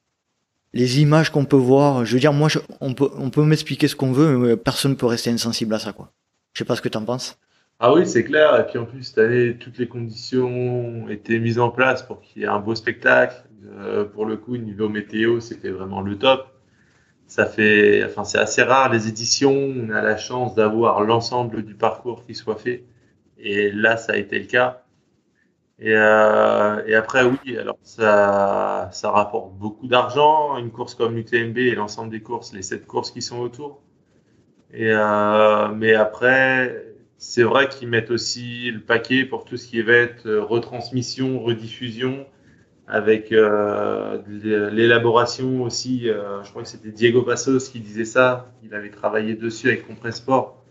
Les 0.73 1.01
images 1.01 1.31
qu'on 1.31 1.45
peut 1.45 1.57
voir, 1.57 2.05
je 2.05 2.13
veux 2.15 2.21
dire, 2.21 2.33
moi, 2.33 2.49
je- 2.49 2.59
on 2.81 2.95
peut 2.95 3.11
on 3.17 3.31
peut 3.31 3.45
m'expliquer 3.45 3.87
ce 3.89 3.97
qu'on 3.97 4.13
veut, 4.13 4.37
mais 4.39 4.57
personne 4.57 4.97
peut 4.97 5.07
rester 5.07 5.31
insensible 5.31 5.75
à 5.75 5.79
ça, 5.79 5.93
quoi. 5.93 6.11
Je 6.57 6.61
sais 6.61 6.65
pas 6.65 6.75
ce 6.75 6.81
que 6.81 6.89
t'en 6.89 7.05
penses. 7.05 7.39
Ah 7.81 7.93
oui, 7.93 8.07
c'est 8.07 8.25
clair. 8.25 8.59
Et 8.59 8.67
puis 8.67 8.79
en 8.79 8.87
plus, 8.87 9.03
cette 9.03 9.19
année, 9.19 9.59
toutes 9.59 9.77
les 9.77 9.89
conditions 9.89 11.07
étaient 11.11 11.39
mises 11.39 11.59
en 11.59 11.69
place 11.69 12.03
pour 12.03 12.23
qu'il 12.23 12.41
y 12.41 12.45
ait 12.47 12.49
un 12.49 12.61
beau 12.61 12.75
spectacle. 12.75 13.45
Euh, 13.67 14.07
pour 14.07 14.25
le 14.25 14.39
coup, 14.39 14.57
niveau 14.57 14.89
météo, 14.89 15.41
c'était 15.41 15.69
vraiment 15.69 16.01
le 16.01 16.19
top. 16.19 16.49
Ça 17.27 17.45
fait, 17.45 18.03
enfin, 18.07 18.25
c'est 18.25 18.39
assez 18.39 18.63
rare 18.63 18.91
les 18.91 19.07
éditions. 19.07 19.53
On 19.53 19.91
a 19.91 20.01
la 20.01 20.17
chance 20.17 20.55
d'avoir 20.55 21.03
l'ensemble 21.03 21.63
du 21.63 21.75
parcours 21.75 22.25
qui 22.25 22.35
soit 22.35 22.57
fait. 22.57 22.87
Et 23.37 23.71
là, 23.71 23.99
ça 23.99 24.15
a 24.15 24.17
été 24.17 24.39
le 24.39 24.47
cas. 24.47 24.83
Et, 25.79 25.93
euh, 25.95 26.83
et 26.87 26.95
après, 26.95 27.23
oui, 27.23 27.59
alors 27.59 27.77
ça, 27.83 28.89
ça 28.93 29.11
rapporte 29.11 29.53
beaucoup 29.59 29.89
d'argent. 29.89 30.57
Une 30.57 30.71
course 30.71 30.95
comme 30.95 31.17
l'UTMB 31.17 31.59
et 31.59 31.75
l'ensemble 31.75 32.11
des 32.11 32.23
courses, 32.23 32.55
les 32.55 32.63
sept 32.63 32.87
courses 32.87 33.11
qui 33.11 33.21
sont 33.21 33.41
autour. 33.41 33.83
Et 34.77 34.91
euh, 34.93 35.69
mais 35.75 35.95
après, 35.95 36.85
c'est 37.17 37.43
vrai 37.43 37.69
qu'ils 37.69 37.89
mettent 37.89 38.11
aussi 38.11 38.71
le 38.71 38.81
paquet 38.81 39.25
pour 39.25 39.47
tout 39.47 39.57
ce 39.57 39.67
qui 39.69 39.81
va 39.81 39.95
être 39.95 40.27
euh, 40.27 40.43
retransmission, 40.43 41.41
rediffusion, 41.43 42.27
avec 42.87 43.33
euh, 43.33 44.19
l'élaboration 44.29 45.63
aussi. 45.63 46.11
euh, 46.11 46.43
je 46.45 46.51
crois 46.51 46.63
que 46.63 46.69
c'était 46.69 46.91
Diego 46.91 47.23
Passos 47.23 47.71
qui 47.71 47.81
disait 47.81 48.05
ça. 48.05 48.53
Il 48.65 48.75
avait 48.75 48.91
travaillé 48.91 49.35
dessus 49.35 49.69
avec 49.69 49.87
Compressport. 49.87 50.63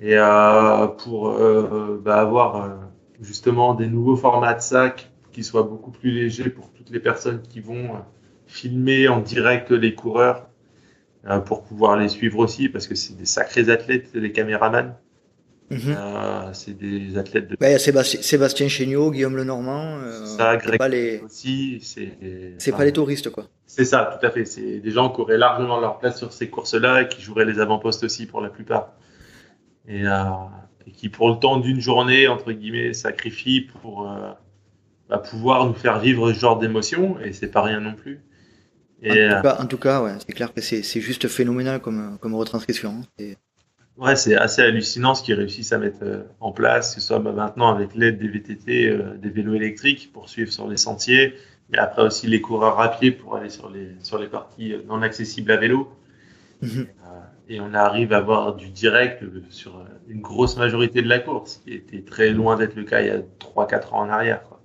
Et 0.00 0.16
euh, 0.16 0.86
pour 0.86 1.30
euh, 1.30 2.00
bah, 2.04 2.20
avoir 2.20 2.78
justement 3.20 3.74
des 3.74 3.88
nouveaux 3.88 4.16
formats 4.16 4.54
de 4.54 4.60
sacs 4.60 5.10
qui 5.32 5.42
soient 5.42 5.64
beaucoup 5.64 5.90
plus 5.90 6.12
légers 6.12 6.50
pour 6.50 6.72
toutes 6.72 6.90
les 6.90 7.00
personnes 7.00 7.42
qui 7.42 7.60
vont 7.60 7.90
filmer 8.46 9.08
en 9.08 9.18
direct 9.20 9.72
les 9.72 9.94
coureurs 9.94 10.47
pour 11.44 11.62
pouvoir 11.62 11.96
les 11.96 12.08
suivre 12.08 12.38
aussi 12.38 12.68
parce 12.68 12.86
que 12.86 12.94
c'est 12.94 13.16
des 13.16 13.26
sacrés 13.26 13.70
athlètes, 13.70 14.10
les 14.14 14.32
caméramans. 14.32 14.94
Mhm. 15.70 15.80
Euh, 15.88 16.52
c'est 16.54 16.76
des 16.76 17.18
athlètes 17.18 17.48
de 17.48 17.56
y 17.60 17.66
a 17.66 17.78
Sébastien, 17.78 18.22
Sébastien 18.22 18.68
Chéniaud, 18.68 19.10
Guillaume 19.10 19.36
Lenormand. 19.36 19.98
Euh, 19.98 20.24
Ça, 20.24 20.56
Greg 20.56 20.78
pas 20.78 20.88
les, 20.88 21.20
aussi. 21.20 21.80
C'est 21.82 22.16
c'est 22.56 22.70
enfin, 22.70 22.78
pas 22.78 22.84
les 22.86 22.92
touristes, 22.92 23.30
quoi. 23.30 23.44
C'est 23.66 23.84
ça, 23.84 24.18
tout 24.18 24.26
à 24.26 24.30
fait. 24.30 24.46
C'est 24.46 24.80
des 24.80 24.90
gens 24.90 25.10
qui 25.10 25.20
auraient 25.20 25.36
largement 25.36 25.78
leur 25.78 25.98
place 25.98 26.16
sur 26.16 26.32
ces 26.32 26.48
courses-là 26.48 27.02
et 27.02 27.08
qui 27.08 27.20
joueraient 27.20 27.44
les 27.44 27.60
avant-postes 27.60 28.02
aussi 28.04 28.24
pour 28.24 28.40
la 28.40 28.48
plupart. 28.48 28.94
Et, 29.86 30.06
euh, 30.06 30.22
et 30.86 30.90
qui, 30.90 31.10
pour 31.10 31.28
le 31.28 31.36
temps 31.36 31.58
d'une 31.58 31.80
journée, 31.80 32.28
entre 32.28 32.52
guillemets, 32.52 32.94
sacrifient 32.94 33.60
pour 33.60 34.10
euh, 34.10 34.30
bah, 35.10 35.18
pouvoir 35.18 35.66
nous 35.66 35.74
faire 35.74 35.98
vivre 35.98 36.32
ce 36.32 36.38
genre 36.38 36.58
d'émotion. 36.58 37.20
Et 37.20 37.34
c'est 37.34 37.50
pas 37.50 37.62
rien 37.62 37.80
non 37.80 37.94
plus. 37.94 38.22
Et 39.02 39.12
euh, 39.12 39.36
tout 39.36 39.42
cas, 39.42 39.56
en 39.60 39.66
tout 39.66 39.78
cas, 39.78 40.02
ouais, 40.02 40.14
c'est 40.26 40.32
clair 40.32 40.52
que 40.52 40.60
c'est 40.60 41.00
juste 41.00 41.28
phénoménal 41.28 41.80
comme, 41.80 42.18
comme 42.20 42.34
retranscription. 42.34 43.02
hein. 43.20 43.34
Ouais, 43.98 44.14
c'est 44.14 44.36
assez 44.36 44.62
hallucinant 44.62 45.16
ce 45.16 45.24
qu'ils 45.24 45.34
réussissent 45.34 45.72
à 45.72 45.78
mettre 45.78 45.98
euh, 46.02 46.22
en 46.38 46.52
place, 46.52 46.94
que 46.94 47.00
ce 47.00 47.06
soit 47.08 47.18
bah, 47.18 47.32
maintenant 47.32 47.74
avec 47.74 47.96
l'aide 47.96 48.18
des 48.18 48.28
VTT, 48.28 48.88
euh, 48.88 49.16
des 49.16 49.28
vélos 49.28 49.54
électriques 49.54 50.12
pour 50.12 50.28
suivre 50.28 50.52
sur 50.52 50.68
les 50.68 50.76
sentiers, 50.76 51.34
mais 51.70 51.78
après 51.78 52.02
aussi 52.02 52.28
les 52.28 52.40
coureurs 52.40 52.80
à 52.80 52.90
pied 52.92 53.10
pour 53.10 53.34
aller 53.34 53.50
sur 53.50 53.68
les, 53.70 53.96
sur 54.00 54.18
les 54.18 54.28
parties 54.28 54.72
euh, 54.72 54.82
non 54.86 55.02
accessibles 55.02 55.50
à 55.50 55.56
vélo. 55.56 55.90
Mhm. 56.62 56.86
Euh, 56.86 57.20
et 57.48 57.60
on 57.60 57.74
arrive 57.74 58.12
à 58.12 58.18
avoir 58.18 58.54
du 58.54 58.68
direct 58.68 59.22
euh, 59.24 59.42
sur 59.50 59.76
euh, 59.78 59.84
une 60.06 60.20
grosse 60.20 60.56
majorité 60.56 61.02
de 61.02 61.08
la 61.08 61.18
course, 61.18 61.56
qui 61.64 61.72
était 61.74 62.02
très 62.02 62.30
loin 62.30 62.56
d'être 62.56 62.76
le 62.76 62.84
cas 62.84 63.00
il 63.00 63.08
y 63.08 63.10
a 63.10 63.18
3-4 63.40 63.94
ans 63.94 64.00
en 64.02 64.10
arrière. 64.10 64.42
Quoi. 64.44 64.60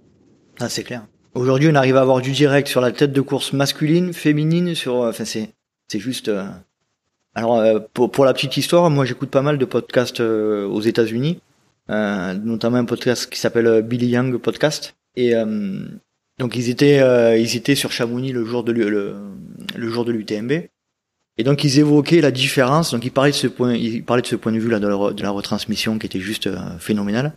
Ah, 0.60 0.70
c'est 0.70 0.84
clair. 0.84 1.08
Aujourd'hui, 1.36 1.70
on 1.72 1.76
arrive 1.76 1.98
à 1.98 2.02
avoir 2.02 2.22
du 2.22 2.32
direct 2.32 2.68
sur 2.68 2.82
la 2.82 2.92
tête 2.92 3.12
de 3.12 3.22
course 3.22 3.54
masculine, 3.54 4.14
féminine, 4.14 4.76
sur, 4.76 5.02
euh, 5.02 5.10
enfin, 5.10 5.26
c'est, 5.26 5.50
c'est 5.88 6.00
juste, 6.00 6.28
euh, 6.30 6.46
alors, 7.36 7.60
euh, 7.60 7.80
pour, 7.94 8.12
pour 8.12 8.26
la 8.26 8.34
petite 8.34 8.58
histoire, 8.58 8.90
moi, 8.90 9.06
j'écoute 9.06 9.30
pas 9.30 9.42
mal 9.42 9.58
de 9.58 9.66
podcasts 9.66 10.20
euh, 10.20 10.68
aux 10.68 10.82
États-Unis, 10.82 11.40
euh, 11.90 12.34
notamment 12.36 12.78
un 12.78 12.86
podcast 12.86 13.30
qui 13.30 13.40
s'appelle 13.40 13.82
Billy 13.82 14.08
Young 14.08 14.38
Podcast. 14.38 14.96
Et, 15.16 15.34
donc, 16.40 16.56
ils 16.56 16.70
étaient, 16.70 16.98
ils 17.40 17.56
étaient 17.56 17.76
sur 17.76 17.92
Chamonix 17.92 18.32
le 18.32 18.44
jour 18.44 18.64
de 18.64 18.72
le, 18.72 19.16
le 19.76 19.90
jour 19.90 20.06
de 20.06 20.12
l'UTMB. 20.12 20.52
Et 21.38 21.44
donc, 21.44 21.64
ils 21.64 21.78
évoquaient 21.78 22.22
la 22.22 22.32
différence. 22.32 22.92
Donc, 22.92 23.06
ils 23.06 23.12
parlaient 23.12 23.30
de 23.30 23.36
ce 23.36 23.46
point, 23.46 23.76
ils 23.76 24.04
parlaient 24.04 24.24
de 24.24 24.28
ce 24.28 24.36
point 24.36 24.52
de 24.52 24.58
vue-là 24.58 24.80
de, 24.80 24.88
la 24.88 25.14
de 25.14 25.22
la 25.22 25.30
retransmission 25.30 26.00
qui 26.00 26.08
était 26.08 26.20
juste 26.20 26.50
phénoménale 26.80 27.34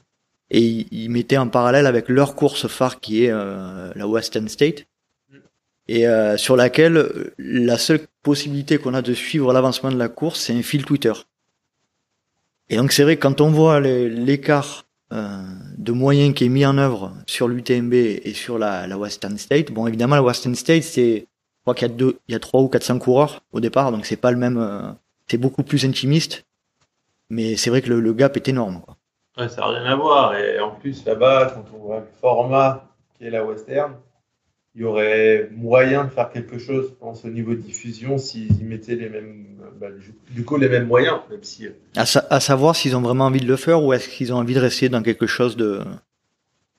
et 0.50 0.60
ils, 0.60 0.86
ils 0.90 1.10
mettaient 1.10 1.36
en 1.36 1.48
parallèle 1.48 1.86
avec 1.86 2.08
leur 2.08 2.34
course 2.34 2.68
phare 2.68 3.00
qui 3.00 3.24
est 3.24 3.30
euh, 3.30 3.92
la 3.94 4.06
Western 4.06 4.48
State 4.48 4.86
et 5.88 6.06
euh, 6.06 6.36
sur 6.36 6.56
laquelle 6.56 7.32
la 7.38 7.78
seule 7.78 8.00
possibilité 8.22 8.78
qu'on 8.78 8.94
a 8.94 9.02
de 9.02 9.14
suivre 9.14 9.52
l'avancement 9.52 9.90
de 9.90 9.96
la 9.96 10.08
course 10.08 10.40
c'est 10.40 10.52
un 10.52 10.62
fil 10.62 10.84
Twitter. 10.84 11.12
Et 12.68 12.76
donc 12.76 12.92
c'est 12.92 13.04
vrai 13.04 13.16
quand 13.16 13.40
on 13.40 13.50
voit 13.50 13.80
l'écart 13.80 14.86
euh, 15.12 15.42
de 15.78 15.92
moyens 15.92 16.34
qui 16.34 16.44
est 16.44 16.48
mis 16.48 16.66
en 16.66 16.78
œuvre 16.78 17.12
sur 17.26 17.46
l'UTMB 17.46 17.94
et 17.94 18.32
sur 18.34 18.58
la, 18.58 18.86
la 18.86 18.98
Western 18.98 19.38
State, 19.38 19.70
bon 19.70 19.86
évidemment 19.86 20.16
la 20.16 20.22
Western 20.22 20.54
State 20.54 20.82
c'est 20.82 21.20
je 21.20 21.62
crois 21.62 21.74
qu'il 21.74 21.88
y 21.88 21.90
a 21.90 21.94
deux, 21.94 22.18
il 22.28 22.32
y 22.32 22.36
a 22.36 22.40
trois 22.40 22.60
ou 22.60 22.68
400 22.68 22.98
coureurs 22.98 23.42
au 23.52 23.60
départ 23.60 23.92
donc 23.92 24.06
c'est 24.06 24.16
pas 24.16 24.30
le 24.30 24.36
même, 24.36 24.58
euh, 24.58 24.90
c'est 25.28 25.38
beaucoup 25.38 25.62
plus 25.62 25.84
intimiste, 25.84 26.44
mais 27.30 27.56
c'est 27.56 27.70
vrai 27.70 27.82
que 27.82 27.88
le, 27.88 28.00
le 28.00 28.12
gap 28.12 28.36
est 28.36 28.48
énorme 28.48 28.80
quoi. 28.80 28.95
Ouais, 29.36 29.48
ça 29.48 29.60
n'a 29.62 29.66
rien 29.68 29.84
à 29.84 29.96
voir. 29.96 30.36
Et 30.36 30.58
en 30.60 30.70
plus, 30.70 31.04
là-bas, 31.04 31.52
quand 31.54 31.64
on 31.76 31.78
voit 31.86 32.00
le 32.00 32.06
format 32.20 32.88
qui 33.16 33.24
est 33.24 33.30
la 33.30 33.44
western, 33.44 33.94
il 34.74 34.82
y 34.82 34.84
aurait 34.84 35.48
moyen 35.52 36.04
de 36.04 36.10
faire 36.10 36.30
quelque 36.30 36.58
chose, 36.58 36.88
je 36.90 36.94
pense, 36.94 37.24
au 37.24 37.28
niveau 37.28 37.52
de 37.52 37.60
diffusion, 37.60 38.18
s'ils 38.18 38.60
y 38.60 38.64
mettaient 38.64 38.94
les 38.94 39.08
mêmes, 39.08 39.46
bah, 39.80 39.88
du- 40.30 40.44
coup, 40.44 40.56
les 40.58 40.68
mêmes 40.68 40.86
moyens, 40.86 41.18
même 41.30 41.42
si. 41.42 41.66
euh, 41.66 41.70
À, 41.96 42.04
sa- 42.06 42.26
à 42.30 42.40
savoir 42.40 42.76
s'ils 42.76 42.94
ont 42.96 43.00
vraiment 43.00 43.24
envie 43.26 43.40
de 43.40 43.46
le 43.46 43.56
faire 43.56 43.82
ou 43.82 43.92
est-ce 43.92 44.08
qu'ils 44.08 44.32
ont 44.32 44.36
envie 44.36 44.54
de 44.54 44.60
rester 44.60 44.88
dans 44.88 45.02
quelque 45.02 45.26
chose 45.26 45.56
de. 45.56 45.80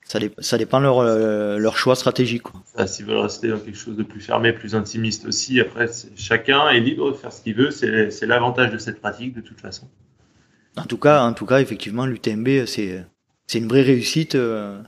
Ça, 0.05 0.19
dé- 0.19 0.31
ça 0.39 0.57
dépend 0.57 0.79
leur, 0.79 0.99
euh, 0.99 1.57
leur 1.57 1.75
choix 1.77 1.95
stratégique. 1.95 2.43
S'ils 2.85 3.05
veulent 3.05 3.17
rester 3.17 3.49
dans 3.49 3.59
quelque 3.59 3.77
chose 3.77 3.97
de 3.97 4.03
plus 4.03 4.21
fermé, 4.21 4.53
plus 4.53 4.73
intimiste 4.73 5.25
aussi, 5.25 5.59
après, 5.59 5.87
chacun 6.15 6.69
est 6.69 6.79
libre 6.79 7.11
de 7.11 7.15
faire 7.17 7.33
ce 7.33 7.41
qu'il 7.43 7.55
veut. 7.55 7.71
C'est 7.71 8.25
l'avantage 8.25 8.71
de 8.71 8.77
cette 8.77 9.01
pratique, 9.01 9.35
de 9.35 9.41
toute 9.41 9.59
façon. 9.59 9.89
En 10.77 10.83
tout 10.85 10.97
cas, 10.97 11.21
en 11.23 11.33
tout 11.33 11.45
cas, 11.45 11.59
effectivement, 11.59 12.05
l'UTMB, 12.05 12.65
c'est 12.65 13.05
c'est 13.47 13.59
une 13.59 13.67
vraie 13.67 13.81
réussite. 13.83 14.35
euh. 14.35 14.81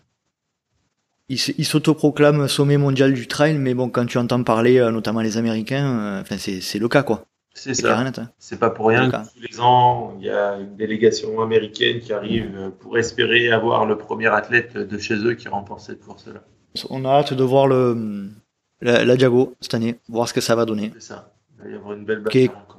Ils 1.29 1.35
s- 1.35 1.53
ils 1.57 1.65
s'autoproclament 1.65 2.47
sommet 2.47 2.77
mondial 2.77 3.13
du 3.13 3.27
trail, 3.27 3.57
mais 3.57 3.73
bon, 3.73 3.89
quand 3.89 4.05
tu 4.05 4.17
entends 4.17 4.43
parler, 4.43 4.79
euh, 4.79 4.91
notamment 4.91 5.21
les 5.21 5.37
Américains, 5.37 5.99
euh, 5.99 6.21
enfin, 6.21 6.37
c'est 6.37 6.59
c'est 6.61 6.79
le 6.79 6.87
cas, 6.87 7.03
quoi. 7.03 7.25
C'est 7.53 7.73
ça. 7.73 7.99
hein. 7.99 8.11
C'est 8.37 8.59
pas 8.59 8.69
pour 8.69 8.87
rien 8.87 9.09
que 9.09 9.17
tous 9.17 9.41
les 9.51 9.59
ans, 9.59 10.15
il 10.19 10.25
y 10.25 10.29
a 10.29 10.57
une 10.57 10.75
délégation 10.77 11.41
américaine 11.41 11.99
qui 11.99 12.13
arrive 12.13 12.71
pour 12.79 12.97
espérer 12.97 13.51
avoir 13.51 13.85
le 13.85 13.97
premier 13.97 14.27
athlète 14.27 14.77
de 14.77 14.97
chez 14.97 15.15
eux 15.15 15.33
qui 15.33 15.49
remporte 15.49 15.81
cette 15.81 15.99
course-là. 16.05 16.41
On 16.89 17.03
a 17.05 17.09
hâte 17.09 17.33
de 17.33 17.43
voir 17.43 17.67
le 17.67 18.29
la, 18.81 19.03
la 19.03 19.17
Diago 19.17 19.55
cette 19.61 19.73
année, 19.73 19.99
voir 20.07 20.27
ce 20.29 20.33
que 20.33 20.41
ça 20.41 20.55
va 20.55 20.63
donner. 20.65 20.91
C'est 20.93 21.01
ça. 21.01 21.33
Il 21.57 21.65
va 21.65 21.69
y 21.71 21.75
avoir 21.75 21.93
une 21.93 22.05
belle 22.05 22.23
Qui 22.29 22.39
est- 22.39 22.47
bataille 22.47 22.63
encore. 22.67 22.78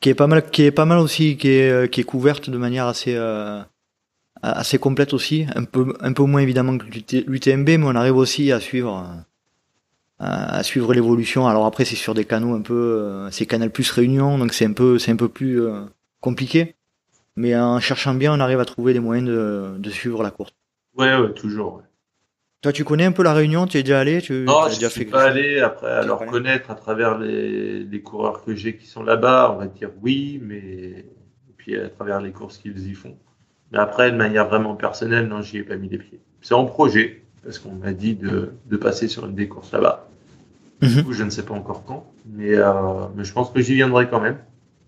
Qui 0.00 0.08
est 0.10 0.14
pas 0.14 0.26
mal 0.26 0.50
qui 0.50 0.62
est 0.62 0.70
pas 0.70 0.84
mal 0.84 0.98
aussi 0.98 1.36
qui 1.36 1.48
est 1.48 1.70
euh, 1.70 1.86
qui 1.86 2.00
est 2.00 2.04
couverte 2.04 2.50
de 2.50 2.58
manière 2.58 2.86
assez 2.86 3.14
euh, 3.16 3.60
assez 4.42 4.78
complète 4.78 5.14
aussi 5.14 5.46
un 5.54 5.64
peu 5.64 5.94
un 6.00 6.12
peu 6.12 6.24
moins 6.24 6.40
évidemment 6.42 6.76
que 6.78 6.84
l'UT- 6.86 7.24
l'UTMB 7.26 7.68
mais 7.68 7.84
on 7.84 7.94
arrive 7.94 8.16
aussi 8.16 8.52
à 8.52 8.60
suivre 8.60 8.98
euh, 9.08 9.20
à, 10.18 10.62
suivre 10.62 10.94
l'évolution 10.94 11.46
alors 11.48 11.66
après 11.66 11.84
c'est 11.84 11.96
sur 11.96 12.14
des 12.14 12.24
canaux 12.24 12.54
un 12.54 12.60
peu 12.62 13.26
c'est 13.30 13.46
Canal 13.46 13.70
Plus 13.70 13.90
Réunion 13.90 14.38
donc 14.38 14.52
c'est 14.52 14.64
un 14.66 14.72
peu 14.72 14.98
c'est 14.98 15.10
un 15.10 15.16
peu 15.16 15.28
plus 15.28 15.60
compliqué 16.20 16.76
mais 17.36 17.56
en 17.56 17.80
cherchant 17.80 18.14
bien 18.14 18.32
on 18.32 18.40
arrive 18.40 18.60
à 18.60 18.64
trouver 18.64 18.92
des 18.92 19.00
moyens 19.00 19.28
de, 19.28 19.74
de 19.78 19.90
suivre 19.90 20.22
la 20.22 20.30
course 20.30 20.52
Ouais, 20.96 21.16
ouais, 21.16 21.32
toujours. 21.34 21.74
ouais. 21.76 21.82
Toi 22.64 22.72
tu 22.72 22.82
connais 22.82 23.04
un 23.04 23.12
peu 23.12 23.22
la 23.22 23.34
Réunion? 23.34 23.66
Tu 23.66 23.76
es 23.76 23.82
déjà 23.82 24.00
allé? 24.00 24.22
Tu 24.22 24.32
Non, 24.32 24.68
je 24.70 24.76
déjà 24.76 24.88
suis 24.88 25.04
pas 25.04 25.24
allé 25.24 25.60
après 25.60 25.90
à 25.90 26.02
leur 26.02 26.24
connaître 26.24 26.70
à 26.70 26.74
travers 26.74 27.18
les, 27.18 27.80
les 27.80 28.00
coureurs 28.00 28.42
que 28.42 28.54
j'ai 28.54 28.74
qui 28.78 28.86
sont 28.86 29.02
là-bas, 29.02 29.52
on 29.54 29.58
va 29.58 29.66
dire 29.66 29.90
oui, 30.00 30.40
mais 30.42 30.56
et 30.56 31.04
puis 31.58 31.78
à 31.78 31.90
travers 31.90 32.22
les 32.22 32.32
courses 32.32 32.56
qu'ils 32.56 32.88
y 32.90 32.94
font. 32.94 33.18
Mais 33.70 33.76
après, 33.78 34.10
de 34.10 34.16
manière 34.16 34.48
vraiment 34.48 34.76
personnelle, 34.76 35.28
non, 35.28 35.42
j'y 35.42 35.58
ai 35.58 35.62
pas 35.62 35.76
mis 35.76 35.90
les 35.90 35.98
pieds. 35.98 36.20
C'est 36.40 36.54
en 36.54 36.64
projet 36.64 37.22
parce 37.42 37.58
qu'on 37.58 37.72
m'a 37.72 37.92
dit 37.92 38.14
de, 38.14 38.54
de 38.64 38.76
passer 38.78 39.08
sur 39.08 39.26
une 39.26 39.34
des 39.34 39.46
courses 39.46 39.70
là-bas. 39.70 40.08
Mhm. 40.80 40.88
Du 40.88 41.04
coup, 41.04 41.12
je 41.12 41.22
ne 41.22 41.30
sais 41.30 41.42
pas 41.42 41.52
encore 41.52 41.84
quand, 41.84 42.10
mais, 42.24 42.54
euh, 42.54 42.72
mais 43.14 43.24
je 43.24 43.32
pense 43.34 43.50
que 43.50 43.60
j'y 43.60 43.74
viendrai 43.74 44.08
quand 44.08 44.20
même. 44.20 44.38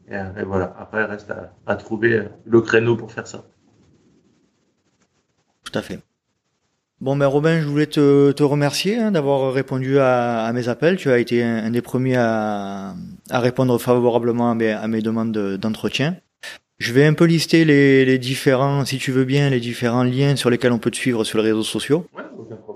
Et, 0.09 0.45
voilà, 0.45 0.75
après, 0.79 1.03
il 1.03 1.05
reste 1.05 1.31
à, 1.67 1.77
trouver 1.77 2.23
le 2.47 2.61
créneau 2.63 2.97
pour 2.97 3.13
faire 3.13 3.27
ça. 3.27 3.45
Tout 5.65 5.79
à 5.79 5.83
fait. 5.83 6.01
Bon, 7.03 7.15
ben 7.15 7.27
Robin, 7.27 7.61
je 7.61 7.67
voulais 7.67 7.87
te, 7.87 8.43
remercier 8.43 8.97
hein, 8.97 9.11
d'avoir 9.11 9.53
répondu 9.53 9.99
à, 9.99 10.51
mes 10.55 10.69
appels. 10.69 10.97
Tu 10.97 11.11
as 11.11 11.19
été 11.19 11.43
un, 11.43 11.71
des 11.71 11.83
premiers 11.83 12.17
à, 12.17 12.95
répondre 13.31 13.79
favorablement 13.79 14.51
à 14.51 14.55
mes, 14.55 15.03
demandes 15.03 15.57
d'entretien. 15.59 16.17
Je 16.79 16.93
vais 16.93 17.05
un 17.05 17.13
peu 17.13 17.25
lister 17.25 17.67
les, 17.67 18.19
différents, 18.19 18.85
si 18.87 18.97
tu 18.97 19.13
veux 19.13 19.25
bien, 19.25 19.51
les 19.51 19.61
différents 19.61 20.05
liens 20.05 20.37
sur 20.37 20.49
lesquels 20.49 20.73
on 20.73 20.79
peut 20.79 20.91
te 20.91 20.97
suivre 20.97 21.25
sur 21.25 21.39
les 21.39 21.45
réseaux 21.45 21.63
sociaux 21.63 22.07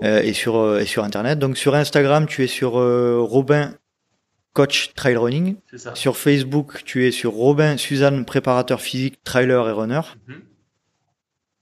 euh, 0.03 0.21
et 0.21 0.33
sur 0.33 0.57
euh, 0.57 0.79
et 0.79 0.85
sur 0.85 1.03
internet. 1.03 1.39
Donc 1.39 1.57
sur 1.57 1.73
Instagram, 1.73 2.27
tu 2.27 2.43
es 2.43 2.47
sur 2.47 2.79
euh, 2.79 3.19
Robin 3.19 3.73
Coach 4.53 4.93
Trail 4.95 5.17
Running. 5.17 5.55
Ça. 5.75 5.95
Sur 5.95 6.17
Facebook, 6.17 6.81
tu 6.83 7.07
es 7.07 7.11
sur 7.11 7.31
Robin 7.31 7.77
Suzanne 7.77 8.25
préparateur 8.25 8.81
physique, 8.81 9.23
trailer 9.23 9.67
et 9.67 9.71
runner. 9.71 10.01
Mhm. 10.27 10.35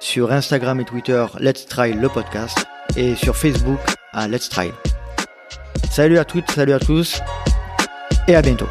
sur 0.00 0.32
Instagram 0.32 0.80
et 0.80 0.84
Twitter, 0.84 1.24
Let's 1.38 1.66
Try 1.66 1.92
le 1.92 2.08
podcast, 2.08 2.66
et 2.96 3.14
sur 3.14 3.36
Facebook 3.36 3.80
à 4.12 4.28
Let's 4.28 4.48
Try. 4.48 4.72
Salut 5.90 6.18
à 6.18 6.24
toutes, 6.24 6.50
salut 6.50 6.72
à 6.72 6.78
tous, 6.78 7.20
et 8.28 8.34
à 8.34 8.42
bientôt. 8.42 8.68